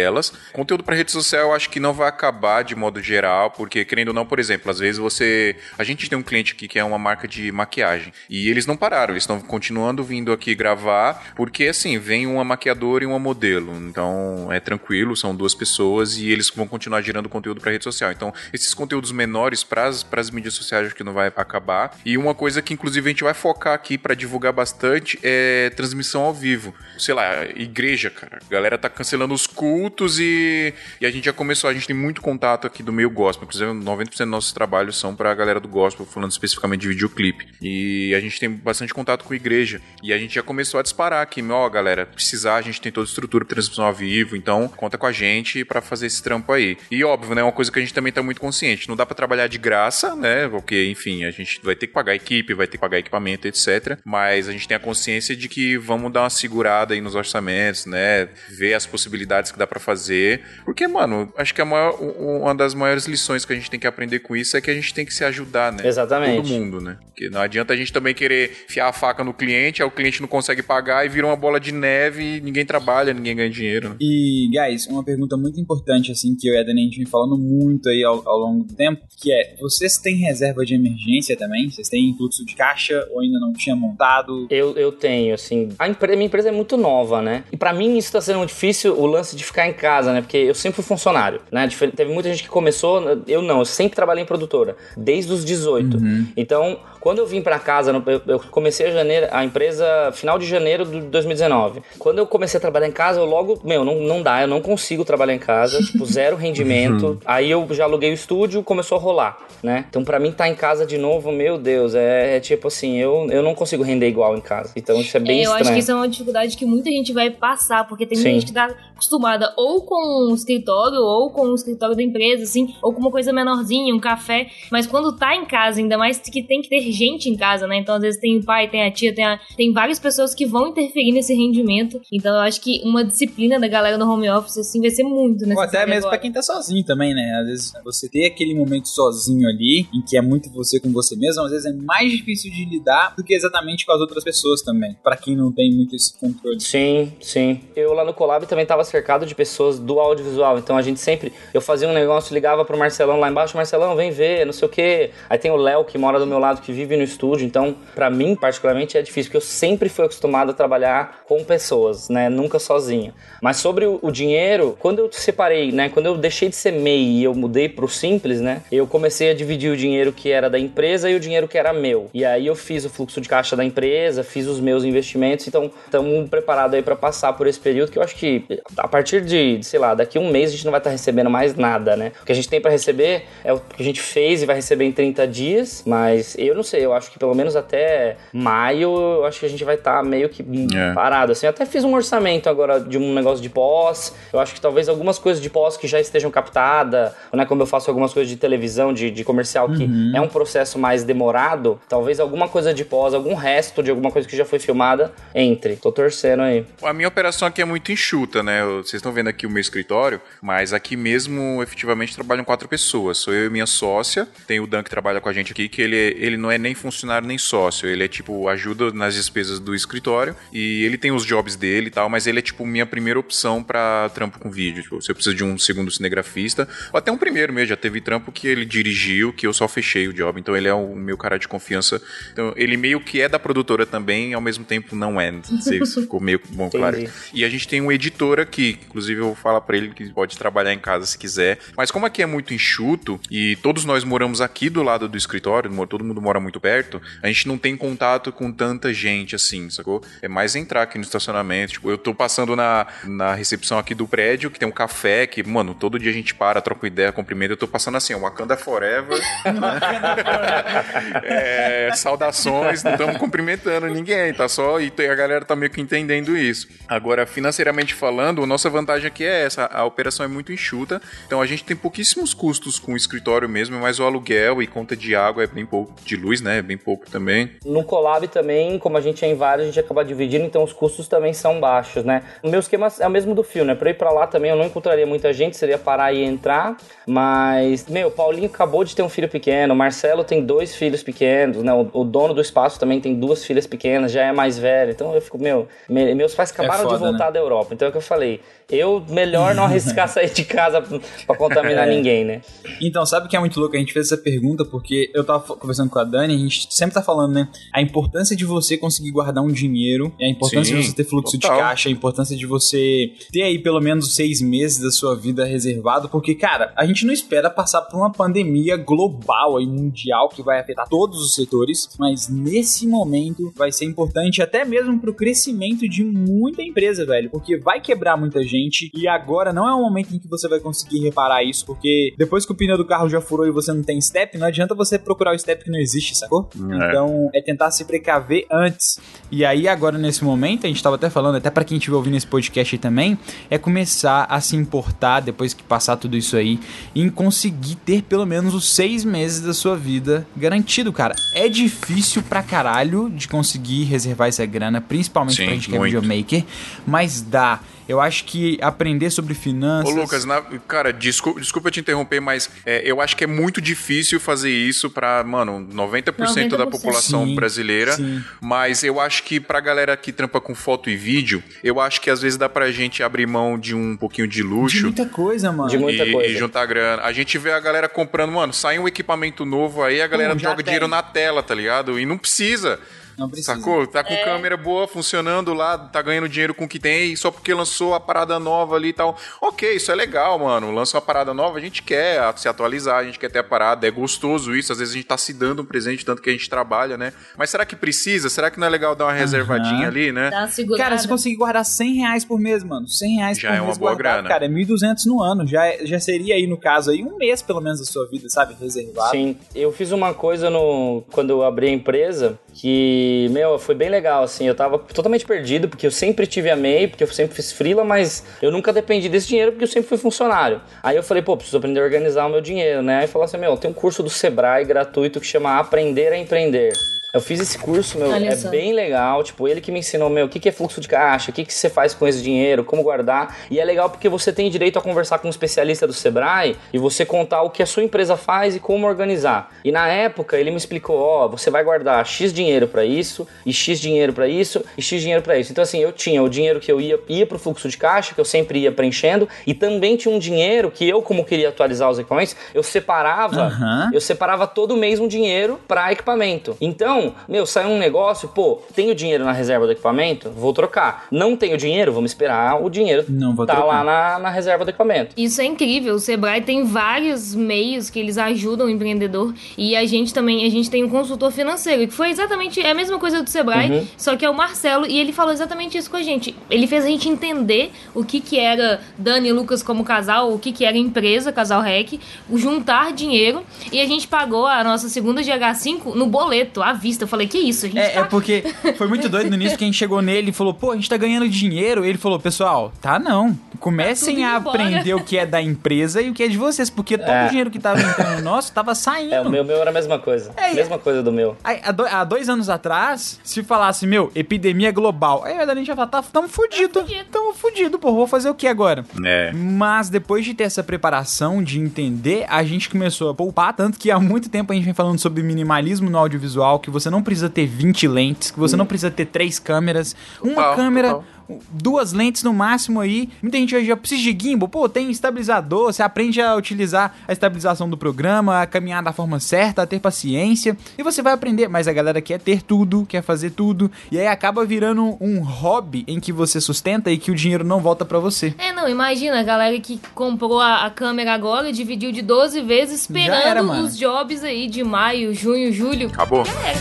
Conteúdo 0.54 0.84
para 0.84 0.96
rede 0.96 1.12
social 1.12 1.50
eu 1.50 1.54
acho 1.54 1.70
que 1.70 1.80
não 1.80 1.94
vai 1.94 2.08
acabar 2.08 2.64
de 2.64 2.76
modo 2.76 3.02
geral, 3.02 3.52
porque 3.52 3.86
querendo 3.86 4.10
ou 4.10 4.14
não, 4.14 4.26
por 4.26 4.40
exemplo, 4.40 4.72
às 4.72 4.80
vezes 4.80 4.98
você. 4.98 5.56
A 5.78 5.84
gente 5.84 6.10
tem 6.10 6.18
um 6.18 6.24
cliente 6.24 6.54
aqui 6.54 6.68
que 6.68 6.80
é 6.80 6.84
uma 6.84 6.98
marca 6.98 7.28
de 7.28 7.52
maquiagem. 7.52 8.14
E 8.30 8.50
eles 8.50 8.66
não 8.66 8.76
pararam, 8.76 9.14
eles 9.14 9.24
estão 9.24 9.40
continuando 9.40 10.04
vindo 10.04 10.32
aqui 10.32 10.56
gravar, 10.56 11.34
porque 11.36 11.66
assim, 11.66 11.98
vem 11.98 12.28
uma 12.28 12.44
maquiadora 12.44 13.04
e 13.04 13.08
uma 13.08 13.20
modelo. 13.20 13.76
Então 13.76 14.52
é 14.52 14.60
tranquilo, 14.60 15.16
são 15.16 15.36
duas 15.36 15.54
pessoas 15.54 16.18
e 16.18 16.30
eles 16.30 16.50
vão 16.50 16.68
continuar 16.68 17.02
gerando 17.02 17.30
conteúdo 17.30 17.62
para 17.62 17.72
rede 17.72 17.84
social. 17.84 18.12
Então, 18.12 18.34
esses 18.54 18.74
conteúdos 18.74 19.12
menores 19.12 19.64
para 19.64 19.88
as 19.88 20.30
mídias 20.30 20.54
sociais 20.54 20.88
acho 20.88 20.96
que 20.96 21.04
não 21.04 21.14
vai 21.14 21.28
acabar. 21.28 21.98
E 22.06 22.18
uma 22.18 22.34
coisa 22.34 22.62
que 22.62 22.74
inclusive 22.74 23.08
a 23.08 23.12
gente 23.12 23.24
vai 23.24 23.34
focar 23.34 23.74
aqui 23.74 23.98
para 23.98 24.16
divulgar 24.16 24.54
bastante 24.54 25.20
é 25.24 25.72
transmissão 25.76 26.24
ao 26.24 26.34
vivo. 26.34 26.74
Sei 26.98 27.14
lá, 27.14 27.46
igreja, 27.56 28.10
cara. 28.10 28.40
A 28.46 28.52
galera 28.52 28.78
tá 28.78 28.90
cancelando 28.90 29.34
os 29.34 29.48
cultos 29.48 29.85
e, 30.20 30.74
e 31.02 31.06
a 31.06 31.12
gente 31.12 31.26
já 31.26 31.34
começou, 31.34 31.70
a 31.70 31.74
gente 31.74 31.88
tem 31.88 31.96
muito 31.96 32.22
contato 32.22 32.68
aqui 32.68 32.84
do 32.84 32.94
meio 32.94 33.10
gospel. 33.10 33.46
Inclusive, 33.46 33.72
90% 33.72 34.18
dos 34.18 34.28
nossos 34.28 34.52
trabalhos 34.52 34.98
são 34.98 35.16
para 35.16 35.32
a 35.32 35.36
galera 35.36 35.60
do 35.60 35.68
gospel, 35.68 36.06
falando 36.06 36.32
especificamente 36.32 36.82
de 36.82 36.90
videoclipe. 36.90 37.48
E 37.62 38.14
a 38.16 38.20
gente 38.20 38.40
tem 38.40 38.50
bastante 38.50 38.94
contato 38.94 39.24
com 39.24 39.34
a 39.34 39.36
igreja. 39.36 39.82
E 40.04 40.14
a 40.14 40.18
gente 40.18 40.36
já 40.36 40.44
começou 40.44 40.80
a 40.80 40.84
disparar 40.84 41.22
aqui, 41.22 41.42
ó, 41.44 41.70
galera, 41.70 42.06
precisar, 42.06 42.56
a 42.56 42.62
gente 42.62 42.82
tem 42.82 42.92
toda 42.92 43.06
a 43.06 43.10
estrutura 43.10 43.46
para 43.46 43.56
transmissão 43.56 43.86
ao 43.86 43.94
vivo, 43.94 44.36
então 44.36 44.68
conta 44.68 44.98
com 44.98 45.06
a 45.06 45.12
gente 45.12 45.64
para 45.64 45.82
fazer 45.82 46.08
esse 46.08 46.22
trampo 46.22 46.52
aí. 46.52 46.78
E 46.92 47.04
óbvio, 47.04 47.36
né, 47.36 47.44
uma 47.44 47.52
coisa 47.52 47.72
que 47.72 47.80
a 47.80 47.82
gente 47.82 47.94
também 47.94 48.12
tá 48.12 48.22
muito 48.22 48.42
consciente, 48.42 48.88
não 48.88 48.96
dá 48.96 49.06
para 49.06 49.16
trabalhar 49.16 49.48
de 49.48 49.58
graça, 49.58 50.16
né? 50.16 50.48
Porque, 50.48 50.86
enfim, 50.90 51.24
a 51.24 51.32
gente 51.32 51.60
vai 51.64 51.76
ter 51.76 51.88
que 51.88 51.94
pagar 51.94 52.16
equipe, 52.16 52.54
vai 52.54 52.68
ter 52.68 52.78
que 52.78 52.82
pagar 52.82 52.98
equipamento, 52.98 53.48
etc. 53.48 53.98
Mas 54.04 54.48
a 54.48 54.52
gente 54.52 54.68
tem 54.68 54.76
a 54.78 54.80
consciência 54.80 55.36
de 55.36 55.48
que 55.48 55.78
vamos 55.78 56.12
dar 56.12 56.24
uma 56.24 56.30
segurada 56.30 56.94
aí 56.94 57.02
nos 57.02 57.16
orçamentos, 57.16 57.86
né? 57.86 58.30
Ver 58.50 58.74
as 58.74 58.86
possibilidades 58.86 59.52
que 59.52 59.58
dá 59.58 59.66
para 59.66 59.75
fazer. 59.80 60.42
Porque, 60.64 60.88
mano, 60.88 61.32
acho 61.38 61.54
que 61.54 61.62
a 61.62 61.66
maior, 61.66 61.96
uma 62.02 62.54
das 62.54 62.74
maiores 62.74 63.06
lições 63.06 63.46
que 63.46 63.54
a 63.54 63.56
gente 63.56 63.70
tem 63.70 63.80
que 63.80 63.88
aprender 63.88 64.20
com 64.20 64.36
isso 64.36 64.56
é 64.58 64.62
que 64.62 64.70
a 64.70 64.74
gente 64.74 64.94
tem 64.94 65.06
que 65.06 65.14
se 65.14 65.24
ajudar, 65.24 65.72
né? 65.72 65.88
Exatamente. 65.88 66.50
Todo 66.50 66.60
mundo, 66.60 66.82
né? 66.82 66.98
Porque 67.06 67.30
não 67.30 67.42
adianta 67.42 67.74
a 67.74 67.78
gente 67.78 67.94
também 67.94 68.14
querer 68.14 68.52
fiar 68.68 68.90
a 68.90 68.94
faca 68.94 69.24
no 69.24 69.34
cliente, 69.34 69.82
aí 69.82 69.88
o 69.88 69.92
cliente 69.92 70.22
não 70.22 70.28
consegue 70.28 70.62
pagar 70.62 71.06
e 71.06 71.10
vira 71.10 71.26
uma 71.26 71.36
bola 71.36 71.60
de 71.60 71.72
neve 71.72 72.38
e 72.38 72.42
ninguém 72.42 72.66
trabalha, 72.66 73.14
ninguém 73.14 73.36
ganha 73.36 73.50
dinheiro. 73.50 73.90
Né? 73.90 73.96
E, 74.00 74.50
guys, 74.52 74.88
uma 74.88 75.04
pergunta 75.04 75.38
muito 75.38 75.60
importante, 75.60 76.12
assim, 76.12 76.36
que 76.36 76.48
eu 76.48 76.54
e 76.54 76.58
a 76.58 76.64
Dani 76.64 76.82
a 76.82 76.84
gente 76.84 76.98
vem 76.98 77.06
falando 77.06 77.38
muito 77.38 77.90
aí 77.90 78.04
ao, 78.04 78.28
ao 78.28 78.38
longo 78.38 78.64
do 78.66 78.74
tempo, 78.74 79.02
que 79.22 79.32
é, 79.32 79.56
vocês 79.60 79.98
têm 79.98 80.16
reserva 80.18 80.66
de 80.66 80.76
emergência 80.76 81.38
também? 81.38 81.70
Vocês 81.70 81.88
têm 81.88 82.16
fluxo 82.18 82.46
de 82.46 82.56
caixa 82.56 83.08
ou 83.12 83.22
ainda 83.22 83.40
não 83.40 83.54
tinha 83.54 83.76
montado? 83.76 84.48
Eu, 84.50 84.76
eu 84.76 84.92
tenho, 84.92 85.34
assim, 85.34 85.70
a 85.80 85.88
empresa, 85.88 86.16
minha 86.16 86.28
empresa 86.28 86.50
é 86.50 86.52
muito 86.52 86.78
nova, 86.78 87.22
né? 87.22 87.44
E 87.52 87.58
para 87.58 87.74
mim 87.74 87.98
isso 87.98 88.12
tá 88.12 88.22
sendo 88.22 88.46
difícil, 88.46 88.98
o 89.00 89.06
lance 89.06 89.36
de 89.36 89.44
ficar 89.44 89.65
em 89.68 89.74
casa, 89.74 90.14
né? 90.14 90.22
Porque 90.22 90.38
eu 90.38 90.56
sempre 90.56 90.76
fui 90.76 90.84
funcionário, 90.84 91.42
né? 91.52 91.68
Teve 91.96 92.14
muita 92.14 92.30
gente 92.30 92.44
que 92.44 92.50
começou, 92.50 93.24
eu 93.28 93.42
não, 93.42 93.60
eu 93.60 93.66
sempre 93.66 93.96
trabalhei 93.96 94.24
em 94.24 94.28
produtora, 94.28 94.76
desde 94.96 95.32
os 95.32 95.44
18. 95.46 95.98
Uhum. 95.98 96.28
Então, 96.36 96.80
quando 97.06 97.20
eu 97.20 97.28
vim 97.28 97.40
para 97.40 97.60
casa, 97.60 97.92
eu 98.26 98.40
comecei 98.50 98.88
a, 98.88 98.92
janeiro, 98.92 99.28
a 99.32 99.46
empresa 99.46 100.12
final 100.14 100.40
de 100.40 100.48
janeiro 100.48 100.84
de 100.84 101.02
2019. 101.02 101.84
Quando 102.00 102.18
eu 102.18 102.26
comecei 102.26 102.58
a 102.58 102.62
trabalhar 102.62 102.88
em 102.88 102.92
casa, 102.92 103.20
eu 103.20 103.26
logo, 103.26 103.62
meu, 103.64 103.86
não, 103.86 104.02
não 104.02 104.24
dá, 104.24 104.42
eu 104.42 104.48
não 104.48 104.60
consigo 104.60 105.06
trabalhar 105.06 105.36
em 105.36 105.38
casa, 105.38 105.80
tipo, 105.84 106.04
zero 106.12 106.36
rendimento. 106.36 107.06
Uhum. 107.06 107.18
Aí 107.24 107.52
eu 107.52 107.68
já 107.70 107.84
aluguei 107.84 108.10
o 108.10 108.14
estúdio, 108.16 108.64
começou 108.64 108.98
a 108.98 109.02
rolar, 109.02 109.38
né? 109.62 109.86
Então 109.88 110.04
para 110.04 110.18
mim 110.18 110.30
estar 110.30 110.46
tá 110.46 110.50
em 110.50 110.56
casa 110.56 110.84
de 110.84 110.98
novo, 110.98 111.32
meu 111.32 111.60
Deus, 111.60 111.94
é, 111.94 112.38
é, 112.38 112.40
tipo 112.40 112.70
assim, 112.70 112.98
eu, 112.98 113.28
eu 113.30 113.44
não 113.44 113.54
consigo 113.54 113.84
render 113.84 114.08
igual 114.08 114.36
em 114.36 114.42
casa. 114.42 114.72
Então 114.76 115.00
isso 115.00 115.16
é 115.16 115.20
bem 115.20 115.30
é, 115.30 115.40
eu 115.42 115.44
estranho. 115.44 115.60
Eu 115.60 115.62
acho 115.62 115.74
que 115.74 115.80
isso 115.80 115.92
é 115.92 115.96
uma 115.96 116.10
dificuldade 116.10 116.58
que 116.58 116.66
muita 116.66 116.90
gente 116.90 117.14
vai 117.14 117.30
passar, 117.30 117.88
porque 117.88 118.08
tem 118.08 118.18
muita 118.18 118.32
gente 118.32 118.48
que 118.48 118.54
tá 118.54 118.74
acostumada 118.96 119.54
ou 119.58 119.84
com 119.86 120.30
um 120.30 120.34
escritório, 120.36 121.00
ou 121.00 121.32
com 121.32 121.48
o 121.48 121.52
um 121.52 121.56
escritório 121.56 121.96
da 121.96 122.04
empresa, 122.04 122.44
assim, 122.44 122.74
ou 122.82 122.94
com 122.94 123.02
uma 123.02 123.12
coisa 123.12 123.32
menorzinha, 123.32 123.94
um 123.94 124.00
café, 124.00 124.48
mas 124.72 124.86
quando 124.86 125.16
tá 125.16 125.36
em 125.36 125.46
casa, 125.46 125.80
ainda 125.80 125.98
mais 125.98 126.18
que 126.20 126.44
tem 126.44 126.62
que 126.62 126.70
ter 126.70 126.92
gente 126.92 127.30
em 127.30 127.36
casa, 127.36 127.68
né? 127.68 127.78
Então, 127.78 127.96
às 127.96 128.02
vezes 128.02 128.20
tem 128.20 128.38
o 128.38 128.44
pai, 128.44 128.70
tem 128.70 128.84
a 128.84 128.92
tia, 128.92 129.14
tem, 129.14 129.26
a, 129.26 129.40
tem 129.56 129.72
várias 129.72 130.00
pessoas 130.00 130.34
que 130.34 130.46
vão 130.46 130.68
interferir 130.68 131.12
nesse 131.12 131.34
rendimento. 131.34 132.00
Então, 132.12 132.34
eu 132.36 132.42
acho 132.42 132.62
que 132.62 132.82
uma 132.84 133.04
disciplina 133.04 133.60
da 133.60 133.68
galera 133.68 133.98
no 133.98 134.10
home 134.10 134.30
office, 134.30 134.58
assim, 134.58 134.82
vai 134.82 134.90
ser 134.90 135.04
muito 135.04 135.46
Ou 135.50 135.62
até 135.62 135.86
mesmo 135.86 136.10
para 136.10 136.18
quem 136.18 136.32
tá 136.32 136.42
sozinho 136.42 136.84
também, 136.84 137.14
né? 137.14 137.40
Às 137.42 137.48
vezes 137.48 137.74
você 137.84 138.10
ter 138.10 138.26
aquele 138.26 138.54
momento 138.56 138.88
sozinho 138.88 139.48
ali, 139.48 139.88
em 139.94 140.02
que 140.02 140.18
é 140.18 140.22
muito 140.22 140.50
você 140.52 140.80
com 140.80 140.92
você 140.92 141.16
mesmo, 141.16 141.44
às 141.44 141.52
vezes 141.52 141.66
é 141.66 141.74
mais 141.74 142.12
difícil 142.12 142.52
de 142.52 142.66
lidar 142.66 143.16
do 143.16 143.24
que 143.24 143.34
exatamente 143.34 143.86
com 143.86 143.92
as 143.92 144.02
outras 144.02 144.24
pessoas 144.24 144.62
também. 144.62 144.96
para 145.04 145.18
quem 145.18 145.36
não 145.36 145.52
tem 145.52 145.74
muito 145.74 145.96
esse 145.96 146.18
controle. 146.18 146.60
Sim, 146.60 147.12
sim. 147.22 147.62
Eu 147.76 147.94
lá 147.94 148.04
no 148.04 148.14
Colab 148.14 148.46
também 148.46 148.66
tava 148.66 148.84
cercado 148.84 149.26
de 149.26 149.34
pessoas 149.34 149.45
do 149.80 150.00
audiovisual. 150.00 150.58
Então 150.58 150.78
a 150.78 150.82
gente 150.82 151.00
sempre. 151.00 151.34
Eu 151.54 151.62
fazia 151.62 151.88
um 151.88 151.94
negócio, 151.94 152.34
ligava 152.34 152.66
pro 152.66 152.78
Marcelão 152.78 153.20
lá 153.20 153.30
embaixo, 153.30 153.56
Marcelão, 153.56 153.96
vem 153.96 154.12
ver, 154.12 154.46
não 154.46 154.54
sei 154.54 154.68
o 154.68 154.72
quê. 154.72 155.12
Aí 155.30 155.38
tem 155.38 155.52
o 155.52 155.56
Léo 155.56 155.86
que 155.86 155.98
mora 155.98 156.20
do 156.20 156.28
meu 156.28 156.40
lado, 156.40 156.62
que 156.62 156.72
vive 156.72 156.98
no 156.98 157.04
estúdio 157.04 157.46
então 157.46 157.76
para 157.94 158.10
mim 158.10 158.36
particularmente 158.36 158.98
é 158.98 159.02
difícil 159.02 159.30
porque 159.30 159.38
eu 159.38 159.42
sempre 159.42 159.90
fui 159.90 160.06
acostumado 160.06 160.52
a 160.52 160.54
trabalhar 160.54 161.22
com 161.28 161.44
pessoas, 161.44 162.10
né, 162.10 162.30
nunca 162.30 162.60
sozinho. 162.60 163.14
Mas 163.42 163.58
sobre 163.58 163.86
o, 163.86 164.00
o 164.02 164.12
dinheiro, 164.12 164.76
quando 164.80 165.00
eu 165.00 165.10
separei, 165.12 165.72
né, 165.72 165.90
quando 165.90 166.08
eu 166.08 166.18
deixei 166.18 166.50
de 166.50 166.56
ser 166.56 166.72
MEI 166.72 167.20
e 167.20 167.24
eu 167.24 167.34
mudei 167.34 167.70
pro 167.70 167.88
simples, 167.88 168.42
né, 168.42 168.62
eu 168.72 168.86
comecei 168.86 169.32
a 169.32 169.34
dividir 169.34 169.72
o 169.72 169.78
dinheiro 169.78 170.12
que 170.12 170.32
era 170.32 170.50
da 170.50 170.60
empresa 170.60 171.10
e 171.10 171.16
o 171.16 171.20
dinheiro 171.20 171.48
que 171.48 171.58
era 171.58 171.74
meu. 171.74 172.10
E 172.14 172.26
aí 172.26 172.48
eu 172.48 172.56
fiz 172.56 172.86
o 172.86 172.90
fluxo 172.90 173.22
de 173.22 173.30
caixa 173.30 173.56
da 173.56 173.64
empresa, 173.64 174.24
fiz 174.24 174.48
os 174.48 174.60
meus 174.60 174.84
investimentos, 174.84 175.48
então 175.48 175.72
estamos 175.86 176.30
preparados 176.30 176.76
aí 176.76 176.82
para 176.82 176.96
passar 176.96 177.34
por 177.34 177.48
esse 177.48 177.60
período 177.60 177.92
que 177.92 177.98
eu 177.98 178.04
acho 178.04 178.16
que 178.16 178.44
a 178.78 178.88
partir 178.88 179.22
de, 179.26 179.60
sei 179.64 179.80
lá, 179.80 179.94
daqui 179.94 180.18
um 180.18 180.30
mês 180.30 180.50
a 180.50 180.54
gente 180.54 180.66
não 180.66 180.72
vai 180.72 180.80
estar 180.80 180.90
tá 180.90 180.96
recebendo 180.96 181.30
mais 181.30 181.56
nada, 181.56 181.96
né? 181.96 182.12
O 182.22 182.26
que 182.26 182.32
a 182.32 182.36
gente 182.36 182.48
tem 182.48 182.62
para 182.62 182.72
receber 182.72 183.26
é 183.44 183.52
o 183.52 183.60
que 183.60 183.82
a 183.82 183.86
gente 183.86 184.02
fez 184.02 184.42
e 184.42 184.46
vai 184.46 184.56
receber 184.56 184.86
em 184.86 184.92
30 184.92 185.28
dias, 185.28 185.84
mas 185.86 186.36
eu 186.38 186.56
não 186.56 186.64
sei, 186.64 186.86
eu 186.86 186.94
acho 186.94 187.12
que 187.12 187.20
pelo 187.20 187.34
menos 187.36 187.56
até 187.56 188.18
maio, 188.32 188.96
eu 188.96 189.26
acho 189.26 189.40
que 189.40 189.46
a 189.46 189.50
gente 189.50 189.64
vai 189.64 189.76
estar 189.76 189.98
tá 189.98 190.04
meio 190.04 190.30
que 190.30 190.46
é. 190.76 190.94
parado. 190.94 191.32
Assim, 191.32 191.46
eu 191.46 191.50
até 191.50 191.66
fiz 191.66 191.84
um 191.84 191.94
orçamento 191.94 192.50
agora 192.50 192.80
de 192.80 192.98
um 192.98 193.14
negócio 193.14 193.42
de 193.42 193.50
pós. 193.50 194.14
Eu 194.32 194.40
acho 194.40 194.54
que 194.54 194.62
talvez 194.62 194.88
algumas 194.88 195.18
coisas 195.18 195.42
de 195.42 195.50
pós 195.50 195.78
que 195.78 195.88
já 195.88 196.00
estejam 196.00 196.30
captadas, 196.32 197.12
né? 197.34 197.46
Como 197.46 197.62
eu 197.62 197.66
faço 197.66 197.90
algumas 197.90 198.14
coisas 198.14 198.30
de 198.30 198.38
televisão, 198.38 198.94
de, 198.94 199.12
de 199.12 199.24
comercial, 199.24 199.70
que 199.70 199.84
uhum. 199.84 200.12
é 200.16 200.22
um 200.22 200.28
processo 200.28 200.78
mais 200.78 201.04
demorado, 201.04 201.80
talvez 201.88 202.20
alguma 202.20 202.48
coisa 202.48 202.74
de 202.74 202.86
pós, 202.86 203.14
algum 203.14 203.34
resto 203.34 203.82
de 203.82 203.90
alguma 203.90 204.12
coisa 204.12 204.28
que 204.28 204.36
já 204.36 204.46
foi 204.46 204.60
filmada, 204.60 205.14
entre. 205.34 205.76
Tô 205.78 205.92
torcendo 205.92 206.44
aí. 206.44 206.66
A 206.84 206.94
minha 206.94 207.08
operação 207.08 207.48
aqui 207.48 207.62
é 207.62 207.66
muito 207.66 207.92
enxuta, 207.92 208.44
né? 208.44 208.64
Vocês 208.66 208.96
estão 208.96 209.12
vendo 209.16 209.30
aqui 209.30 209.48
o 209.48 209.50
meu 209.50 209.62
escritório, 209.62 210.22
mas 210.42 210.74
aqui 210.74 210.96
mesmo, 210.96 211.64
efetivamente, 211.64 212.14
trabalham 212.14 212.44
quatro 212.44 212.68
pessoas. 212.68 213.18
Sou 213.18 213.34
eu 213.34 213.48
e 213.48 213.50
minha 213.50 213.66
sócia. 213.66 214.28
Tem 214.46 214.60
o 214.60 214.68
Dan 214.68 214.84
que 214.84 214.90
trabalha 214.90 215.22
com 215.22 215.30
a 215.30 215.34
gente 215.34 215.52
aqui, 215.52 215.70
que 215.70 215.82
ele, 215.82 215.96
ele 215.96 216.38
não 216.38 216.52
é 216.52 216.58
nem 216.58 216.76
funcionário 216.76 217.28
nem 217.28 217.38
sócio. 217.38 217.88
Ele 217.88 218.04
é 218.04 218.08
tipo, 218.08 218.48
ajuda 218.50 218.92
nas 218.92 219.16
despesas 219.16 219.60
do 219.60 219.74
escritório 219.74 220.36
e 220.52 220.84
ele 220.84 220.98
tem 220.98 221.12
os 221.12 221.26
jobs 221.26 221.56
dele 221.56 221.88
e 221.88 221.92
tal, 221.92 222.10
mas 222.10 222.28
ele 222.28 222.40
é 222.40 222.42
tipo 222.42 222.66
minha 222.66 222.86
primeira 222.86 223.20
opção 223.20 223.64
para 223.64 224.10
trampo 224.10 224.40
com 224.40 224.52
vídeo. 224.52 224.84
Tipo, 224.84 225.02
se 225.02 225.10
eu 225.10 225.16
preciso 225.16 225.36
de 225.36 225.44
um 225.44 225.58
segundo 225.58 225.90
cinegrafista, 225.90 226.68
ou 226.92 226.98
até 226.98 227.12
um 227.12 227.18
primeiro 227.18 227.54
mesmo, 227.54 227.70
já 227.70 227.78
teve 227.78 228.02
trampo 228.02 228.32
que 228.32 228.48
ele 228.48 228.66
dirigiu, 228.66 229.32
que 229.32 229.48
eu 229.48 229.54
só 229.54 229.68
fechei 229.68 230.08
o 230.08 230.14
job. 230.14 230.40
Então 230.40 230.56
ele 230.56 230.68
é 230.68 230.74
o 230.74 230.96
meu 230.96 231.18
cara 231.18 231.40
de 231.40 231.48
confiança. 231.48 232.02
Então 232.32 232.54
ele 232.56 232.76
meio 232.76 233.00
que 233.00 233.22
é 233.22 233.30
da 233.30 233.40
produtora 233.40 233.86
também, 233.86 234.34
ao 234.34 234.42
mesmo 234.42 234.66
tempo 234.66 234.96
não 234.96 235.20
é. 235.20 235.32
Não 235.32 235.44
sei 235.62 235.86
se 235.86 236.02
ficou 236.02 236.20
meio 236.20 236.42
bom, 236.50 236.70
claro. 236.70 236.98
E 237.34 237.44
a 237.46 237.50
gente 237.50 237.68
tem 237.68 237.82
um 237.82 237.92
editor 237.92 238.40
aqui, 238.40 238.78
inclusive 238.86 239.05
eu 239.14 239.26
vou 239.26 239.36
falar 239.36 239.62
para 239.62 239.78
ele 239.78 239.90
que 239.90 240.12
pode 240.12 240.38
trabalhar 240.38 240.74
em 240.74 240.80
casa 240.80 241.06
se 241.06 241.18
quiser. 241.18 241.60
Mas 241.76 241.92
como 241.92 242.06
aqui 242.06 242.22
é 242.22 242.26
muito 242.26 242.54
enxuto 242.54 243.20
e 243.30 243.56
todos 243.58 243.86
nós 243.86 244.04
moramos 244.04 244.42
aqui 244.42 244.70
do 244.70 244.84
lado 244.84 245.08
do 245.08 245.18
escritório, 245.18 245.72
todo 245.86 246.04
mundo 246.04 246.22
mora 246.22 246.40
muito 246.40 246.60
perto, 246.60 247.02
a 247.22 247.28
gente 247.28 247.48
não 247.48 247.58
tem 247.58 247.78
contato 247.78 248.32
com 248.32 248.52
tanta 248.52 248.94
gente 248.94 249.36
assim, 249.36 249.70
sacou? 249.70 250.04
É 250.22 250.28
mais 250.28 250.56
entrar 250.56 250.84
aqui 250.84 250.98
no 250.98 251.04
estacionamento. 251.04 251.74
Tipo, 251.74 251.90
eu 251.90 251.98
tô 251.98 252.14
passando 252.14 252.56
na, 252.56 252.88
na 253.04 253.34
recepção 253.34 253.78
aqui 253.78 253.94
do 253.94 254.08
prédio, 254.08 254.50
que 254.50 254.60
tem 254.60 254.68
um 254.68 254.72
café, 254.72 255.28
que, 255.28 255.44
mano, 255.44 255.74
todo 255.74 256.00
dia 256.00 256.12
a 256.12 256.14
gente 256.14 256.34
para, 256.34 256.62
troca 256.62 256.88
ideia, 256.88 257.12
cumprimenta. 257.12 257.54
Eu 257.54 257.58
tô 257.58 257.68
passando 257.68 257.98
assim, 257.98 258.14
ó, 258.14 258.20
Wakanda 258.20 258.58
Forever. 258.58 259.20
é, 261.24 261.92
saudações, 261.96 262.84
não 262.84 262.92
estamos 262.92 263.18
cumprimentando 263.18 263.88
ninguém, 263.88 264.34
tá 264.34 264.48
só. 264.48 264.80
E 264.80 264.92
a 265.10 265.16
galera 265.16 265.46
tá 265.46 265.56
meio 265.56 265.72
que 265.72 265.82
entendendo 265.82 266.38
isso. 266.38 266.68
Agora, 266.88 267.26
financeiramente 267.26 267.94
falando, 267.94 268.44
a 268.44 268.48
nossa 268.48 268.70
vantagem 268.70 268.95
vantagem 268.96 269.08
aqui 269.08 269.24
é 269.24 269.44
essa, 269.44 269.66
a 269.66 269.86
operação 269.86 270.26
é 270.26 270.30
muito 270.30 270.52
enxuta, 270.52 271.02
então 271.26 271.42
a 271.42 271.46
gente 271.46 271.64
tem 271.64 271.76
pouquíssimos 271.76 272.34
custos 272.34 272.80
com 272.80 272.94
o 272.94 272.98
escritório 272.98 273.48
mesmo, 273.48 273.80
mas 273.80 274.00
o 274.00 274.04
aluguel 274.04 274.62
e 274.62 274.68
conta 274.68 274.96
de 274.96 275.16
água 275.16 275.44
é 275.44 275.48
bem 275.48 275.66
pouco, 275.66 275.94
de 276.04 276.16
luz, 276.16 276.42
né, 276.42 276.60
é 276.60 276.62
bem 276.62 276.78
pouco 276.78 277.10
também. 277.10 277.52
No 277.66 277.84
Colab 277.84 278.28
também, 278.28 278.80
como 278.80 278.98
a 278.98 279.02
gente 279.02 279.24
é 279.26 279.28
em 279.28 279.36
vários, 279.36 279.64
a 279.64 279.68
gente 279.68 279.80
acaba 279.80 280.04
dividindo, 280.04 280.46
então 280.46 280.64
os 280.64 280.74
custos 280.74 281.08
também 281.08 281.34
são 281.34 281.60
baixos, 281.60 282.04
né? 282.04 282.24
O 282.42 282.50
meu 282.50 282.60
esquema 282.60 282.88
é 283.00 283.08
o 283.08 283.10
mesmo 283.12 283.36
do 283.36 283.44
fio, 283.44 283.66
né? 283.66 283.76
Pra 283.76 283.90
ir 283.90 283.96
pra 283.96 284.12
lá 284.12 284.28
também 284.28 284.52
eu 284.52 284.58
não 284.58 284.66
encontraria 284.66 285.06
muita 285.06 285.34
gente, 285.34 285.58
seria 285.58 285.78
parar 285.78 286.14
e 286.14 286.24
entrar, 286.24 286.78
mas, 287.06 287.88
meu, 287.88 288.10
Paulinho 288.10 288.48
acabou 288.48 288.84
de 288.84 288.96
ter 288.96 289.02
um 289.02 289.10
filho 289.10 289.30
pequeno, 289.30 289.74
o 289.74 289.78
Marcelo 289.78 290.24
tem 290.24 290.44
dois 290.44 290.76
filhos 290.76 291.04
pequenos, 291.04 291.64
né? 291.64 291.74
O, 291.74 291.90
o, 291.94 292.04
dono 292.04 292.34
do 292.34 292.42
espaço 292.42 292.80
também 292.80 293.02
tem 293.02 293.16
duas 293.16 293.44
filhas 293.44 293.68
pequenas, 293.68 294.12
já 294.12 294.24
é 294.24 294.32
mais 294.32 294.58
velho, 294.58 294.92
então 294.92 295.14
eu 295.14 295.22
fico, 295.22 295.38
meu, 295.38 295.68
me, 295.90 296.14
meus 296.16 296.34
pais 296.34 296.52
acabaram 296.52 296.82
é 296.82 296.84
foda, 296.84 296.98
de 296.98 297.04
voltar 297.04 297.26
né? 297.26 297.32
da 297.32 297.40
Europa, 297.40 297.74
então 297.74 297.86
é 297.86 297.90
o 297.90 297.92
que 297.92 297.98
eu 297.98 298.02
falei, 298.02 298.42
eu 298.70 298.85
melhor 299.10 299.54
não 299.56 299.64
arriscar 299.64 300.08
sair 300.10 300.32
de 300.32 300.44
casa 300.44 300.82
pra 300.82 301.36
contaminar 301.36 301.88
é. 301.88 301.96
ninguém, 301.96 302.24
né? 302.24 302.42
Então, 302.82 303.06
sabe 303.06 303.28
o 303.28 303.30
que 303.30 303.36
é 303.36 303.40
muito 303.40 303.60
louco? 303.60 303.76
A 303.76 303.80
gente 303.80 303.94
fez 303.94 304.08
essa 304.08 304.18
pergunta 304.18 304.66
porque 304.66 305.12
eu 305.14 305.24
tava 305.24 305.56
conversando 305.56 305.90
com 305.90 306.00
a 306.00 306.04
Dani, 306.04 306.36
a 306.36 306.38
gente 306.38 306.68
sempre 306.70 306.94
tá 306.94 307.02
falando, 307.02 307.34
né? 307.34 307.48
A 307.74 307.82
importância 307.82 308.36
de 308.36 308.46
você 308.46 308.78
conseguir 308.78 309.12
guardar 309.12 309.44
um 309.44 309.52
dinheiro, 309.52 310.14
a 310.20 310.28
importância 310.28 310.76
Sim, 310.76 310.82
de 310.82 310.88
você 310.88 310.96
ter 310.96 311.04
fluxo 311.04 311.40
total. 311.40 311.58
de 311.58 311.64
caixa, 311.64 311.90
a 311.90 311.92
importância 311.92 312.36
de 312.36 312.46
você 312.46 313.12
ter 313.32 313.44
aí 313.44 313.60
pelo 313.60 313.80
menos 313.80 314.16
seis 314.16 314.42
meses 314.42 314.80
da 314.80 314.92
sua 314.92 315.16
vida 315.16 315.46
reservado, 315.46 316.10
porque, 316.10 316.36
cara, 316.36 316.74
a 316.76 316.86
gente 316.86 317.06
não 317.06 317.14
espera 317.14 317.50
passar 317.50 317.82
por 317.82 317.98
uma 317.98 318.12
pandemia 318.12 318.78
global 318.78 319.62
e 319.62 319.66
mundial 319.66 320.30
que 320.30 320.42
vai 320.42 320.60
afetar 320.60 320.88
todos 320.88 321.20
os 321.20 321.36
setores, 321.36 321.90
mas 322.00 322.30
nesse 322.30 322.88
momento 322.88 323.52
vai 323.56 323.72
ser 323.72 323.86
importante 323.86 324.42
até 324.42 324.66
mesmo 324.66 325.00
pro 325.00 325.14
crescimento 325.14 325.88
de 325.88 326.04
muita 326.04 326.62
empresa, 326.62 327.06
velho, 327.06 327.30
porque 327.30 327.58
vai 327.58 327.80
quebrar 327.80 328.18
muita 328.18 328.44
gente 328.44 328.75
E 328.94 329.08
agora 329.08 329.52
não 329.54 329.68
é 329.68 329.74
o 329.74 329.80
momento 329.80 330.14
em 330.14 330.20
que 330.20 330.28
você 330.28 330.48
vai 330.48 330.60
conseguir 330.60 331.00
reparar 331.00 331.44
isso, 331.44 331.66
porque 331.66 332.14
depois 332.18 332.46
que 332.46 332.52
o 332.52 332.56
pneu 332.56 332.78
do 332.78 332.86
carro 332.86 333.10
já 333.10 333.22
furou 333.22 333.48
e 333.48 333.52
você 333.52 333.74
não 333.74 333.84
tem 333.84 334.00
step, 334.00 334.38
não 334.38 334.48
adianta 334.48 334.76
você 334.76 334.98
procurar 334.98 335.34
o 335.34 335.40
step 335.40 335.64
que 335.64 335.72
não 335.72 335.80
existe, 335.80 336.18
sacou? 336.18 336.50
É. 336.56 336.60
Então 336.60 337.30
é 337.34 337.42
tentar 337.42 337.72
se 337.72 337.86
precaver 337.86 338.46
antes. 338.52 339.00
E 339.32 339.44
aí, 339.46 339.68
agora 339.68 339.98
nesse 339.98 340.24
momento, 340.24 340.66
a 340.66 340.68
gente 340.68 340.82
tava 340.82 340.96
até 340.96 341.10
falando, 341.10 341.36
até 341.36 341.50
para 341.50 341.64
quem 341.64 341.78
estiver 341.78 341.96
ouvindo 341.96 342.18
esse 342.18 342.28
podcast 342.28 342.76
aí 342.76 342.80
também, 342.80 343.18
é 343.50 343.58
começar 343.58 344.26
a 344.30 344.40
se 344.42 344.56
importar 344.56 345.20
depois 345.20 345.54
que 345.54 345.64
passar 345.64 345.98
tudo 345.98 346.16
isso 346.18 346.36
aí, 346.36 346.60
em 346.96 347.10
conseguir 347.10 347.76
ter 347.76 348.04
pelo 348.04 348.26
menos 348.26 348.54
os 348.54 348.74
seis 348.74 349.04
meses 349.04 349.42
da 349.42 349.54
sua 349.54 349.76
vida 349.76 350.28
garantido, 350.36 350.92
cara. 350.92 351.16
É 351.34 351.48
difícil 351.48 352.22
pra 352.24 352.44
caralho 352.44 353.10
de 353.10 353.28
conseguir 353.28 353.84
reservar 353.84 354.28
essa 354.28 354.46
grana, 354.46 354.82
principalmente 354.82 355.38
Sim, 355.38 355.46
pra 355.46 355.54
gente 355.54 355.70
que 355.70 355.76
é 355.76 355.80
videomaker, 355.80 356.44
mas 356.86 357.22
dá. 357.22 357.60
Eu 357.88 358.02
acho 358.02 358.26
que 358.26 358.58
aprender 358.62 359.10
sobre 359.10 359.34
finanças. 359.34 359.94
Ô, 359.94 359.96
Lucas, 359.96 360.26
na, 360.26 360.42
cara, 360.68 360.92
desculpa, 360.92 361.40
desculpa 361.40 361.70
te 361.70 361.80
interromper, 361.80 362.20
mas 362.20 362.50
é, 362.66 362.82
eu 362.84 363.00
acho 363.00 363.16
que 363.16 363.24
é 363.24 363.28
muito 363.28 363.62
difícil 363.62 364.20
fazer 364.20 364.52
isso 364.52 364.90
para, 364.90 365.24
mano, 365.24 365.68
90%, 365.72 366.14
90%, 366.14 366.58
da 366.58 366.66
população 366.66 367.26
sim, 367.26 367.36
brasileira. 367.36 367.94
Sim. 367.94 368.24
Mas 368.42 368.84
eu 368.84 369.00
acho 369.00 369.24
que 369.24 369.40
pra 369.40 369.60
galera 369.60 369.96
que 369.96 370.12
trampa 370.12 370.42
com 370.42 370.56
foto 370.56 370.90
e 370.90 370.96
vídeo, 370.96 371.44
eu 371.64 371.80
acho 371.80 372.02
que 372.02 372.10
às 372.10 372.22
vezes 372.22 372.38
dá 372.38 372.50
pra 372.50 372.72
gente 372.72 373.04
abrir 373.04 373.28
mão 373.28 373.58
de 373.58 373.76
um 373.76 373.96
pouquinho 373.96 374.28
de 374.28 374.42
luxo. 374.42 374.78
De 374.78 374.84
muita 374.84 375.06
coisa, 375.06 375.52
mano. 375.52 375.70
De 375.70 375.78
muita 375.78 376.06
e, 376.06 376.12
coisa. 376.12 376.30
E 376.30 376.38
juntar 376.38 376.66
grana. 376.66 377.04
A 377.04 377.12
gente 377.12 377.38
vê 377.38 377.52
a 377.52 377.60
galera 377.60 377.88
comprando, 377.88 378.32
mano, 378.32 378.54
sai 378.54 378.80
um 378.80 378.88
equipamento 378.88 379.46
novo 379.46 379.84
aí, 379.84 380.02
a 380.02 380.08
galera 380.08 380.38
joga 380.38 380.58
tem. 380.58 380.66
dinheiro 380.66 380.88
na 380.88 381.04
tela, 381.04 381.44
tá 381.44 381.54
ligado? 381.54 382.00
E 382.00 382.06
não 382.06 382.18
precisa. 382.18 382.80
Não 383.18 383.30
precisa. 383.30 383.56
Sacou? 383.56 383.86
Tá 383.88 384.04
com 384.04 384.14
é. 384.14 384.24
câmera 384.24 384.58
boa, 384.58 384.88
funcionando 384.88 385.54
lá, 385.54 385.78
tá 385.78 386.02
ganhando 386.02 386.28
dinheiro 386.28 386.54
com 386.54 386.66
o 386.66 386.68
que 386.68 386.80
tem, 386.80 387.16
só 387.16 387.32
porque 387.32 387.54
lançou 387.54 387.94
a 387.94 388.00
parada 388.00 388.40
nova 388.40 388.76
ali 388.76 388.90
e 388.90 388.94
tal. 388.94 389.18
Ok, 389.42 389.76
isso 389.76 389.92
é 389.92 389.96
legal, 389.96 390.38
mano. 390.40 390.72
Lança 390.72 390.98
uma 390.98 391.02
parada 391.02 391.34
nova, 391.34 391.58
a 391.58 391.62
gente 391.62 391.84
quer 391.84 392.22
se 392.38 392.48
atualizar, 392.48 392.98
a 392.98 393.04
gente 393.04 393.20
quer 393.20 393.30
ter 393.30 393.40
a 393.40 393.44
parada. 393.44 393.88
É 393.88 393.92
gostoso 393.92 394.56
isso. 394.56 394.72
Às 394.72 394.80
vezes 394.80 394.94
a 394.94 394.98
gente 394.98 395.08
tá 395.08 395.18
se 395.18 395.34
dando 395.34 395.62
um 395.62 395.66
presente, 395.66 396.06
tanto 396.06 396.22
que 396.22 396.30
a 396.30 396.34
gente 396.34 396.50
trabalha, 396.50 396.98
né? 396.98 397.14
Mas 397.38 397.50
será 397.50 397.66
que 397.66 397.76
precisa? 397.76 398.30
Será 398.30 398.50
que 398.52 398.60
não 398.60 398.68
é 398.68 398.70
legal 398.70 398.96
dar 398.96 399.06
uma 399.06 399.14
reservadinha 399.14 399.82
uhum. 399.82 399.88
ali, 399.88 400.12
né? 400.12 400.30
Cara, 400.78 400.98
você 400.98 401.08
conseguir 401.08 401.36
guardar 401.36 401.66
100 401.66 401.94
reais 401.96 402.26
por 402.26 402.40
mês, 402.40 402.64
mano. 402.64 402.88
100 402.88 403.16
reais 403.18 403.38
já 403.38 403.50
por 403.50 403.56
é 403.56 403.60
mês. 403.60 403.62
Já 403.62 403.66
é 403.66 403.72
uma 403.72 403.80
boa 403.80 403.92
guardado, 403.92 404.14
grana. 404.14 404.30
Cara, 404.30 404.46
é 404.46 404.50
1.200 404.50 405.06
no 405.06 405.22
ano. 405.22 405.48
Já, 405.48 405.66
é, 405.66 405.86
já 405.86 406.00
seria 406.00 406.36
aí, 406.36 406.48
no 406.48 406.58
caso, 406.58 406.92
aí, 406.92 407.04
um 407.04 407.18
mês 407.18 407.42
pelo 407.42 407.62
menos 407.62 407.80
da 407.80 407.86
sua 407.86 408.08
vida, 408.08 408.30
sabe? 408.30 408.56
Reservado. 408.60 409.12
Sim. 409.12 409.38
Eu 409.54 409.72
fiz 409.72 409.92
uma 409.92 410.14
coisa 410.14 410.50
no 410.50 411.04
quando 411.12 411.30
eu 411.30 411.44
abri 411.44 411.68
a 411.68 411.72
empresa 411.72 412.40
que, 412.54 413.05
meu, 413.32 413.58
foi 413.60 413.76
bem 413.76 413.90
legal, 413.90 414.24
assim. 414.24 414.48
Eu 414.48 414.56
tava 414.56 414.78
totalmente 414.80 415.26
perdido, 415.26 415.68
porque 415.68 415.86
eu 415.86 415.92
sempre 415.92 416.26
tive 416.28 416.50
a 416.50 416.56
MEI, 416.56 416.88
porque 416.88 417.04
eu 417.04 417.08
sempre 417.08 417.36
fiz 417.36 417.52
frila, 417.52 417.84
mas 417.84 418.24
eu 418.42 418.52
nunca 418.52 418.72
dependi 418.72 419.10
desse 419.10 419.28
dinheiro, 419.28 419.52
porque 419.52 419.64
eu 419.64 419.68
sempre 419.68 419.90
fui 419.90 419.98
funcionário. 419.98 420.62
Aí 420.82 420.96
eu 420.96 421.04
falei, 421.04 421.24
pô, 421.24 421.36
preciso 421.36 421.58
aprender 421.58 421.80
a 421.80 421.84
organizar 421.84 422.26
o 422.26 422.30
meu 422.30 422.42
dinheiro, 422.42 422.82
né? 422.82 423.00
Aí 423.00 423.08
falou 423.08 423.26
assim, 423.26 423.38
meu, 423.38 423.58
tem 423.58 423.70
um 423.70 423.74
curso 423.74 424.04
do 424.04 424.10
Sebrae 424.10 424.66
gratuito 424.66 425.20
que 425.20 425.26
chama 425.26 425.60
Aprender 425.60 426.12
a 426.12 426.18
Empreender. 426.18 426.74
Eu 427.16 427.22
fiz 427.22 427.40
esse 427.40 427.58
curso, 427.58 427.98
meu, 427.98 428.10
Olha 428.10 428.28
é 428.28 428.36
só. 428.36 428.50
bem 428.50 428.74
legal. 428.74 429.24
Tipo, 429.24 429.48
ele 429.48 429.62
que 429.62 429.72
me 429.72 429.80
ensinou, 429.80 430.10
meu, 430.10 430.26
o 430.26 430.30
que, 430.30 430.38
que 430.38 430.50
é 430.50 430.52
fluxo 430.52 430.82
de 430.82 430.88
caixa, 430.90 431.32
o 431.32 431.34
que, 431.34 431.46
que 431.46 431.54
você 431.54 431.70
faz 431.70 431.94
com 431.94 432.06
esse 432.06 432.22
dinheiro, 432.22 432.62
como 432.66 432.84
guardar. 432.84 433.38
E 433.50 433.58
é 433.58 433.64
legal 433.64 433.90
porque 433.90 434.10
você 434.10 434.34
tem 434.34 434.50
direito 434.50 434.78
a 434.78 434.82
conversar 434.82 435.20
com 435.20 435.28
um 435.28 435.30
especialista 435.30 435.88
do 435.88 435.94
Sebrae 435.94 436.58
e 436.74 436.78
você 436.78 437.06
contar 437.06 437.42
o 437.44 437.50
que 437.50 437.64
a 437.64 437.66
sua 437.66 437.84
empresa 437.84 438.18
faz 438.18 438.58
e 438.58 438.60
como 438.60 438.86
organizar. 438.86 439.50
E 439.64 439.72
na 439.72 439.88
época 439.88 440.38
ele 440.38 440.52
me 440.52 440.58
explicou, 440.58 440.98
ó, 440.98 441.24
oh, 441.24 441.30
você 441.30 441.50
vai 441.50 441.64
guardar 441.64 442.06
X 442.06 442.34
dinheiro 442.34 442.68
para 442.68 442.84
isso, 442.84 443.26
e 443.46 443.54
X 443.54 443.80
dinheiro 443.80 444.12
para 444.12 444.28
isso, 444.28 444.62
e 444.78 444.82
X 444.82 445.02
dinheiro 445.02 445.22
para 445.22 445.38
isso. 445.40 445.54
Então 445.54 445.62
assim, 445.62 445.80
eu 445.80 445.94
tinha 445.94 446.22
o 446.22 446.28
dinheiro 446.28 446.60
que 446.60 446.70
eu 446.70 446.82
ia, 446.82 447.00
ia 447.08 447.26
pro 447.26 447.40
fluxo 447.40 447.70
de 447.70 447.78
caixa, 447.78 448.14
que 448.14 448.20
eu 448.20 448.26
sempre 448.26 448.60
ia 448.60 448.74
preenchendo, 448.74 449.26
e 449.48 449.54
também 449.54 449.96
tinha 449.96 450.14
um 450.14 450.20
dinheiro 450.20 450.70
que 450.70 450.86
eu, 450.86 451.02
como 451.02 451.24
queria 451.24 451.48
atualizar 451.48 451.90
os 451.90 451.98
equipamentos, 451.98 452.36
eu 452.54 452.62
separava, 452.62 453.48
uhum. 453.58 453.94
eu 453.94 454.02
separava 454.02 454.46
todo 454.46 454.76
mês 454.76 455.00
um 455.00 455.08
dinheiro 455.08 455.58
para 455.66 455.94
equipamento. 455.94 456.58
Então, 456.60 457.05
meu, 457.28 457.46
saiu 457.46 457.70
um 457.70 457.78
negócio, 457.78 458.30
pô, 458.30 458.62
tenho 458.74 458.96
dinheiro 458.96 459.24
na 459.24 459.32
reserva 459.32 459.66
do 459.66 459.72
equipamento, 459.72 460.30
vou 460.30 460.54
trocar. 460.54 461.08
Não 461.12 461.36
tenho 461.36 461.58
dinheiro, 461.58 461.92
vamos 461.92 462.12
esperar 462.12 462.64
o 462.64 462.70
dinheiro 462.70 463.06
Não 463.10 463.36
vou 463.36 463.46
tá 463.46 463.56
trocar. 463.56 463.68
lá 463.68 463.84
na, 463.84 464.20
na 464.20 464.30
reserva 464.30 464.64
do 464.64 464.70
equipamento. 464.70 465.14
Isso 465.18 465.42
é 465.42 465.46
incrível. 465.46 465.96
O 465.96 466.00
Sebrae 466.00 466.42
tem 466.42 466.64
vários 466.64 467.36
meios 467.36 467.90
que 467.90 468.00
eles 468.00 468.18
ajudam 468.18 468.68
o 468.68 468.70
empreendedor 468.70 469.34
e 469.58 469.76
a 469.76 469.86
gente 469.86 470.14
também, 470.14 470.46
a 470.46 470.50
gente 470.50 470.70
tem 470.70 470.84
um 470.84 470.90
consultor 470.90 471.32
financeiro, 471.32 471.88
que 471.88 471.94
foi 471.94 472.10
exatamente 472.10 472.60
a 472.62 472.74
mesma 472.74 472.98
coisa 472.98 473.22
do 473.22 473.30
Sebrae, 473.30 473.72
uhum. 473.72 473.88
só 473.98 474.16
que 474.16 474.26
é 474.26 474.30
o 474.30 474.34
Marcelo 474.34 474.86
e 474.86 474.98
ele 475.00 475.12
falou 475.12 475.34
exatamente 475.34 475.78
isso 475.78 475.90
com 475.90 475.98
a 475.98 476.02
gente. 476.02 476.36
Ele 476.50 476.68
fez 476.68 476.86
a 476.86 476.88
gente 476.88 477.10
entender 477.10 477.72
o 477.94 478.04
que 478.04 478.20
que 478.20 478.40
era 478.40 478.80
Dani 478.98 479.30
e 479.30 479.34
Lucas 479.34 479.62
como 479.62 479.84
casal, 479.84 480.34
o 480.34 480.40
que 480.40 480.52
que 480.52 480.66
era 480.66 480.78
empresa, 480.78 481.32
Casal 481.32 481.62
Rec, 481.62 482.00
juntar 482.34 482.94
dinheiro 482.94 483.44
e 483.72 483.80
a 483.80 483.86
gente 483.86 484.08
pagou 484.08 484.46
a 484.46 484.64
nossa 484.64 484.90
segunda 484.90 485.22
GH5 485.22 485.94
no 485.96 486.08
boleto, 486.08 486.62
à 486.62 486.74
vista. 486.74 486.95
Eu 487.04 487.08
falei, 487.08 487.28
que 487.28 487.38
isso? 487.38 487.66
A 487.66 487.70
gente 487.70 487.80
é, 487.80 487.90
tá... 487.90 488.00
é 488.02 488.04
porque 488.04 488.44
foi 488.78 488.88
muito 488.88 489.10
doido 489.10 489.30
no 489.30 489.36
início 489.36 489.58
que 489.58 489.64
a 489.64 489.68
gente 489.68 489.78
chegou 489.78 490.02
nele 490.02 490.30
e 490.30 490.34
falou, 490.34 490.54
pô, 490.54 490.72
a 490.72 490.76
gente 490.76 490.90
tá 490.90 490.98
ganhando 490.98 491.28
dinheiro. 491.28 491.86
Ele 491.86 491.98
falou, 491.98 492.20
pessoal, 492.20 492.72
tá 492.82 493.00
não. 493.00 493.38
Comecem 493.60 494.18
tá 494.18 494.30
a 494.30 494.36
aprender 494.38 494.94
o 494.94 495.04
que 495.04 495.18
é 495.18 495.26
da 495.26 495.42
empresa 495.42 496.02
e 496.02 496.10
o 496.10 496.14
que 496.14 496.24
é 496.24 496.28
de 496.28 496.38
vocês, 496.38 496.70
porque 496.70 496.98
todo 496.98 497.10
é. 497.10 497.26
o 497.26 497.30
dinheiro 497.30 497.50
que 497.50 497.60
tava 497.60 497.82
entrando 497.82 498.22
nosso 498.22 498.52
tava 498.52 498.76
saindo. 498.76 499.14
É, 499.14 499.22
o 499.22 499.30
meu, 499.30 499.44
meu 499.44 499.58
era 499.58 499.70
a 499.70 499.74
mesma 499.74 499.98
coisa. 499.98 500.32
É, 500.36 500.54
mesma 500.54 500.78
coisa 500.78 501.02
do 501.02 501.12
meu. 501.12 501.36
Aí, 501.44 501.60
há, 501.64 501.72
do, 501.72 501.86
há, 501.86 502.04
dois 502.04 502.30
anos 502.30 502.50
atrás, 502.50 503.20
se 503.24 503.44
falasse, 503.44 503.88
meu, 503.88 504.12
epidemia 504.16 504.72
global, 504.72 505.24
aí 505.24 505.38
a 505.38 505.56
gente 505.56 505.68
já 505.68 505.76
fala, 505.76 505.88
tá, 505.88 506.04
tamo 506.04 506.28
fudido. 506.28 506.84
Tá 506.84 507.06
tamo 507.12 507.34
fudido, 507.34 507.80
pô, 507.80 507.94
vou 507.94 508.08
fazer 508.08 508.30
o 508.30 508.36
que 508.36 508.48
agora? 508.48 508.86
É. 509.04 509.32
Mas 509.34 509.90
depois 509.90 510.26
de 510.26 510.34
ter 510.34 510.44
essa 510.44 510.64
preparação, 510.64 511.44
de 511.44 511.60
entender, 511.60 512.26
a 512.30 512.44
gente 512.44 512.70
começou 512.70 513.10
a 513.10 513.14
poupar, 513.14 513.54
tanto 513.54 513.80
que 513.80 513.92
há 513.92 514.00
muito 514.00 514.30
tempo 514.30 514.52
a 514.52 514.56
gente 514.56 514.66
vem 514.66 514.74
falando 514.74 515.00
sobre 515.00 515.24
minimalismo 515.24 515.90
no 515.90 515.98
audiovisual, 515.98 516.60
que 516.60 516.70
você 516.76 516.90
não 516.90 517.02
precisa 517.02 517.30
ter 517.30 517.46
20 517.46 517.88
lentes, 517.88 518.32
que 518.32 518.40
você 518.40 518.56
hum. 518.56 518.60
não 518.60 518.66
precisa 518.66 518.92
ter 518.92 519.06
três 519.06 519.40
câmeras. 519.40 519.96
Uma 520.22 520.56
câmera, 520.56 520.90
total 520.90 521.15
duas 521.52 521.94
lentes 521.94 522.24
no 522.24 522.34
máximo 522.34 522.80
aí. 522.80 523.10
Muita 523.22 523.38
gente 523.38 523.66
já 523.66 523.76
precisa 523.76 524.02
de 524.02 524.18
gimbal. 524.20 524.48
Pô, 524.48 524.68
tem 524.70 524.90
estabilizador, 524.90 525.74
você 525.74 525.84
aprende 525.84 526.22
a 526.22 526.36
utilizar 526.36 526.96
a 527.08 527.12
estabilização 527.12 527.70
do 527.70 527.78
programa, 527.78 528.42
a 528.42 528.48
caminhar 528.48 528.84
da 528.84 528.94
forma 528.94 529.20
certa, 529.20 529.64
a 529.64 529.68
ter 529.68 529.80
paciência. 529.80 530.58
E 530.78 530.84
você 530.84 531.02
vai 531.02 531.14
aprender. 531.14 531.48
Mas 531.48 531.68
a 531.68 531.74
galera 531.74 532.02
quer 532.02 532.20
ter 532.20 532.42
tudo, 532.42 532.86
quer 532.88 533.02
fazer 533.02 533.32
tudo. 533.32 533.72
E 533.92 534.00
aí 534.00 534.08
acaba 534.08 534.46
virando 534.46 534.98
um 535.00 535.20
hobby 535.22 535.84
em 535.88 536.00
que 536.00 536.12
você 536.12 536.40
sustenta 536.40 536.92
e 536.92 536.98
que 536.98 537.12
o 537.12 537.16
dinheiro 537.16 537.44
não 537.44 537.60
volta 537.60 537.86
para 537.86 538.00
você. 538.00 538.34
É, 538.38 538.52
não, 538.52 538.68
imagina 538.68 539.20
a 539.20 539.24
galera 539.24 539.60
que 539.60 539.80
comprou 539.94 540.40
a, 540.40 540.66
a 540.66 540.70
câmera 540.70 541.14
agora, 541.14 541.52
dividiu 541.52 541.92
de 541.92 542.02
12 542.02 542.42
vezes, 542.42 542.82
esperando 542.82 543.16
era, 543.22 543.44
os 543.44 543.78
jobs 543.78 544.24
aí 544.24 544.48
de 544.48 544.64
maio, 544.64 545.14
junho, 545.14 545.52
julho. 545.52 545.88
Acabou. 545.88 546.26
Já 546.26 546.32
era. 546.48 546.60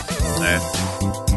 É. 1.31 1.34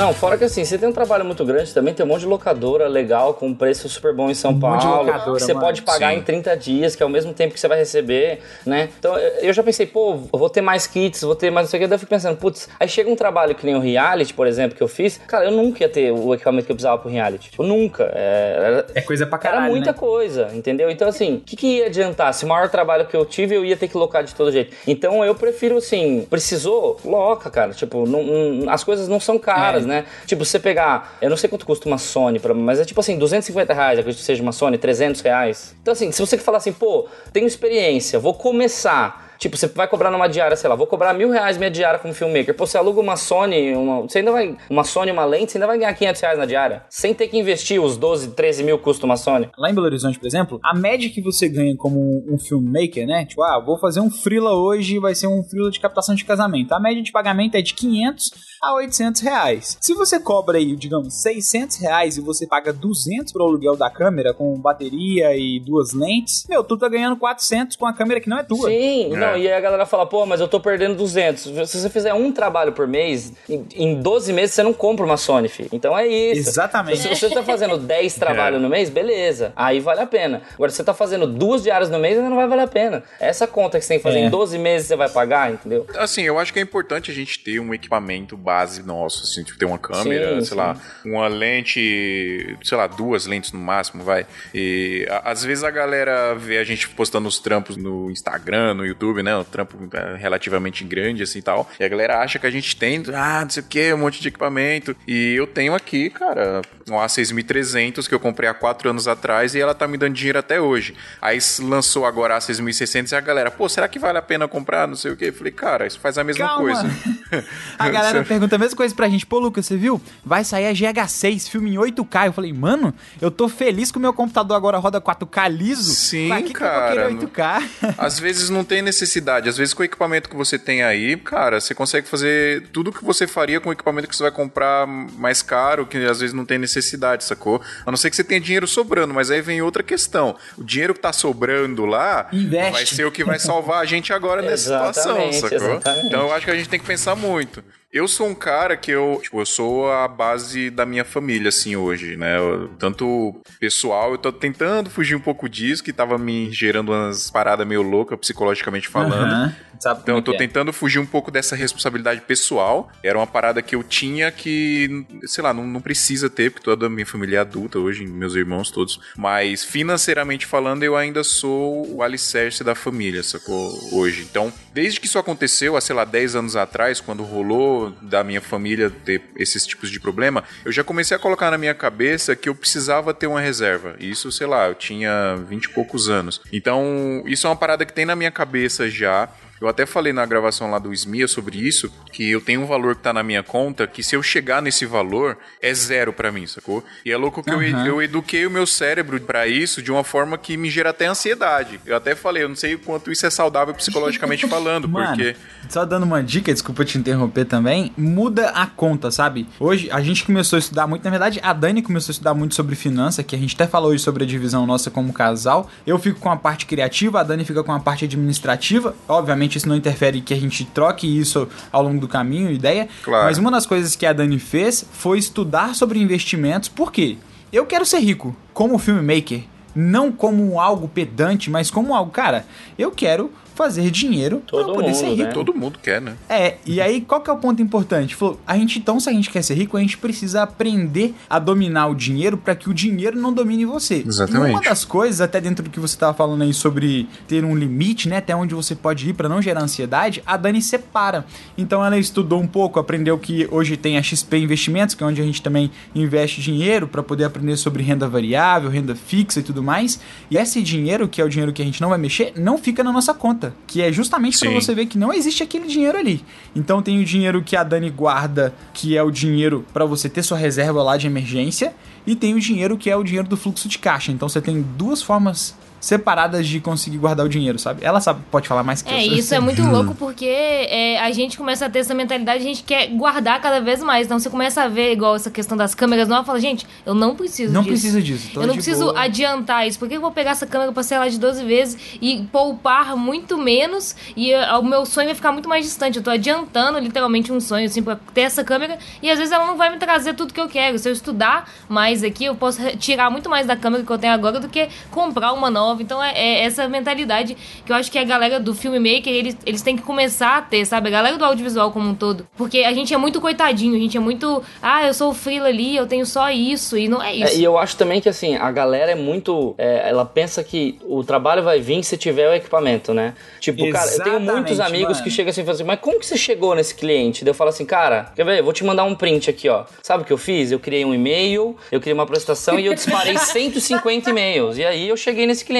Não, 0.00 0.14
fora 0.14 0.38
que 0.38 0.44
assim, 0.44 0.64
você 0.64 0.78
tem 0.78 0.88
um 0.88 0.92
trabalho 0.92 1.26
muito 1.26 1.44
grande, 1.44 1.74
também 1.74 1.92
tem 1.92 2.06
um 2.06 2.08
monte 2.08 2.20
de 2.20 2.26
locadora 2.26 2.88
legal, 2.88 3.34
com 3.34 3.48
um 3.48 3.54
preço 3.54 3.86
super 3.86 4.14
bom 4.14 4.30
em 4.30 4.34
São 4.34 4.52
um 4.52 4.58
Paulo. 4.58 4.76
Locadora, 4.76 5.18
que 5.18 5.28
você 5.28 5.52
mano. 5.52 5.66
pode 5.66 5.82
pagar 5.82 6.12
Sim. 6.12 6.20
em 6.20 6.22
30 6.22 6.56
dias, 6.56 6.96
que 6.96 7.02
é 7.02 7.06
o 7.06 7.10
mesmo 7.10 7.34
tempo 7.34 7.52
que 7.52 7.60
você 7.60 7.68
vai 7.68 7.76
receber, 7.76 8.40
né? 8.64 8.88
Então 8.98 9.18
eu 9.18 9.52
já 9.52 9.62
pensei, 9.62 9.84
pô, 9.86 10.16
vou 10.32 10.48
ter 10.48 10.62
mais 10.62 10.86
kits, 10.86 11.20
vou 11.20 11.34
ter 11.34 11.50
mais 11.50 11.66
não 11.66 11.70
sei 11.70 11.78
o 11.78 11.82
que. 11.82 11.86
Daí 11.86 11.96
eu 11.96 11.98
fico 11.98 12.08
pensando, 12.08 12.38
putz, 12.38 12.66
aí 12.80 12.88
chega 12.88 13.10
um 13.10 13.16
trabalho 13.16 13.54
que 13.54 13.66
nem 13.66 13.76
o 13.76 13.80
reality, 13.80 14.32
por 14.32 14.46
exemplo, 14.46 14.74
que 14.74 14.82
eu 14.82 14.88
fiz, 14.88 15.20
cara, 15.26 15.44
eu 15.44 15.50
nunca 15.50 15.84
ia 15.84 15.88
ter 15.88 16.10
o 16.10 16.32
equipamento 16.32 16.64
que 16.64 16.72
eu 16.72 16.76
precisava 16.76 16.96
pro 16.96 17.10
reality. 17.10 17.50
Tipo, 17.50 17.62
nunca. 17.62 18.10
É, 18.14 18.54
era, 18.56 18.86
é 18.94 19.00
coisa 19.02 19.26
pra 19.26 19.38
caralho. 19.38 19.64
Era 19.64 19.70
muita 19.70 19.92
né? 19.92 19.98
coisa, 19.98 20.48
entendeu? 20.54 20.90
Então, 20.90 21.08
assim, 21.08 21.34
o 21.34 21.40
que, 21.40 21.56
que 21.56 21.66
ia 21.78 21.86
adiantar? 21.86 22.32
Se 22.32 22.46
o 22.46 22.48
maior 22.48 22.70
trabalho 22.70 23.06
que 23.06 23.14
eu 23.14 23.26
tive, 23.26 23.54
eu 23.54 23.66
ia 23.66 23.76
ter 23.76 23.88
que 23.88 23.98
locar 23.98 24.24
de 24.24 24.34
todo 24.34 24.50
jeito. 24.50 24.74
Então 24.86 25.22
eu 25.22 25.34
prefiro, 25.34 25.76
assim, 25.76 26.26
precisou, 26.30 26.98
loca, 27.04 27.50
cara. 27.50 27.72
Tipo, 27.72 28.06
não, 28.06 28.22
não, 28.22 28.70
as 28.70 28.82
coisas 28.82 29.06
não 29.06 29.20
são 29.20 29.38
caras, 29.38 29.84
é. 29.84 29.86
né? 29.86 29.89
Tipo, 30.26 30.44
você 30.44 30.58
pegar, 30.58 31.16
eu 31.20 31.30
não 31.30 31.36
sei 31.36 31.48
quanto 31.48 31.66
custa 31.66 31.86
uma 31.88 31.98
Sony, 31.98 32.40
mas 32.56 32.80
é 32.80 32.84
tipo 32.84 33.00
assim, 33.00 33.18
250 33.18 33.72
reais, 33.72 33.98
acredito 33.98 34.20
que 34.20 34.24
seja 34.24 34.42
uma 34.42 34.52
Sony, 34.52 34.78
300 34.78 35.20
reais. 35.20 35.74
Então, 35.82 35.92
assim, 35.92 36.10
se 36.12 36.20
você 36.20 36.38
falar 36.38 36.58
assim, 36.58 36.72
pô, 36.72 37.08
tenho 37.32 37.46
experiência, 37.46 38.18
vou 38.18 38.34
começar 38.34 39.29
Tipo, 39.40 39.56
você 39.56 39.66
vai 39.68 39.88
cobrar 39.88 40.10
numa 40.10 40.28
diária, 40.28 40.54
sei 40.54 40.68
lá, 40.68 40.76
vou 40.76 40.86
cobrar 40.86 41.14
mil 41.14 41.30
reais 41.30 41.56
minha 41.56 41.70
diária 41.70 41.98
como 41.98 42.12
filmmaker. 42.12 42.54
Pô, 42.54 42.66
você 42.66 42.76
aluga 42.76 43.00
uma 43.00 43.16
Sony, 43.16 43.74
uma, 43.74 44.02
você 44.02 44.18
ainda 44.18 44.30
vai. 44.30 44.54
Uma 44.68 44.84
Sony, 44.84 45.10
uma 45.10 45.24
lente, 45.24 45.52
você 45.52 45.56
ainda 45.56 45.66
vai 45.66 45.78
ganhar 45.78 45.94
500 45.94 46.20
reais 46.20 46.38
na 46.38 46.44
diária. 46.44 46.84
Sem 46.90 47.14
ter 47.14 47.26
que 47.26 47.38
investir 47.38 47.82
os 47.82 47.96
12, 47.96 48.32
13 48.32 48.62
mil 48.62 48.78
custa 48.78 49.06
uma 49.06 49.16
Sony. 49.16 49.48
Lá 49.56 49.70
em 49.70 49.74
Belo 49.74 49.86
Horizonte, 49.86 50.18
por 50.18 50.26
exemplo, 50.26 50.60
a 50.62 50.74
média 50.74 51.08
que 51.08 51.22
você 51.22 51.48
ganha 51.48 51.74
como 51.74 52.22
um 52.28 52.38
filmmaker, 52.38 53.06
né? 53.06 53.24
Tipo, 53.24 53.42
ah, 53.42 53.58
vou 53.58 53.78
fazer 53.78 54.00
um 54.00 54.10
freela 54.10 54.54
hoje, 54.54 54.98
vai 54.98 55.14
ser 55.14 55.26
um 55.26 55.42
freela 55.42 55.70
de 55.70 55.80
captação 55.80 56.14
de 56.14 56.22
casamento. 56.22 56.72
A 56.72 56.78
média 56.78 57.02
de 57.02 57.10
pagamento 57.10 57.54
é 57.54 57.62
de 57.62 57.72
500 57.72 58.30
a 58.62 58.74
800 58.74 59.22
reais. 59.22 59.78
Se 59.80 59.94
você 59.94 60.20
cobra 60.20 60.58
aí, 60.58 60.76
digamos, 60.76 61.14
600 61.22 61.78
reais 61.78 62.18
e 62.18 62.20
você 62.20 62.46
paga 62.46 62.72
200 62.72 63.32
pro 63.32 63.44
aluguel 63.44 63.74
da 63.74 63.88
câmera 63.88 64.34
com 64.34 64.54
bateria 64.60 65.34
e 65.34 65.58
duas 65.60 65.94
lentes, 65.94 66.44
meu, 66.46 66.62
tu 66.62 66.76
tá 66.76 66.88
ganhando 66.88 67.16
400 67.16 67.76
com 67.76 67.86
a 67.86 67.92
câmera 67.92 68.20
que 68.20 68.28
não 68.28 68.38
é 68.38 68.42
tua. 68.42 68.68
Sim, 68.68 69.14
é. 69.14 69.29
Não, 69.32 69.38
e 69.38 69.46
aí 69.46 69.52
a 69.52 69.60
galera 69.60 69.86
fala, 69.86 70.06
pô, 70.06 70.26
mas 70.26 70.40
eu 70.40 70.48
tô 70.48 70.60
perdendo 70.60 70.96
200. 70.96 71.42
Se 71.42 71.80
você 71.80 71.90
fizer 71.90 72.14
um 72.14 72.32
trabalho 72.32 72.72
por 72.72 72.86
mês, 72.86 73.32
em 73.48 74.00
12 74.00 74.32
meses 74.32 74.54
você 74.54 74.62
não 74.62 74.72
compra 74.72 75.04
uma 75.04 75.16
Sony, 75.16 75.48
filho. 75.48 75.68
Então 75.72 75.96
é 75.96 76.06
isso. 76.06 76.48
Exatamente. 76.48 76.98
Se 76.98 77.08
você 77.08 77.30
tá 77.30 77.42
fazendo 77.42 77.76
10 77.78 78.14
trabalhos 78.14 78.58
é. 78.58 78.62
no 78.62 78.68
mês, 78.68 78.90
beleza. 78.90 79.52
Aí 79.56 79.80
vale 79.80 80.00
a 80.00 80.06
pena. 80.06 80.42
Agora, 80.54 80.70
se 80.70 80.76
você 80.76 80.84
tá 80.84 80.94
fazendo 80.94 81.26
duas 81.26 81.62
diárias 81.62 81.90
no 81.90 81.98
mês, 81.98 82.16
ainda 82.16 82.28
não 82.28 82.36
vai 82.36 82.46
valer 82.46 82.62
a 82.62 82.68
pena. 82.68 83.02
Essa 83.18 83.46
conta 83.46 83.78
que 83.78 83.84
você 83.84 83.94
tem 83.94 83.98
que 83.98 84.02
fazer 84.02 84.18
é. 84.18 84.24
em 84.24 84.30
12 84.30 84.58
meses, 84.58 84.88
você 84.88 84.96
vai 84.96 85.08
pagar, 85.08 85.52
entendeu? 85.52 85.86
Assim, 85.96 86.22
eu 86.22 86.38
acho 86.38 86.52
que 86.52 86.58
é 86.58 86.62
importante 86.62 87.10
a 87.10 87.14
gente 87.14 87.38
ter 87.38 87.60
um 87.60 87.72
equipamento 87.72 88.36
base 88.36 88.82
nosso, 88.82 89.24
assim, 89.24 89.42
tipo, 89.42 89.58
ter 89.58 89.64
uma 89.64 89.78
câmera, 89.78 90.34
sim, 90.34 90.40
sei 90.40 90.44
sim. 90.44 90.54
lá, 90.54 90.76
uma 91.04 91.28
lente, 91.28 92.56
sei 92.62 92.76
lá, 92.76 92.86
duas 92.86 93.26
lentes 93.26 93.52
no 93.52 93.58
máximo, 93.58 94.02
vai. 94.02 94.26
E 94.54 95.06
a, 95.10 95.30
às 95.30 95.44
vezes 95.44 95.64
a 95.64 95.70
galera 95.70 96.34
vê 96.34 96.58
a 96.58 96.64
gente 96.64 96.88
postando 96.88 97.28
os 97.28 97.38
trampos 97.38 97.76
no 97.76 98.10
Instagram, 98.10 98.74
no 98.74 98.86
YouTube, 98.86 99.19
né? 99.22 99.36
O 99.36 99.44
trampo 99.44 99.76
é, 99.92 100.16
relativamente 100.16 100.84
grande, 100.84 101.22
assim 101.22 101.38
e 101.38 101.42
tal. 101.42 101.70
E 101.78 101.84
a 101.84 101.88
galera 101.88 102.18
acha 102.18 102.38
que 102.38 102.46
a 102.46 102.50
gente 102.50 102.76
tem, 102.76 103.02
ah, 103.14 103.42
não 103.42 103.50
sei 103.50 103.62
o 103.62 103.66
que, 103.66 103.92
um 103.92 103.98
monte 103.98 104.20
de 104.20 104.28
equipamento. 104.28 104.96
E 105.06 105.34
eu 105.34 105.46
tenho 105.46 105.74
aqui, 105.74 106.10
cara, 106.10 106.62
um 106.88 106.94
A6300 106.94 108.08
que 108.08 108.14
eu 108.14 108.20
comprei 108.20 108.48
há 108.48 108.54
quatro 108.54 108.90
anos 108.90 109.06
atrás 109.06 109.54
e 109.54 109.60
ela 109.60 109.74
tá 109.74 109.86
me 109.86 109.96
dando 109.96 110.14
dinheiro 110.14 110.38
até 110.38 110.60
hoje. 110.60 110.94
Aí 111.20 111.38
lançou 111.60 112.04
agora 112.04 112.36
a 112.36 112.40
6600 112.40 113.12
e 113.12 113.14
a 113.16 113.20
galera, 113.20 113.50
pô, 113.50 113.68
será 113.68 113.88
que 113.88 113.98
vale 113.98 114.18
a 114.18 114.22
pena 114.22 114.48
comprar? 114.48 114.86
Não 114.88 114.96
sei 114.96 115.12
o 115.12 115.16
que. 115.16 115.26
Eu 115.26 115.32
falei, 115.32 115.52
cara, 115.52 115.86
isso 115.86 115.98
faz 116.00 116.18
a 116.18 116.24
mesma 116.24 116.46
Calma. 116.46 116.62
coisa. 116.62 116.90
a 117.78 117.88
galera 117.88 118.24
pergunta 118.24 118.56
a 118.56 118.58
mesma 118.58 118.76
coisa 118.76 118.94
pra 118.94 119.08
gente, 119.08 119.26
pô, 119.26 119.38
Lucas, 119.38 119.66
você 119.66 119.76
viu? 119.76 120.00
Vai 120.24 120.44
sair 120.44 120.66
a 120.66 120.72
GH6, 120.72 121.48
filme 121.48 121.74
em 121.74 121.78
8K. 121.78 122.26
Eu 122.26 122.32
falei, 122.32 122.52
mano, 122.52 122.94
eu 123.20 123.30
tô 123.30 123.48
feliz 123.48 123.90
que 123.90 123.98
o 123.98 124.00
meu 124.00 124.12
computador 124.12 124.56
agora 124.56 124.78
roda 124.78 125.00
4K 125.00 125.48
liso. 125.50 125.92
Sim, 125.92 126.28
cara. 126.52 127.08
Que 127.08 127.14
eu 127.14 127.28
8K? 127.28 127.94
Às 127.96 128.18
vezes 128.18 128.50
não 128.50 128.64
tem 128.64 128.82
necessidade. 128.82 129.09
Às 129.48 129.56
vezes 129.56 129.74
com 129.74 129.82
o 129.82 129.84
equipamento 129.84 130.28
que 130.28 130.36
você 130.36 130.58
tem 130.58 130.82
aí, 130.82 131.16
cara, 131.16 131.60
você 131.60 131.74
consegue 131.74 132.06
fazer 132.06 132.68
tudo 132.72 132.92
que 132.92 133.04
você 133.04 133.26
faria 133.26 133.60
com 133.60 133.70
o 133.70 133.72
equipamento 133.72 134.08
que 134.08 134.14
você 134.14 134.22
vai 134.22 134.32
comprar 134.32 134.86
mais 134.86 135.42
caro, 135.42 135.86
que 135.86 135.98
às 135.98 136.20
vezes 136.20 136.34
não 136.34 136.44
tem 136.44 136.58
necessidade, 136.58 137.24
sacou? 137.24 137.60
A 137.84 137.90
não 137.90 137.96
ser 137.96 138.10
que 138.10 138.16
você 138.16 138.24
tenha 138.24 138.40
dinheiro 138.40 138.66
sobrando, 138.66 139.12
mas 139.12 139.30
aí 139.30 139.40
vem 139.40 139.62
outra 139.62 139.82
questão. 139.82 140.36
O 140.56 140.64
dinheiro 140.64 140.94
que 140.94 141.00
tá 141.00 141.12
sobrando 141.12 141.86
lá 141.86 142.28
Investe. 142.32 142.72
vai 142.72 142.86
ser 142.86 143.04
o 143.04 143.12
que 143.12 143.24
vai 143.24 143.38
salvar 143.38 143.82
a 143.82 143.84
gente 143.84 144.12
agora 144.12 144.42
nessa 144.42 144.64
situação, 144.92 145.32
sacou? 145.32 145.58
Exatamente. 145.58 146.06
Então 146.06 146.20
eu 146.22 146.32
acho 146.32 146.44
que 146.44 146.50
a 146.50 146.56
gente 146.56 146.68
tem 146.68 146.78
que 146.78 146.86
pensar 146.86 147.16
muito. 147.16 147.62
Eu 147.92 148.06
sou 148.06 148.28
um 148.28 148.34
cara 148.36 148.76
que 148.76 148.92
eu, 148.92 149.18
tipo, 149.20 149.40
eu 149.40 149.46
sou 149.46 149.90
a 149.90 150.06
base 150.06 150.70
da 150.70 150.86
minha 150.86 151.04
família, 151.04 151.48
assim, 151.48 151.74
hoje, 151.74 152.16
né? 152.16 152.38
Eu, 152.38 152.68
tanto 152.78 153.34
pessoal, 153.58 154.12
eu 154.12 154.18
tô 154.18 154.30
tentando 154.30 154.88
fugir 154.88 155.16
um 155.16 155.20
pouco 155.20 155.48
disso, 155.48 155.82
que 155.82 155.92
tava 155.92 156.16
me 156.16 156.52
gerando 156.52 156.92
umas 156.92 157.28
paradas 157.32 157.66
meio 157.66 157.82
loucas, 157.82 158.16
psicologicamente 158.20 158.86
falando. 158.86 159.32
Uhum. 159.32 159.52
então 159.74 160.16
eu 160.16 160.22
tô 160.22 160.32
é. 160.34 160.38
tentando 160.38 160.72
fugir 160.72 161.00
um 161.00 161.06
pouco 161.06 161.32
dessa 161.32 161.56
responsabilidade 161.56 162.20
pessoal. 162.20 162.92
Era 163.02 163.18
uma 163.18 163.26
parada 163.26 163.60
que 163.60 163.74
eu 163.74 163.82
tinha 163.82 164.30
que, 164.30 165.04
sei 165.24 165.42
lá, 165.42 165.52
não, 165.52 165.66
não 165.66 165.80
precisa 165.80 166.30
ter, 166.30 166.52
porque 166.52 166.64
toda 166.64 166.86
a 166.86 166.90
minha 166.90 167.06
família 167.06 167.38
é 167.38 167.40
adulta 167.40 167.80
hoje, 167.80 168.06
meus 168.06 168.36
irmãos 168.36 168.70
todos. 168.70 169.00
Mas 169.16 169.64
financeiramente 169.64 170.46
falando, 170.46 170.84
eu 170.84 170.96
ainda 170.96 171.24
sou 171.24 171.92
o 171.92 172.04
alicerce 172.04 172.62
da 172.62 172.76
família, 172.76 173.24
sacou? 173.24 173.76
Hoje. 173.92 174.22
Então, 174.30 174.52
desde 174.72 175.00
que 175.00 175.06
isso 175.06 175.18
aconteceu, 175.18 175.76
há, 175.76 175.80
sei 175.80 175.96
lá, 175.96 176.04
10 176.04 176.36
anos 176.36 176.54
atrás, 176.54 177.00
quando 177.00 177.24
rolou 177.24 177.79
da 178.02 178.22
minha 178.22 178.40
família 178.40 178.90
ter 178.90 179.22
esses 179.36 179.66
tipos 179.66 179.90
de 179.90 179.98
problema, 179.98 180.44
eu 180.64 180.70
já 180.70 180.84
comecei 180.84 181.16
a 181.16 181.20
colocar 181.20 181.50
na 181.50 181.56
minha 181.56 181.74
cabeça 181.74 182.36
que 182.36 182.48
eu 182.48 182.54
precisava 182.54 183.14
ter 183.14 183.26
uma 183.26 183.40
reserva. 183.40 183.96
Isso, 183.98 184.30
sei 184.30 184.46
lá, 184.46 184.68
eu 184.68 184.74
tinha 184.74 185.36
vinte 185.48 185.64
e 185.64 185.68
poucos 185.70 186.10
anos. 186.10 186.40
Então, 186.52 187.22
isso 187.26 187.46
é 187.46 187.50
uma 187.50 187.56
parada 187.56 187.86
que 187.86 187.92
tem 187.92 188.04
na 188.04 188.16
minha 188.16 188.30
cabeça 188.30 188.90
já. 188.90 189.28
Eu 189.60 189.68
até 189.68 189.84
falei 189.84 190.10
na 190.10 190.24
gravação 190.24 190.70
lá 190.70 190.78
do 190.78 190.90
SMIA 190.90 191.28
sobre 191.28 191.58
isso, 191.58 191.92
que 192.10 192.30
eu 192.30 192.40
tenho 192.40 192.62
um 192.62 192.66
valor 192.66 192.96
que 192.96 193.02
tá 193.02 193.12
na 193.12 193.22
minha 193.22 193.42
conta, 193.42 193.86
que 193.86 194.02
se 194.02 194.16
eu 194.16 194.22
chegar 194.22 194.62
nesse 194.62 194.86
valor, 194.86 195.36
é 195.60 195.74
zero 195.74 196.14
para 196.14 196.32
mim, 196.32 196.46
sacou? 196.46 196.82
E 197.04 197.12
é 197.12 197.16
louco 197.16 197.42
que 197.42 197.50
uhum. 197.50 197.62
eu, 197.62 197.86
eu 197.86 198.02
eduquei 198.02 198.46
o 198.46 198.50
meu 198.50 198.66
cérebro 198.66 199.20
para 199.20 199.46
isso 199.46 199.82
de 199.82 199.92
uma 199.92 200.02
forma 200.02 200.38
que 200.38 200.56
me 200.56 200.70
gera 200.70 200.90
até 200.90 201.06
ansiedade. 201.06 201.78
Eu 201.84 201.94
até 201.94 202.14
falei, 202.14 202.42
eu 202.42 202.48
não 202.48 202.56
sei 202.56 202.74
o 202.74 202.78
quanto 202.78 203.12
isso 203.12 203.26
é 203.26 203.30
saudável 203.30 203.74
psicologicamente 203.74 204.46
falando, 204.48 204.88
Mano, 204.88 205.08
porque... 205.08 205.36
Só 205.68 205.84
dando 205.84 206.04
uma 206.04 206.22
dica, 206.22 206.50
desculpa 206.50 206.82
te 206.82 206.96
interromper 206.96 207.44
também, 207.44 207.92
muda 207.98 208.48
a 208.50 208.66
conta, 208.66 209.10
sabe? 209.10 209.46
Hoje, 209.58 209.90
a 209.90 210.00
gente 210.00 210.24
começou 210.24 210.56
a 210.56 210.60
estudar 210.60 210.86
muito, 210.86 211.04
na 211.04 211.10
verdade, 211.10 211.38
a 211.42 211.52
Dani 211.52 211.82
começou 211.82 212.12
a 212.12 212.14
estudar 212.14 212.32
muito 212.32 212.54
sobre 212.54 212.74
finança, 212.74 213.22
que 213.22 213.36
a 213.36 213.38
gente 213.38 213.54
até 213.54 213.66
falou 213.66 213.90
hoje 213.90 214.02
sobre 214.02 214.24
a 214.24 214.26
divisão 214.26 214.64
nossa 214.64 214.90
como 214.90 215.12
casal. 215.12 215.68
Eu 215.86 215.98
fico 215.98 216.18
com 216.18 216.30
a 216.30 216.36
parte 216.36 216.64
criativa, 216.64 217.20
a 217.20 217.22
Dani 217.22 217.44
fica 217.44 217.62
com 217.62 217.72
a 217.72 217.80
parte 217.80 218.06
administrativa. 218.06 218.96
Obviamente, 219.06 219.49
isso 219.58 219.68
não 219.68 219.76
interfere 219.76 220.20
que 220.20 220.34
a 220.34 220.40
gente 220.40 220.64
troque 220.64 221.06
isso 221.06 221.48
ao 221.70 221.82
longo 221.82 222.00
do 222.00 222.08
caminho, 222.08 222.50
ideia. 222.50 222.88
Claro. 223.02 223.24
Mas 223.24 223.38
uma 223.38 223.50
das 223.50 223.66
coisas 223.66 223.96
que 223.96 224.06
a 224.06 224.12
Dani 224.12 224.38
fez 224.38 224.84
foi 224.92 225.18
estudar 225.18 225.74
sobre 225.74 225.98
investimentos, 225.98 226.68
por 226.68 226.92
quê? 226.92 227.16
Eu 227.52 227.66
quero 227.66 227.84
ser 227.84 227.98
rico 227.98 228.36
como 228.52 228.78
filmmaker, 228.78 229.42
não 229.74 230.12
como 230.12 230.60
algo 230.60 230.88
pedante, 230.88 231.50
mas 231.50 231.70
como 231.70 231.94
algo, 231.94 232.10
cara, 232.10 232.46
eu 232.78 232.90
quero 232.90 233.30
fazer 233.60 233.90
dinheiro 233.90 234.42
Todo 234.46 234.64
pra 234.64 234.74
poder 234.74 234.86
mundo, 234.88 234.96
ser 234.96 235.10
rico. 235.10 235.22
Né? 235.22 235.32
Todo 235.32 235.54
mundo 235.54 235.78
quer, 235.82 236.00
né? 236.00 236.14
É, 236.30 236.56
e 236.64 236.80
aí 236.80 237.02
qual 237.02 237.20
que 237.20 237.28
é 237.28 237.32
o 237.32 237.36
ponto 237.36 237.60
importante? 237.60 238.14
Falou, 238.14 238.40
a 238.46 238.56
gente 238.56 238.78
então, 238.78 238.98
se 238.98 239.10
a 239.10 239.12
gente 239.12 239.28
quer 239.28 239.42
ser 239.42 239.52
rico, 239.52 239.76
a 239.76 239.80
gente 239.80 239.98
precisa 239.98 240.42
aprender 240.42 241.14
a 241.28 241.38
dominar 241.38 241.88
o 241.88 241.94
dinheiro 241.94 242.38
para 242.38 242.54
que 242.54 242.70
o 242.70 242.74
dinheiro 242.74 243.20
não 243.20 243.34
domine 243.34 243.66
você. 243.66 244.02
Exatamente. 244.06 244.48
E 244.48 244.50
uma 244.52 244.62
das 244.62 244.82
coisas, 244.82 245.20
até 245.20 245.42
dentro 245.42 245.62
do 245.62 245.68
que 245.68 245.78
você 245.78 245.94
tava 245.94 246.14
falando 246.14 246.40
aí 246.40 246.54
sobre 246.54 247.06
ter 247.28 247.44
um 247.44 247.54
limite, 247.54 248.08
né, 248.08 248.16
até 248.16 248.34
onde 248.34 248.54
você 248.54 248.74
pode 248.74 249.10
ir 249.10 249.12
para 249.12 249.28
não 249.28 249.42
gerar 249.42 249.60
ansiedade, 249.60 250.22
a 250.24 250.38
Dani 250.38 250.62
separa. 250.62 251.26
Então 251.58 251.84
ela 251.84 251.98
estudou 251.98 252.40
um 252.40 252.46
pouco, 252.46 252.80
aprendeu 252.80 253.18
que 253.18 253.46
hoje 253.50 253.76
tem 253.76 253.98
a 253.98 254.02
XP 254.02 254.38
Investimentos, 254.38 254.94
que 254.94 255.04
é 255.04 255.06
onde 255.06 255.20
a 255.20 255.24
gente 255.24 255.42
também 255.42 255.70
investe 255.94 256.40
dinheiro 256.40 256.88
para 256.88 257.02
poder 257.02 257.24
aprender 257.24 257.58
sobre 257.58 257.82
renda 257.82 258.08
variável, 258.08 258.70
renda 258.70 258.94
fixa 258.94 259.40
e 259.40 259.42
tudo 259.42 259.62
mais. 259.62 260.00
E 260.30 260.38
esse 260.38 260.62
dinheiro, 260.62 261.06
que 261.06 261.20
é 261.20 261.24
o 261.24 261.28
dinheiro 261.28 261.52
que 261.52 261.60
a 261.60 261.64
gente 261.64 261.82
não 261.82 261.90
vai 261.90 261.98
mexer, 261.98 262.32
não 262.36 262.56
fica 262.56 262.82
na 262.82 262.90
nossa 262.90 263.12
conta 263.12 263.49
que 263.66 263.82
é 263.82 263.92
justamente 263.92 264.38
para 264.38 264.50
você 264.50 264.74
ver 264.74 264.86
que 264.86 264.98
não 264.98 265.12
existe 265.12 265.42
aquele 265.42 265.66
dinheiro 265.66 265.98
ali. 265.98 266.24
Então 266.54 266.82
tem 266.82 267.00
o 267.00 267.04
dinheiro 267.04 267.42
que 267.42 267.56
a 267.56 267.62
Dani 267.62 267.90
guarda, 267.90 268.54
que 268.72 268.96
é 268.96 269.02
o 269.02 269.10
dinheiro 269.10 269.64
para 269.72 269.84
você 269.84 270.08
ter 270.08 270.22
sua 270.22 270.38
reserva 270.38 270.82
lá 270.82 270.96
de 270.96 271.06
emergência, 271.06 271.74
e 272.06 272.16
tem 272.16 272.34
o 272.34 272.40
dinheiro 272.40 272.76
que 272.76 272.90
é 272.90 272.96
o 272.96 273.04
dinheiro 273.04 273.28
do 273.28 273.36
fluxo 273.36 273.68
de 273.68 273.78
caixa. 273.78 274.12
Então 274.12 274.28
você 274.28 274.40
tem 274.40 274.62
duas 274.76 275.02
formas 275.02 275.54
separadas 275.80 276.46
de 276.46 276.60
conseguir 276.60 276.98
guardar 276.98 277.24
o 277.24 277.28
dinheiro, 277.28 277.58
sabe? 277.58 277.84
Ela 277.84 278.00
sabe, 278.00 278.20
pode 278.30 278.46
falar 278.46 278.62
mais 278.62 278.82
que 278.82 278.92
É, 278.92 279.06
eu. 279.06 279.14
isso 279.14 279.34
é 279.34 279.40
muito 279.40 279.62
louco 279.68 279.94
porque 279.94 280.26
é, 280.26 281.00
a 281.00 281.10
gente 281.10 281.36
começa 281.38 281.66
a 281.66 281.70
ter 281.70 281.80
essa 281.80 281.94
mentalidade, 281.94 282.40
a 282.40 282.46
gente 282.46 282.62
quer 282.62 282.88
guardar 282.88 283.40
cada 283.40 283.60
vez 283.60 283.82
mais. 283.82 284.06
Então 284.06 284.18
você 284.18 284.28
começa 284.28 284.62
a 284.62 284.68
ver, 284.68 284.92
igual 284.92 285.16
essa 285.16 285.30
questão 285.30 285.56
das 285.56 285.74
câmeras 285.74 286.08
novas, 286.08 286.26
fala, 286.26 286.40
gente, 286.40 286.66
eu 286.84 286.94
não 286.94 287.16
preciso 287.16 287.52
não 287.52 287.62
disso. 287.62 287.70
Não 287.70 287.78
precisa 287.80 288.02
disso. 288.02 288.30
Eu 288.34 288.46
não 288.46 288.54
preciso 288.54 288.84
boa. 288.84 289.00
adiantar 289.00 289.66
isso. 289.66 289.78
Por 289.78 289.88
que 289.88 289.96
eu 289.96 290.00
vou 290.00 290.10
pegar 290.12 290.32
essa 290.32 290.46
câmera 290.46 290.70
pra 290.72 290.82
lá 290.98 291.08
de 291.08 291.18
12 291.18 291.44
vezes 291.44 291.98
e 292.00 292.22
poupar 292.30 292.96
muito 292.96 293.38
menos 293.38 293.96
e 294.16 294.34
uh, 294.34 294.58
o 294.60 294.64
meu 294.64 294.84
sonho 294.84 295.06
vai 295.06 295.14
ficar 295.14 295.32
muito 295.32 295.48
mais 295.48 295.64
distante? 295.64 295.98
Eu 295.98 296.02
tô 296.02 296.10
adiantando 296.10 296.78
literalmente 296.78 297.32
um 297.32 297.40
sonho, 297.40 297.66
assim, 297.66 297.82
pra 297.82 297.96
ter 298.12 298.22
essa 298.22 298.44
câmera 298.44 298.78
e 299.02 299.10
às 299.10 299.18
vezes 299.18 299.32
ela 299.32 299.46
não 299.46 299.56
vai 299.56 299.70
me 299.70 299.78
trazer 299.78 300.14
tudo 300.14 300.34
que 300.34 300.40
eu 300.40 300.48
quero. 300.48 300.78
Se 300.78 300.88
eu 300.88 300.92
estudar 300.92 301.48
mais 301.68 302.02
aqui, 302.02 302.24
eu 302.24 302.34
posso 302.34 302.60
tirar 302.76 303.10
muito 303.10 303.30
mais 303.30 303.46
da 303.46 303.56
câmera 303.56 303.82
que 303.84 303.90
eu 303.90 303.98
tenho 303.98 304.12
agora 304.12 304.38
do 304.40 304.48
que 304.48 304.68
comprar 304.90 305.32
uma 305.32 305.50
nova. 305.50 305.69
Então 305.78 306.02
é, 306.02 306.12
é 306.12 306.44
essa 306.44 306.68
mentalidade 306.68 307.36
que 307.64 307.70
eu 307.70 307.76
acho 307.76 307.90
que 307.90 307.98
a 307.98 308.04
galera 308.04 308.40
do 308.40 308.54
filmmaker, 308.54 309.12
eles, 309.12 309.36
eles 309.44 309.62
têm 309.62 309.76
que 309.76 309.82
começar 309.82 310.38
a 310.38 310.42
ter, 310.42 310.64
sabe? 310.64 310.88
A 310.88 310.90
galera 310.90 311.16
do 311.16 311.24
audiovisual 311.24 311.70
como 311.70 311.88
um 311.88 311.94
todo. 311.94 312.26
Porque 312.36 312.58
a 312.60 312.72
gente 312.72 312.94
é 312.94 312.96
muito 312.96 313.20
coitadinho, 313.20 313.76
a 313.76 313.78
gente 313.78 313.96
é 313.96 314.00
muito. 314.00 314.42
Ah, 314.62 314.86
eu 314.86 314.94
sou 314.94 315.10
o 315.10 315.14
frila 315.14 315.48
ali, 315.48 315.76
eu 315.76 315.86
tenho 315.86 316.06
só 316.06 316.30
isso, 316.30 316.76
e 316.76 316.88
não 316.88 317.02
é 317.02 317.14
isso. 317.14 317.34
É, 317.34 317.36
e 317.36 317.44
eu 317.44 317.58
acho 317.58 317.76
também 317.76 318.00
que 318.00 318.08
assim, 318.08 318.36
a 318.36 318.50
galera 318.50 318.92
é 318.92 318.94
muito. 318.94 319.54
É, 319.58 319.88
ela 319.88 320.04
pensa 320.04 320.42
que 320.42 320.78
o 320.86 321.04
trabalho 321.04 321.42
vai 321.42 321.60
vir 321.60 321.82
se 321.84 321.96
tiver 321.96 322.28
o 322.28 322.34
equipamento, 322.34 322.94
né? 322.94 323.14
Tipo, 323.38 323.64
Exatamente, 323.64 323.98
cara, 323.98 324.08
eu 324.10 324.18
tenho 324.18 324.34
muitos 324.34 324.60
amigos 324.60 324.92
mano. 324.98 325.04
que 325.04 325.10
chegam 325.10 325.30
assim 325.30 325.40
e 325.42 325.44
falam 325.44 325.54
assim, 325.54 325.64
mas 325.64 325.80
como 325.80 325.98
que 325.98 326.06
você 326.06 326.16
chegou 326.16 326.54
nesse 326.54 326.74
cliente? 326.74 327.24
Daí 327.24 327.30
eu 327.30 327.34
falo 327.34 327.50
assim, 327.50 327.64
cara, 327.64 328.12
quer 328.14 328.24
ver? 328.24 328.38
Eu 328.40 328.44
vou 328.44 328.52
te 328.52 328.64
mandar 328.64 328.84
um 328.84 328.94
print 328.94 329.30
aqui, 329.30 329.48
ó. 329.48 329.64
Sabe 329.82 330.02
o 330.02 330.06
que 330.06 330.12
eu 330.12 330.18
fiz? 330.18 330.52
Eu 330.52 330.58
criei 330.58 330.84
um 330.84 330.94
e-mail, 330.94 331.56
eu 331.70 331.80
criei 331.80 331.94
uma 331.94 332.06
prestação 332.06 332.58
e 332.58 332.66
eu 332.66 332.74
disparei 332.74 333.16
150 333.18 334.10
e-mails. 334.10 334.58
E 334.58 334.64
aí 334.64 334.88
eu 334.88 334.96
cheguei 334.96 335.26
nesse 335.26 335.44
cliente. 335.44 335.59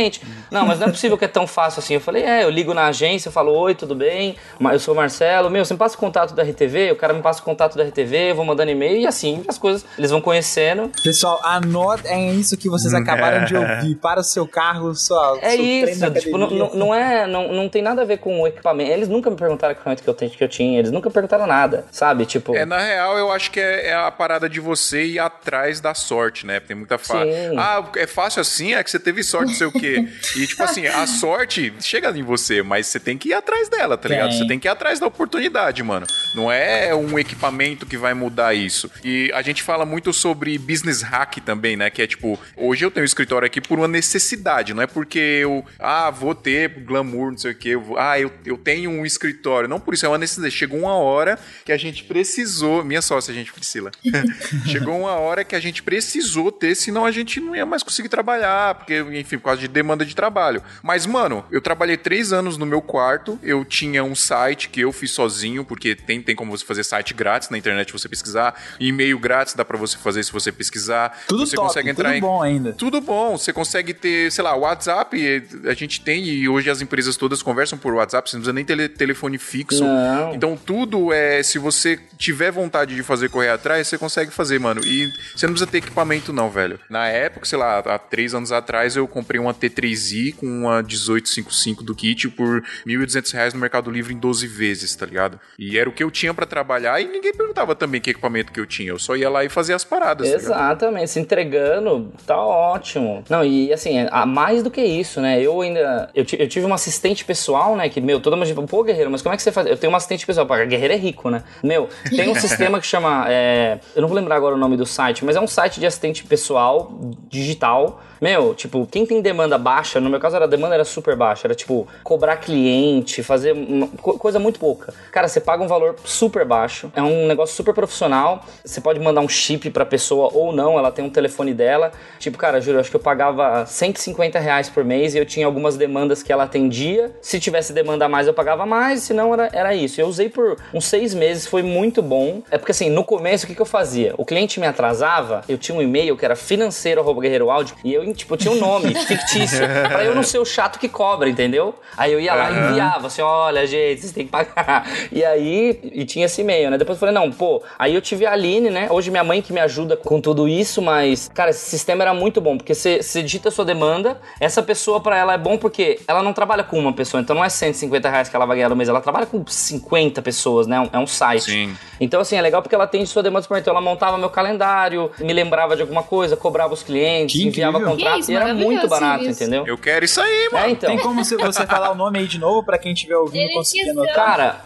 Não, 0.51 0.67
mas 0.67 0.79
não 0.79 0.89
é 0.89 0.91
possível 0.91 1.17
que 1.17 1.25
é 1.25 1.29
tão 1.29 1.47
fácil 1.47 1.81
assim. 1.81 1.95
Eu 1.95 2.01
falei, 2.01 2.23
é, 2.23 2.45
eu 2.45 2.51
ligo 2.51 2.75
na 2.75 2.87
agência, 2.87 3.29
eu 3.29 3.33
falo, 3.33 3.53
oi, 3.53 3.75
tudo 3.75 3.95
bem? 3.95 4.37
Eu 4.61 4.79
sou 4.79 4.95
o 4.95 4.97
Marcelo. 4.97 5.51
Meu, 5.51 5.65
você 5.65 5.75
me 5.75 5.79
passa 5.79 5.97
o 5.97 5.99
contato 5.99 6.35
da 6.35 6.43
RTV? 6.43 6.93
O 6.93 6.97
cara 6.97 7.13
me 7.13 7.23
passa 7.23 7.41
o 7.41 7.45
contato 7.45 7.77
da 7.77 7.85
RTV, 7.85 8.31
eu 8.31 8.35
vou 8.35 8.45
mandando 8.45 8.71
e-mail 8.71 8.99
e 8.99 9.07
assim 9.07 9.43
as 9.49 9.59
coisas, 9.59 9.85
eles 9.99 10.11
vão 10.11 10.21
conhecendo. 10.21 10.91
Pessoal, 11.03 11.41
anota, 11.43 12.09
é 12.09 12.33
isso 12.33 12.57
que 12.57 12.69
vocês 12.69 12.95
acabaram 12.95 13.45
de 13.45 13.57
ouvir. 13.57 13.97
Para 14.01 14.21
o 14.21 14.25
seu 14.25 14.47
carro, 14.47 14.95
sua, 14.95 15.39
é 15.43 15.55
isso, 15.55 16.11
tipo, 16.13 16.39
não, 16.39 16.49
não, 16.75 16.95
é, 16.95 17.27
não, 17.27 17.53
não 17.53 17.69
tem 17.69 17.83
nada 17.83 18.03
a 18.03 18.05
ver 18.05 18.19
com 18.19 18.41
o 18.41 18.47
equipamento. 18.47 18.91
Eles 18.91 19.09
nunca 19.09 19.31
me 19.31 19.37
perguntaram 19.37 19.73
o 19.73 19.77
equipamento 19.77 20.03
que 20.03 20.09
eu, 20.09 20.15
tenho, 20.15 20.31
que 20.31 20.43
eu 20.43 20.49
tinha, 20.49 20.79
eles 20.79 20.91
nunca 20.91 21.11
perguntaram 21.11 21.47
nada, 21.47 21.85
sabe? 21.91 22.25
Tipo... 22.25 22.55
É, 22.57 22.65
na 22.65 22.79
real, 22.79 23.19
eu 23.19 23.31
acho 23.31 23.51
que 23.51 23.61
é, 23.61 23.89
é 23.89 23.95
a 23.95 24.11
parada 24.11 24.49
de 24.49 24.61
você 24.61 25.05
ir 25.05 25.19
atrás 25.19 25.81
da 25.81 25.95
sorte, 25.95 26.47
né? 26.47 26.61
Tem 26.61 26.77
muita 26.77 26.99
fácil. 26.99 27.31
Ah, 27.59 27.85
é 27.97 28.07
fácil 28.07 28.41
assim? 28.41 28.75
É 28.75 28.83
que 28.83 28.91
você 28.91 28.99
teve 28.99 29.23
sorte, 29.23 29.49
não 29.51 29.55
sei 29.55 29.67
o 29.67 29.73
quê. 29.73 29.90
E, 30.37 30.47
tipo 30.47 30.63
assim, 30.63 30.87
a 30.87 31.07
sorte 31.09 31.73
chega 31.81 32.11
em 32.17 32.23
você, 32.23 32.63
mas 32.63 32.87
você 32.87 33.01
tem 33.01 33.17
que 33.17 33.31
ir 33.31 33.35
atrás 33.35 33.69
dela, 33.69 33.97
tá 33.97 34.09
ligado? 34.09 34.33
Você 34.33 34.47
tem 34.47 34.59
que 34.59 34.67
ir 34.67 34.71
atrás 34.71 34.99
da 34.99 35.07
oportunidade, 35.07 35.83
mano. 35.83 36.07
Não 36.35 36.51
é 36.51 36.95
um 36.95 37.19
equipamento 37.19 37.87
que 37.87 37.97
vai 37.97 38.15
mudar 38.15 38.55
isso. 38.55 38.91
E 39.05 39.31
a 39.35 39.43
gente 39.43 39.63
fala 39.63 39.85
muito 39.85 40.13
sobre 40.13 40.57
business 40.59 41.03
hack 41.03 41.39
também, 41.45 41.77
né? 41.77 41.91
Que 41.91 42.03
é 42.03 42.07
tipo, 42.07 42.39
hoje 42.57 42.85
eu 42.85 42.91
tenho 42.91 43.03
um 43.03 43.07
escritório 43.07 43.47
aqui 43.47 43.61
por 43.61 43.79
uma 43.79 43.89
necessidade, 43.89 44.75
não 44.75 44.83
é 44.83 44.87
porque 44.87 45.19
eu, 45.19 45.65
ah, 45.79 46.11
vou 46.11 46.35
ter 46.35 46.69
glamour, 46.69 47.33
não 47.33 47.39
sei 47.39 47.53
o 47.53 47.55
quê, 47.55 47.69
eu, 47.71 47.99
ah, 47.99 48.19
eu, 48.19 48.33
eu 48.45 48.57
tenho 48.57 48.91
um 48.91 49.05
escritório. 49.05 49.69
Não 49.69 49.81
por 49.81 49.95
isso, 49.95 50.07
é 50.07 50.09
uma 50.09 50.19
necessidade. 50.19 50.55
Chegou 50.55 50.81
uma 50.81 50.95
hora 50.95 51.39
que 51.65 51.73
a 51.73 51.77
gente 51.77 52.05
precisou, 52.05 52.85
minha 52.85 53.03
sócia, 53.03 53.33
gente, 53.33 53.53
Priscila. 53.53 53.91
Chegou 54.67 54.99
uma 54.99 55.13
hora 55.13 55.45
que 55.45 55.55
a 55.55 55.61
gente 55.61 55.83
precisou 55.83 56.53
ter, 56.53 56.75
senão 56.75 57.05
a 57.05 57.11
gente 57.11 57.41
não 57.41 57.55
ia 57.55 57.67
mais 57.67 57.83
conseguir 57.83 58.09
trabalhar, 58.09 58.75
porque, 58.75 59.01
enfim, 59.01 59.39
por 59.39 59.45
causa 59.45 59.61
de 59.61 59.69
demanda 59.81 60.05
de 60.05 60.15
trabalho. 60.15 60.63
Mas, 60.83 61.07
mano, 61.07 61.45
eu 61.51 61.61
trabalhei 61.61 61.97
três 61.97 62.33
anos 62.33 62.57
no 62.59 62.67
meu 62.67 62.83
quarto, 62.83 63.39
eu 63.43 63.65
tinha 63.65 64.05
um 64.05 64.15
site 64.15 64.69
que 64.69 64.81
eu 64.81 64.93
fiz 64.93 65.11
sozinho, 65.11 65.65
porque 65.65 65.95
tem, 65.95 66.21
tem 66.23 66.37
como 66.37 66.57
você 66.57 66.65
fazer 66.65 66.85
site 66.85 67.15
grátis 67.15 67.49
na 67.49 67.57
internet, 67.57 67.93
você 67.93 68.09
pesquisar, 68.09 68.55
e-mail 68.79 69.19
grátis 69.19 69.55
dá 69.55 69.65
para 69.65 69.79
você 69.79 69.97
fazer 69.97 70.23
se 70.23 70.33
você 70.33 70.53
pesquisar. 70.53 71.25
Tudo 71.27 71.47
você 71.47 71.57
top, 71.57 71.69
consegue 71.69 71.91
entrar 71.91 72.11
tudo 72.11 72.19
em... 72.19 72.21
bom 72.21 72.43
ainda. 72.43 72.73
Tudo 72.73 73.01
bom, 73.01 73.37
você 73.37 73.53
consegue 73.53 73.95
ter, 73.95 74.31
sei 74.31 74.45
lá, 74.45 74.55
WhatsApp, 74.55 75.17
a 75.65 75.75
gente 75.75 76.03
tem, 76.03 76.25
e 76.25 76.49
hoje 76.49 76.69
as 76.69 76.83
empresas 76.83 77.17
todas 77.17 77.43
conversam 77.43 77.79
por 77.79 77.95
WhatsApp, 77.95 78.29
você 78.29 78.37
não 78.37 78.43
precisa 78.43 78.53
nem 78.53 78.65
ter 78.65 78.89
telefone 78.91 79.39
fixo. 79.39 79.83
Não. 79.83 80.35
Então 80.35 80.57
tudo 80.57 81.13
é, 81.13 81.43
se 81.43 81.59
você 81.59 81.99
tiver 82.19 82.51
vontade 82.51 82.95
de 82.95 83.03
fazer 83.03 83.29
correr 83.31 83.51
atrás, 83.51 83.89
você 83.89 83.97
consegue 83.97 84.31
fazer, 84.31 84.59
mano. 84.59 84.81
E 84.85 85.11
você 85.35 85.47
não 85.47 85.55
precisa 85.55 85.71
ter 85.71 85.79
equipamento 85.79 86.33
não, 86.33 86.51
velho. 86.51 86.79
Na 86.89 87.07
época, 87.09 87.47
sei 87.47 87.59
lá, 87.59 87.79
há 87.79 87.99
três 87.99 88.35
anos 88.35 88.53
atrás, 88.53 88.97
eu 88.97 89.07
comprei 89.09 89.41
uma 89.41 89.55
T3i 89.71 90.35
com 90.35 90.47
uma 90.47 90.83
1855 90.83 91.83
do 91.83 91.95
kit 91.95 92.29
por 92.29 92.63
R$ 92.63 92.63
1.200 92.87 93.55
no 93.55 93.61
Mercado 93.61 93.91
Livre 93.91 94.15
em 94.15 94.19
12 94.19 94.47
vezes, 94.47 94.95
tá 94.95 95.07
ligado? 95.07 95.39
E 95.59 95.79
era 95.79 95.89
o 95.89 95.93
que 95.93 96.03
eu 96.03 96.11
tinha 96.11 96.33
para 96.35 96.47
trabalhar 96.47 97.01
e 97.01 97.07
ninguém 97.07 97.33
perguntava 97.33 97.75
também 97.75 98.01
que 98.01 98.11
equipamento 98.11 98.53
que 98.53 98.61
eu 98.61 98.67
tinha. 98.67 98.91
Eu 98.91 98.99
só 98.99 99.17
ia 99.17 99.31
lá 99.31 99.45
e 99.45 99.49
fazia 99.49 99.77
as 99.77 99.85
paradas. 99.85 100.29
Tá 100.29 100.37
Exatamente, 100.37 101.03
tá 101.03 101.07
se 101.07 101.21
entregando, 101.21 102.13
tá 102.27 102.37
ótimo. 102.37 103.25
Não, 103.29 103.45
e 103.45 103.73
assim, 103.73 104.07
a 104.11 104.27
mais 104.27 104.63
do 104.63 104.71
que 104.71 104.83
isso, 104.83 105.21
né? 105.21 105.41
Eu 105.41 105.61
ainda. 105.61 106.11
Eu, 106.15 106.25
eu 106.39 106.49
tive 106.49 106.67
uma 106.67 106.75
assistente 106.75 107.25
pessoal, 107.25 107.77
né? 107.77 107.89
Que, 107.89 108.01
meu, 108.01 108.21
toda 108.21 108.37
uma 108.37 108.45
gente 108.45 108.61
pô, 108.67 108.83
Guerreiro, 108.83 109.11
mas 109.11 109.23
como 109.23 109.35
é 109.35 109.37
que 109.37 109.43
você 109.43 109.53
faz? 109.53 109.67
Eu 109.67 109.77
tenho 109.77 109.91
uma 109.91 109.97
assistente 109.97 110.27
pessoal, 110.27 110.47
porque 110.47 110.67
Guerreiro 110.67 110.95
é 110.95 110.97
rico, 110.97 111.31
né? 111.31 111.43
Meu, 111.63 111.89
tem 112.09 112.29
um 112.29 112.35
sistema 112.41 112.81
que 112.81 112.87
chama. 112.87 113.27
É, 113.29 113.79
eu 113.95 114.03
não 114.03 114.09
vou 114.09 114.17
lembrar 114.17 114.37
agora 114.37 114.55
o 114.55 114.59
nome 114.59 114.77
do 114.77 114.87
site, 114.87 115.25
mas 115.25 115.37
é 115.37 115.41
um 115.41 115.47
site 115.47 115.81
de 115.81 115.87
assistente 115.87 116.25
pessoal 116.25 116.99
digital 117.29 118.03
meu, 118.21 118.55
tipo, 118.55 118.87
quem 118.87 119.07
tem 119.07 119.23
demanda 119.23 119.57
baixa, 119.57 120.01
no 120.01 120.11
meu 120.11 120.21
caso 120.21 120.37
era 120.37 120.45
a 120.45 120.49
demanda 120.49 120.75
era 120.75 120.85
super 120.85 121.17
baixa, 121.17 121.47
era 121.47 121.55
tipo 121.55 121.89
cobrar 122.05 122.37
cliente, 122.37 123.23
fazer 123.23 123.53
uma, 123.53 123.89
coisa 123.89 124.39
muito 124.39 124.61
pouca. 124.61 124.93
Cara, 125.11 125.27
você 125.27 125.41
paga 125.41 125.63
um 125.63 125.67
valor 125.67 125.97
super 126.05 126.45
baixo, 126.45 126.93
é 126.95 127.03
um 127.03 127.27
negócio 127.27 127.55
super 127.55 127.73
profissional. 127.73 128.45
Você 128.65 128.81
pode 128.81 129.01
mandar 129.01 129.23
um 129.23 129.29
chip 129.29 129.71
pra 129.71 129.87
pessoa 129.87 130.31
ou 130.33 130.53
não, 130.53 130.79
ela 130.79 130.93
tem 130.93 131.05
um 131.05 131.11
telefone 131.11 131.55
dela. 131.55 131.93
Tipo, 132.19 132.37
cara, 132.37 132.61
juro, 132.61 132.79
acho 132.79 132.91
que 132.91 132.97
eu 132.97 133.01
pagava 133.01 133.65
150 133.65 134.39
reais 134.39 134.69
por 134.69 134.85
mês 134.85 135.15
e 135.15 135.19
eu 135.19 135.25
tinha 135.25 135.47
algumas 135.47 135.77
demandas 135.77 136.23
que 136.23 136.33
ela 136.33 136.45
atendia. 136.45 137.11
Se 137.23 137.41
tivesse 137.41 137.73
demanda 137.73 138.05
a 138.05 138.09
mais, 138.09 138.27
eu 138.27 138.35
pagava 138.35 138.67
mais, 138.67 139.03
se 139.03 139.15
não, 139.15 139.33
era, 139.33 139.49
era 139.53 139.75
isso. 139.75 140.01
Eu 140.01 140.07
usei 140.07 140.29
por 140.29 140.59
uns 140.75 140.85
seis 140.85 141.15
meses, 141.15 141.47
foi 141.47 141.63
muito 141.63 142.03
bom. 142.03 142.43
É 142.51 142.59
porque 142.59 142.73
assim, 142.73 142.91
no 142.91 143.05
começo, 143.05 143.45
o 143.45 143.49
que, 143.49 143.55
que 143.55 143.63
eu 143.63 143.67
fazia? 143.67 144.15
O 144.19 144.25
cliente 144.25 144.61
me 144.61 144.67
atrasava, 144.67 145.43
eu 145.49 145.57
tinha 145.57 145.77
um 145.77 145.81
e-mail 145.81 146.17
que 146.17 146.25
era 146.25 146.37
financeiro.guerreiro 146.37 147.51
áudio 147.51 147.77
e 147.85 147.95
eu 147.95 148.05
tipo, 148.13 148.37
tinha 148.37 148.53
um 148.53 148.59
nome 148.59 148.95
fictício, 149.07 149.67
pra 149.89 150.05
eu 150.05 150.15
não 150.15 150.23
ser 150.23 150.39
o 150.39 150.45
chato 150.45 150.79
que 150.79 150.89
cobra, 150.89 151.29
entendeu? 151.29 151.75
Aí 151.97 152.13
eu 152.13 152.21
ia 152.21 152.35
lá 152.35 152.51
e 152.51 152.71
enviava, 152.71 153.07
assim, 153.07 153.23
olha, 153.23 153.67
gente, 153.67 154.01
vocês 154.01 154.13
têm 154.13 154.25
que 154.27 154.31
pagar. 154.31 154.87
E 155.13 155.25
aí, 155.25 155.79
e 155.93 156.05
tinha 156.05 156.27
esse 156.27 156.41
e-mail, 156.41 156.71
né? 156.71 156.79
Depois 156.79 156.97
eu 156.97 157.01
falei, 157.01 157.15
não, 157.15 157.31
pô, 157.33 157.63
aí 157.79 157.95
eu 157.95 158.01
tive 158.01 158.27
a 158.27 158.33
Aline, 158.33 158.71
né? 158.71 158.87
Hoje 158.91 159.11
minha 159.11 159.25
mãe 159.25 159.43
que 159.43 159.53
me 159.53 159.61
ajuda 159.61 159.97
com 159.97 160.21
tudo 160.21 160.47
isso, 160.47 160.81
mas, 160.81 161.29
cara, 161.35 161.51
esse 161.51 161.69
sistema 161.69 162.03
era 162.03 162.15
muito 162.15 162.41
bom, 162.41 162.57
porque 162.57 162.75
você, 162.75 163.01
digita 163.23 163.49
a 163.49 163.53
sua 163.53 163.65
demanda, 163.65 164.21
essa 164.39 164.63
pessoa 164.63 165.01
para 165.01 165.17
ela 165.17 165.35
é 165.35 165.39
bom 165.39 165.59
porque 165.59 166.01
ela 166.07 166.23
não 166.23 166.33
trabalha 166.33 166.63
com 166.63 166.79
uma 166.79 166.93
pessoa, 166.93 167.21
então 167.21 167.35
não 167.35 167.45
é 167.45 167.49
150 167.49 168.09
reais 168.09 168.29
que 168.29 168.37
ela 168.37 168.47
vai 168.47 168.57
ganhar 168.57 168.69
no 168.69 168.77
mês, 168.77 168.89
ela 168.89 169.01
trabalha 169.01 169.27
com 169.27 169.45
50 169.47 170.23
pessoas, 170.23 170.67
né? 170.67 170.89
É 170.93 170.99
um 170.99 171.07
site. 171.07 171.45
Sim. 171.45 171.77
Então, 172.01 172.21
assim, 172.21 172.37
é 172.37 172.41
legal 172.41 172.63
porque 172.63 172.75
ela 172.75 172.85
atende 172.85 173.07
sua 173.07 173.23
demanda, 173.23 173.47
então 173.59 173.73
ela 173.73 173.81
montava 173.81 174.17
meu 174.17 174.31
calendário, 174.31 175.11
me 175.19 175.33
lembrava 175.33 175.77
de 175.77 175.83
alguma 175.83 176.03
coisa, 176.03 176.37
cobrava 176.37 176.73
os 176.73 176.83
clientes, 176.83 177.39
que 177.41 177.47
enviava 177.47 177.79
incrível. 177.79 177.97
Contrato, 178.01 178.21
isso, 178.21 178.33
e 178.33 178.35
era 178.35 178.55
muito 178.55 178.89
barato, 178.89 179.25
isso. 179.25 179.43
entendeu? 179.43 179.67
Eu 179.67 179.79
quero 179.79 180.05
isso 180.05 180.21
aí, 180.21 180.49
mano. 180.53 180.67
É, 180.67 180.71
então. 180.71 180.91
Tem 180.91 180.99
como 180.99 181.25
você 181.25 181.37
falar 181.67 181.93
o 181.93 181.95
nome 181.95 182.19
aí 182.19 182.27
de 182.27 182.39
novo 182.39 182.65
pra 182.65 182.79
quem 182.79 182.93
estiver 182.93 183.17
ouvindo 183.17 183.53
conseguir 183.53 183.91
anotar? 183.91 184.15
Cara, 184.15 184.61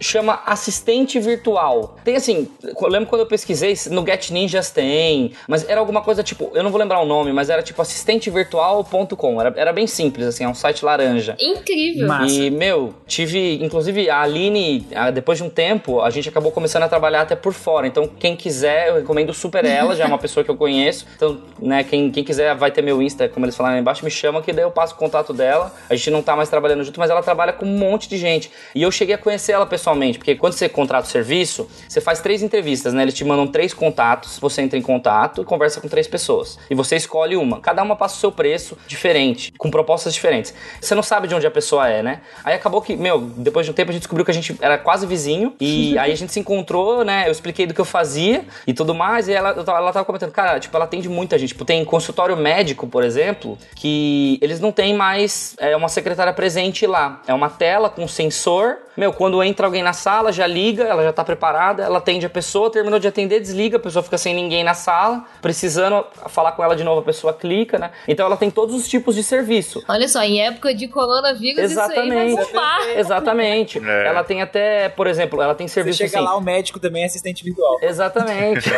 chama 0.00 0.42
assistente 0.46 1.18
virtual. 1.18 1.96
Tem 2.04 2.16
assim, 2.16 2.48
eu 2.62 2.88
lembro 2.88 3.08
quando 3.08 3.22
eu 3.22 3.26
pesquisei, 3.26 3.74
no 3.90 4.04
Get 4.04 4.30
Ninjas 4.30 4.70
tem, 4.70 5.32
mas 5.48 5.68
era 5.68 5.80
alguma 5.80 6.02
coisa 6.02 6.22
tipo, 6.22 6.50
eu 6.54 6.62
não 6.62 6.70
vou 6.70 6.78
lembrar 6.78 7.00
o 7.00 7.06
nome, 7.06 7.32
mas 7.32 7.50
era 7.50 7.62
tipo 7.62 7.80
assistentevirtual.com. 7.80 9.40
Era, 9.40 9.54
era 9.56 9.72
bem 9.72 9.86
simples, 9.86 10.26
assim, 10.26 10.44
é 10.44 10.48
um 10.48 10.54
site 10.54 10.84
laranja. 10.84 11.36
Incrível. 11.40 12.06
Massa. 12.06 12.34
E, 12.34 12.50
meu, 12.50 12.94
tive, 13.06 13.62
inclusive, 13.62 14.10
a 14.10 14.20
Aline, 14.20 14.86
depois 15.14 15.38
de 15.38 15.44
um 15.44 15.48
tempo, 15.48 16.00
a 16.00 16.10
gente 16.10 16.28
acabou 16.28 16.52
começando 16.52 16.82
a 16.82 16.88
trabalhar 16.88 17.22
até 17.22 17.34
por 17.34 17.52
fora. 17.52 17.86
Então, 17.86 18.06
quem 18.06 18.36
quiser, 18.36 18.88
eu 18.88 18.96
recomendo 18.96 19.32
super 19.32 19.64
ela, 19.64 19.96
já 19.96 20.04
é 20.04 20.06
uma 20.06 20.18
pessoa 20.18 20.44
que 20.44 20.50
eu 20.50 20.56
conheço. 20.56 21.06
Então, 21.16 21.40
né, 21.58 21.82
quem, 21.84 22.10
quem 22.10 22.22
quiser 22.22 22.54
vai 22.54 22.70
ter 22.70 22.82
meu 22.82 23.00
Insta, 23.00 23.28
como 23.28 23.46
eles 23.46 23.56
falaram 23.56 23.76
aí 23.76 23.80
embaixo, 23.80 24.04
me 24.04 24.10
chama 24.10 24.42
que 24.42 24.52
daí 24.52 24.64
eu 24.64 24.70
passo 24.70 24.94
o 24.94 24.96
contato 24.96 25.32
dela. 25.32 25.74
A 25.88 25.94
gente 25.94 26.10
não 26.10 26.22
tá 26.22 26.36
mais 26.36 26.48
trabalhando 26.48 26.84
junto, 26.84 27.00
mas 27.00 27.10
ela 27.10 27.22
trabalha 27.22 27.52
com 27.52 27.64
um 27.64 27.78
monte 27.78 28.08
de 28.08 28.18
gente. 28.18 28.50
E 28.74 28.82
eu 28.82 28.90
cheguei 28.90 29.14
a 29.14 29.18
conhecer 29.18 29.45
conhecer 29.46 29.52
ela 29.52 29.66
pessoalmente, 29.66 30.18
porque 30.18 30.34
quando 30.34 30.54
você 30.54 30.68
contrata 30.68 31.06
o 31.06 31.10
serviço, 31.10 31.68
você 31.88 32.00
faz 32.00 32.20
três 32.20 32.42
entrevistas, 32.42 32.92
né? 32.92 33.02
Eles 33.02 33.14
te 33.14 33.24
mandam 33.24 33.46
três 33.46 33.72
contatos, 33.72 34.38
você 34.38 34.62
entra 34.62 34.78
em 34.78 34.82
contato 34.82 35.42
e 35.42 35.44
conversa 35.44 35.80
com 35.80 35.88
três 35.88 36.08
pessoas. 36.08 36.58
E 36.68 36.74
você 36.74 36.96
escolhe 36.96 37.36
uma. 37.36 37.60
Cada 37.60 37.82
uma 37.82 37.94
passa 37.94 38.16
o 38.16 38.18
seu 38.18 38.32
preço 38.32 38.76
diferente, 38.86 39.52
com 39.56 39.70
propostas 39.70 40.12
diferentes. 40.12 40.52
Você 40.80 40.94
não 40.94 41.02
sabe 41.02 41.28
de 41.28 41.34
onde 41.34 41.46
a 41.46 41.50
pessoa 41.50 41.88
é, 41.88 42.02
né? 42.02 42.20
Aí 42.44 42.54
acabou 42.54 42.82
que, 42.82 42.96
meu, 42.96 43.20
depois 43.20 43.64
de 43.66 43.72
um 43.72 43.74
tempo 43.74 43.90
a 43.90 43.92
gente 43.92 44.02
descobriu 44.02 44.24
que 44.24 44.30
a 44.30 44.34
gente 44.34 44.56
era 44.60 44.76
quase 44.78 45.06
vizinho 45.06 45.54
e 45.60 45.96
aí 45.98 46.12
a 46.12 46.16
gente 46.16 46.32
se 46.32 46.40
encontrou, 46.40 47.04
né? 47.04 47.24
Eu 47.26 47.32
expliquei 47.32 47.66
do 47.66 47.74
que 47.74 47.80
eu 47.80 47.84
fazia 47.84 48.44
e 48.66 48.74
tudo 48.74 48.94
mais, 48.94 49.28
e 49.28 49.32
ela, 49.32 49.50
ela 49.50 49.92
tava 49.92 50.04
comentando, 50.04 50.32
cara, 50.32 50.58
tipo, 50.58 50.76
ela 50.76 50.84
atende 50.84 51.08
muita 51.08 51.38
gente. 51.38 51.50
Tipo, 51.50 51.64
tem 51.64 51.84
consultório 51.84 52.36
médico, 52.36 52.86
por 52.86 53.04
exemplo, 53.04 53.56
que 53.74 54.38
eles 54.42 54.60
não 54.60 54.72
têm 54.72 54.94
mais 54.94 55.54
é, 55.58 55.76
uma 55.76 55.88
secretária 55.88 56.32
presente 56.32 56.86
lá. 56.86 57.22
É 57.26 57.34
uma 57.34 57.48
tela 57.48 57.88
com 57.88 58.06
sensor. 58.08 58.78
Meu, 58.96 59.12
quando 59.12 59.35
entra 59.42 59.66
alguém 59.66 59.82
na 59.82 59.92
sala, 59.92 60.32
já 60.32 60.46
liga, 60.46 60.84
ela 60.84 61.02
já 61.02 61.12
tá 61.12 61.24
preparada, 61.24 61.82
ela 61.82 61.98
atende 61.98 62.26
a 62.26 62.30
pessoa, 62.30 62.70
terminou 62.70 62.98
de 62.98 63.08
atender, 63.08 63.40
desliga, 63.40 63.76
a 63.76 63.80
pessoa 63.80 64.02
fica 64.02 64.18
sem 64.18 64.34
ninguém 64.34 64.62
na 64.64 64.74
sala, 64.74 65.24
precisando 65.40 66.04
falar 66.28 66.52
com 66.52 66.62
ela 66.62 66.74
de 66.74 66.84
novo, 66.84 67.00
a 67.00 67.04
pessoa 67.04 67.32
clica, 67.32 67.78
né? 67.78 67.90
Então 68.06 68.26
ela 68.26 68.36
tem 68.36 68.50
todos 68.50 68.74
os 68.74 68.88
tipos 68.88 69.14
de 69.14 69.22
serviço. 69.22 69.82
Olha 69.88 70.08
só, 70.08 70.22
em 70.22 70.40
época 70.40 70.74
de 70.74 70.88
coronavírus, 70.88 71.58
Exatamente. 71.58 72.08
isso 72.08 72.12
aí 72.12 72.34
vai 72.34 72.44
bombar. 72.44 72.88
Exatamente. 72.96 73.78
É. 73.78 74.06
Ela 74.06 74.24
tem 74.24 74.42
até, 74.42 74.88
por 74.88 75.06
exemplo, 75.06 75.40
ela 75.40 75.54
tem 75.54 75.68
serviço 75.68 75.98
Você 75.98 76.08
chega 76.08 76.18
assim, 76.18 76.26
lá, 76.26 76.36
o 76.36 76.40
médico 76.40 76.78
também 76.78 77.02
é 77.02 77.06
assistente 77.06 77.44
virtual. 77.44 77.78
Exatamente. 77.82 78.70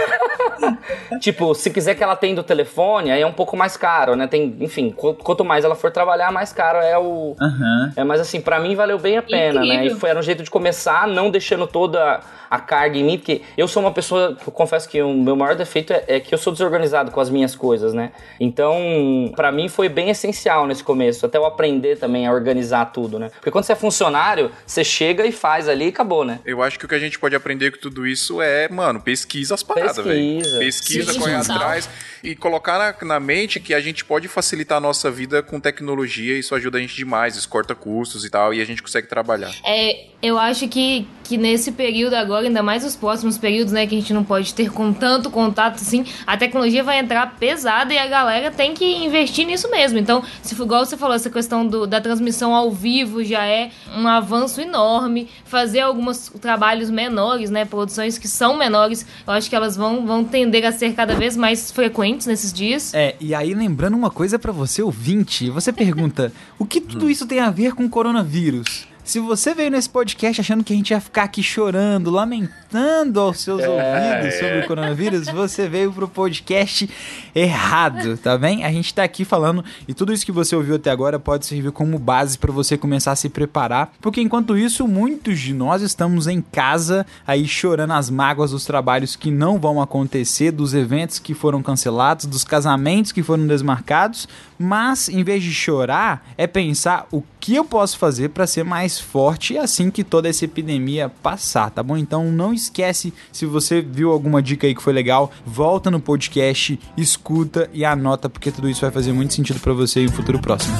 tipo, 1.20 1.54
se 1.54 1.70
quiser 1.70 1.94
que 1.94 2.02
ela 2.02 2.12
atenda 2.12 2.40
o 2.40 2.44
telefone, 2.44 3.10
aí 3.10 3.22
é 3.22 3.26
um 3.26 3.32
pouco 3.32 3.56
mais 3.56 3.76
caro, 3.76 4.16
né? 4.16 4.26
Tem, 4.26 4.56
enfim, 4.60 4.90
quanto 4.90 5.44
mais 5.44 5.64
ela 5.64 5.74
for 5.74 5.90
trabalhar, 5.90 6.32
mais 6.32 6.52
caro 6.52 6.78
é 6.78 6.96
o. 6.98 7.36
Uhum. 7.40 7.92
É, 7.96 8.04
mas 8.04 8.20
assim, 8.20 8.40
para 8.40 8.58
mim 8.58 8.74
valeu 8.74 8.98
bem 8.98 9.18
a 9.18 9.22
pena, 9.22 9.64
Incrível. 9.64 9.84
né? 9.84 9.86
E 9.86 9.90
foi 9.94 10.10
era 10.10 10.18
um 10.18 10.22
jeito 10.22 10.42
de 10.42 10.47
começar, 10.50 11.06
não 11.06 11.30
deixando 11.30 11.66
toda 11.66 12.20
a 12.50 12.58
carga 12.58 12.96
em 12.96 13.04
mim, 13.04 13.18
porque 13.18 13.42
eu 13.56 13.68
sou 13.68 13.82
uma 13.82 13.92
pessoa, 13.92 14.36
eu 14.44 14.52
confesso 14.52 14.88
que 14.88 15.02
o 15.02 15.12
meu 15.12 15.36
maior 15.36 15.54
defeito 15.54 15.92
é, 15.92 16.04
é 16.08 16.20
que 16.20 16.34
eu 16.34 16.38
sou 16.38 16.52
desorganizado 16.52 17.10
com 17.10 17.20
as 17.20 17.28
minhas 17.28 17.54
coisas, 17.54 17.92
né? 17.92 18.10
Então, 18.40 19.30
para 19.36 19.52
mim 19.52 19.68
foi 19.68 19.88
bem 19.88 20.08
essencial 20.10 20.66
nesse 20.66 20.82
começo, 20.82 21.26
até 21.26 21.36
eu 21.36 21.44
aprender 21.44 21.98
também 21.98 22.26
a 22.26 22.32
organizar 22.32 22.86
tudo, 22.86 23.18
né? 23.18 23.30
Porque 23.30 23.50
quando 23.50 23.64
você 23.64 23.72
é 23.72 23.76
funcionário, 23.76 24.50
você 24.66 24.82
chega 24.82 25.26
e 25.26 25.32
faz 25.32 25.68
ali 25.68 25.86
e 25.86 25.88
acabou, 25.88 26.24
né? 26.24 26.40
Eu 26.44 26.62
acho 26.62 26.78
que 26.78 26.86
o 26.86 26.88
que 26.88 26.94
a 26.94 26.98
gente 26.98 27.18
pode 27.18 27.36
aprender 27.36 27.70
com 27.70 27.78
tudo 27.78 28.06
isso 28.06 28.40
é, 28.40 28.68
mano, 28.68 29.00
pesquisa 29.00 29.54
as 29.54 29.62
paradas, 29.62 29.96
velho. 29.96 30.42
Pesquisa. 30.42 30.58
Pesquisa, 30.58 31.18
corre 31.18 31.34
atrás 31.34 31.88
e 32.22 32.34
colocar 32.34 32.78
na, 32.78 33.06
na, 33.06 33.20
mente 33.20 33.60
que 33.60 33.74
a 33.74 33.80
gente 33.80 34.04
pode 34.04 34.28
facilitar 34.28 34.78
a 34.78 34.80
nossa 34.80 35.10
vida 35.10 35.42
com 35.42 35.60
tecnologia, 35.60 36.38
isso 36.38 36.54
ajuda 36.54 36.78
a 36.78 36.80
gente 36.80 36.96
demais, 36.96 37.36
isso 37.36 37.48
corta 37.48 37.74
custos 37.74 38.24
e 38.24 38.30
tal, 38.30 38.52
e 38.52 38.60
a 38.60 38.64
gente 38.64 38.82
consegue 38.82 39.06
trabalhar. 39.06 39.54
É, 39.64 40.06
eu 40.20 40.38
acho 40.38 40.66
que, 40.68 41.06
que 41.24 41.36
nesse 41.36 41.72
período 41.72 42.14
agora, 42.14 42.46
ainda 42.46 42.62
mais 42.62 42.84
os 42.84 42.96
próximos 42.96 43.38
períodos, 43.38 43.72
né, 43.72 43.86
que 43.86 43.94
a 43.94 43.98
gente 43.98 44.12
não 44.12 44.24
pode 44.24 44.52
ter 44.54 44.70
com 44.70 44.92
tanto 44.92 45.30
contato 45.30 45.76
assim, 45.76 46.04
a 46.26 46.36
tecnologia 46.36 46.82
vai 46.82 46.98
entrar 46.98 47.36
pesada 47.38 47.92
e 47.92 47.98
a 47.98 48.06
galera 48.06 48.50
tem 48.50 48.74
que 48.74 48.84
investir 48.84 49.46
nisso 49.46 49.70
mesmo. 49.70 49.98
Então, 49.98 50.22
se 50.42 50.60
igual 50.60 50.84
você 50.84 50.96
falou, 50.96 51.14
essa 51.14 51.30
questão 51.30 51.66
do, 51.66 51.86
da 51.86 52.00
transmissão 52.00 52.54
ao 52.54 52.70
vivo 52.70 53.22
já 53.22 53.44
é 53.44 53.70
um 53.94 54.08
avanço 54.08 54.60
enorme. 54.60 55.28
Fazer 55.44 55.80
alguns 55.80 56.28
trabalhos 56.40 56.90
menores, 56.90 57.50
né, 57.50 57.64
produções 57.64 58.18
que 58.18 58.26
são 58.26 58.56
menores, 58.56 59.06
eu 59.26 59.32
acho 59.32 59.48
que 59.48 59.56
elas 59.56 59.76
vão, 59.76 60.04
vão 60.04 60.24
tender 60.24 60.64
a 60.64 60.72
ser 60.72 60.94
cada 60.94 61.14
vez 61.14 61.36
mais 61.36 61.70
frequentes 61.70 62.07
nesses 62.26 62.52
dias. 62.52 62.94
É, 62.94 63.16
e 63.20 63.34
aí 63.34 63.54
lembrando 63.54 63.96
uma 63.96 64.10
coisa 64.10 64.38
para 64.38 64.52
você 64.52 64.82
ouvinte, 64.82 65.50
você 65.50 65.72
pergunta, 65.72 66.32
o 66.58 66.64
que 66.64 66.80
tudo 66.80 67.10
isso 67.10 67.26
tem 67.26 67.40
a 67.40 67.50
ver 67.50 67.74
com 67.74 67.88
coronavírus? 67.88 68.86
Se 69.08 69.20
você 69.20 69.54
veio 69.54 69.70
nesse 69.70 69.88
podcast 69.88 70.38
achando 70.38 70.62
que 70.62 70.70
a 70.70 70.76
gente 70.76 70.90
ia 70.90 71.00
ficar 71.00 71.22
aqui 71.22 71.42
chorando, 71.42 72.10
lamentando 72.10 73.18
aos 73.18 73.40
seus 73.40 73.62
é, 73.62 73.66
ouvidos 73.66 74.34
é. 74.34 74.38
sobre 74.38 74.58
o 74.58 74.66
coronavírus, 74.66 75.28
você 75.28 75.66
veio 75.66 75.90
pro 75.90 76.06
podcast 76.06 76.86
errado, 77.34 78.18
tá 78.18 78.36
bem? 78.36 78.66
A 78.66 78.70
gente 78.70 78.92
tá 78.92 79.02
aqui 79.02 79.24
falando 79.24 79.64
e 79.88 79.94
tudo 79.94 80.12
isso 80.12 80.26
que 80.26 80.30
você 80.30 80.54
ouviu 80.54 80.74
até 80.74 80.90
agora 80.90 81.18
pode 81.18 81.46
servir 81.46 81.72
como 81.72 81.98
base 81.98 82.36
para 82.36 82.52
você 82.52 82.76
começar 82.76 83.12
a 83.12 83.16
se 83.16 83.30
preparar, 83.30 83.94
porque 83.98 84.20
enquanto 84.20 84.58
isso, 84.58 84.86
muitos 84.86 85.40
de 85.40 85.54
nós 85.54 85.80
estamos 85.80 86.26
em 86.26 86.42
casa 86.42 87.06
aí 87.26 87.48
chorando 87.48 87.94
as 87.94 88.10
mágoas 88.10 88.50
dos 88.50 88.66
trabalhos 88.66 89.16
que 89.16 89.30
não 89.30 89.58
vão 89.58 89.80
acontecer, 89.80 90.50
dos 90.50 90.74
eventos 90.74 91.18
que 91.18 91.32
foram 91.32 91.62
cancelados, 91.62 92.26
dos 92.26 92.44
casamentos 92.44 93.10
que 93.10 93.22
foram 93.22 93.46
desmarcados, 93.46 94.28
mas 94.58 95.08
em 95.08 95.22
vez 95.22 95.42
de 95.42 95.52
chorar, 95.52 96.26
é 96.36 96.46
pensar 96.46 97.06
o 97.12 97.22
que 97.38 97.54
eu 97.54 97.64
posso 97.64 97.98
fazer 97.98 98.30
para 98.30 98.46
ser 98.46 98.64
mais 98.64 98.98
forte 98.98 99.56
assim 99.56 99.90
que 99.90 100.02
toda 100.02 100.28
essa 100.28 100.44
epidemia 100.44 101.10
passar, 101.22 101.70
tá 101.70 101.82
bom? 101.82 101.96
Então 101.96 102.30
não 102.30 102.52
esquece, 102.52 103.12
se 103.32 103.46
você 103.46 103.80
viu 103.80 104.10
alguma 104.10 104.42
dica 104.42 104.66
aí 104.66 104.74
que 104.74 104.82
foi 104.82 104.92
legal, 104.92 105.30
volta 105.46 105.90
no 105.90 106.00
podcast, 106.00 106.78
escuta 106.96 107.70
e 107.72 107.84
anota 107.84 108.28
porque 108.28 108.50
tudo 108.50 108.68
isso 108.68 108.80
vai 108.80 108.90
fazer 108.90 109.12
muito 109.12 109.34
sentido 109.34 109.60
para 109.60 109.72
você 109.72 110.00
em 110.00 110.06
um 110.08 110.12
futuro 110.12 110.40
próximo. 110.40 110.76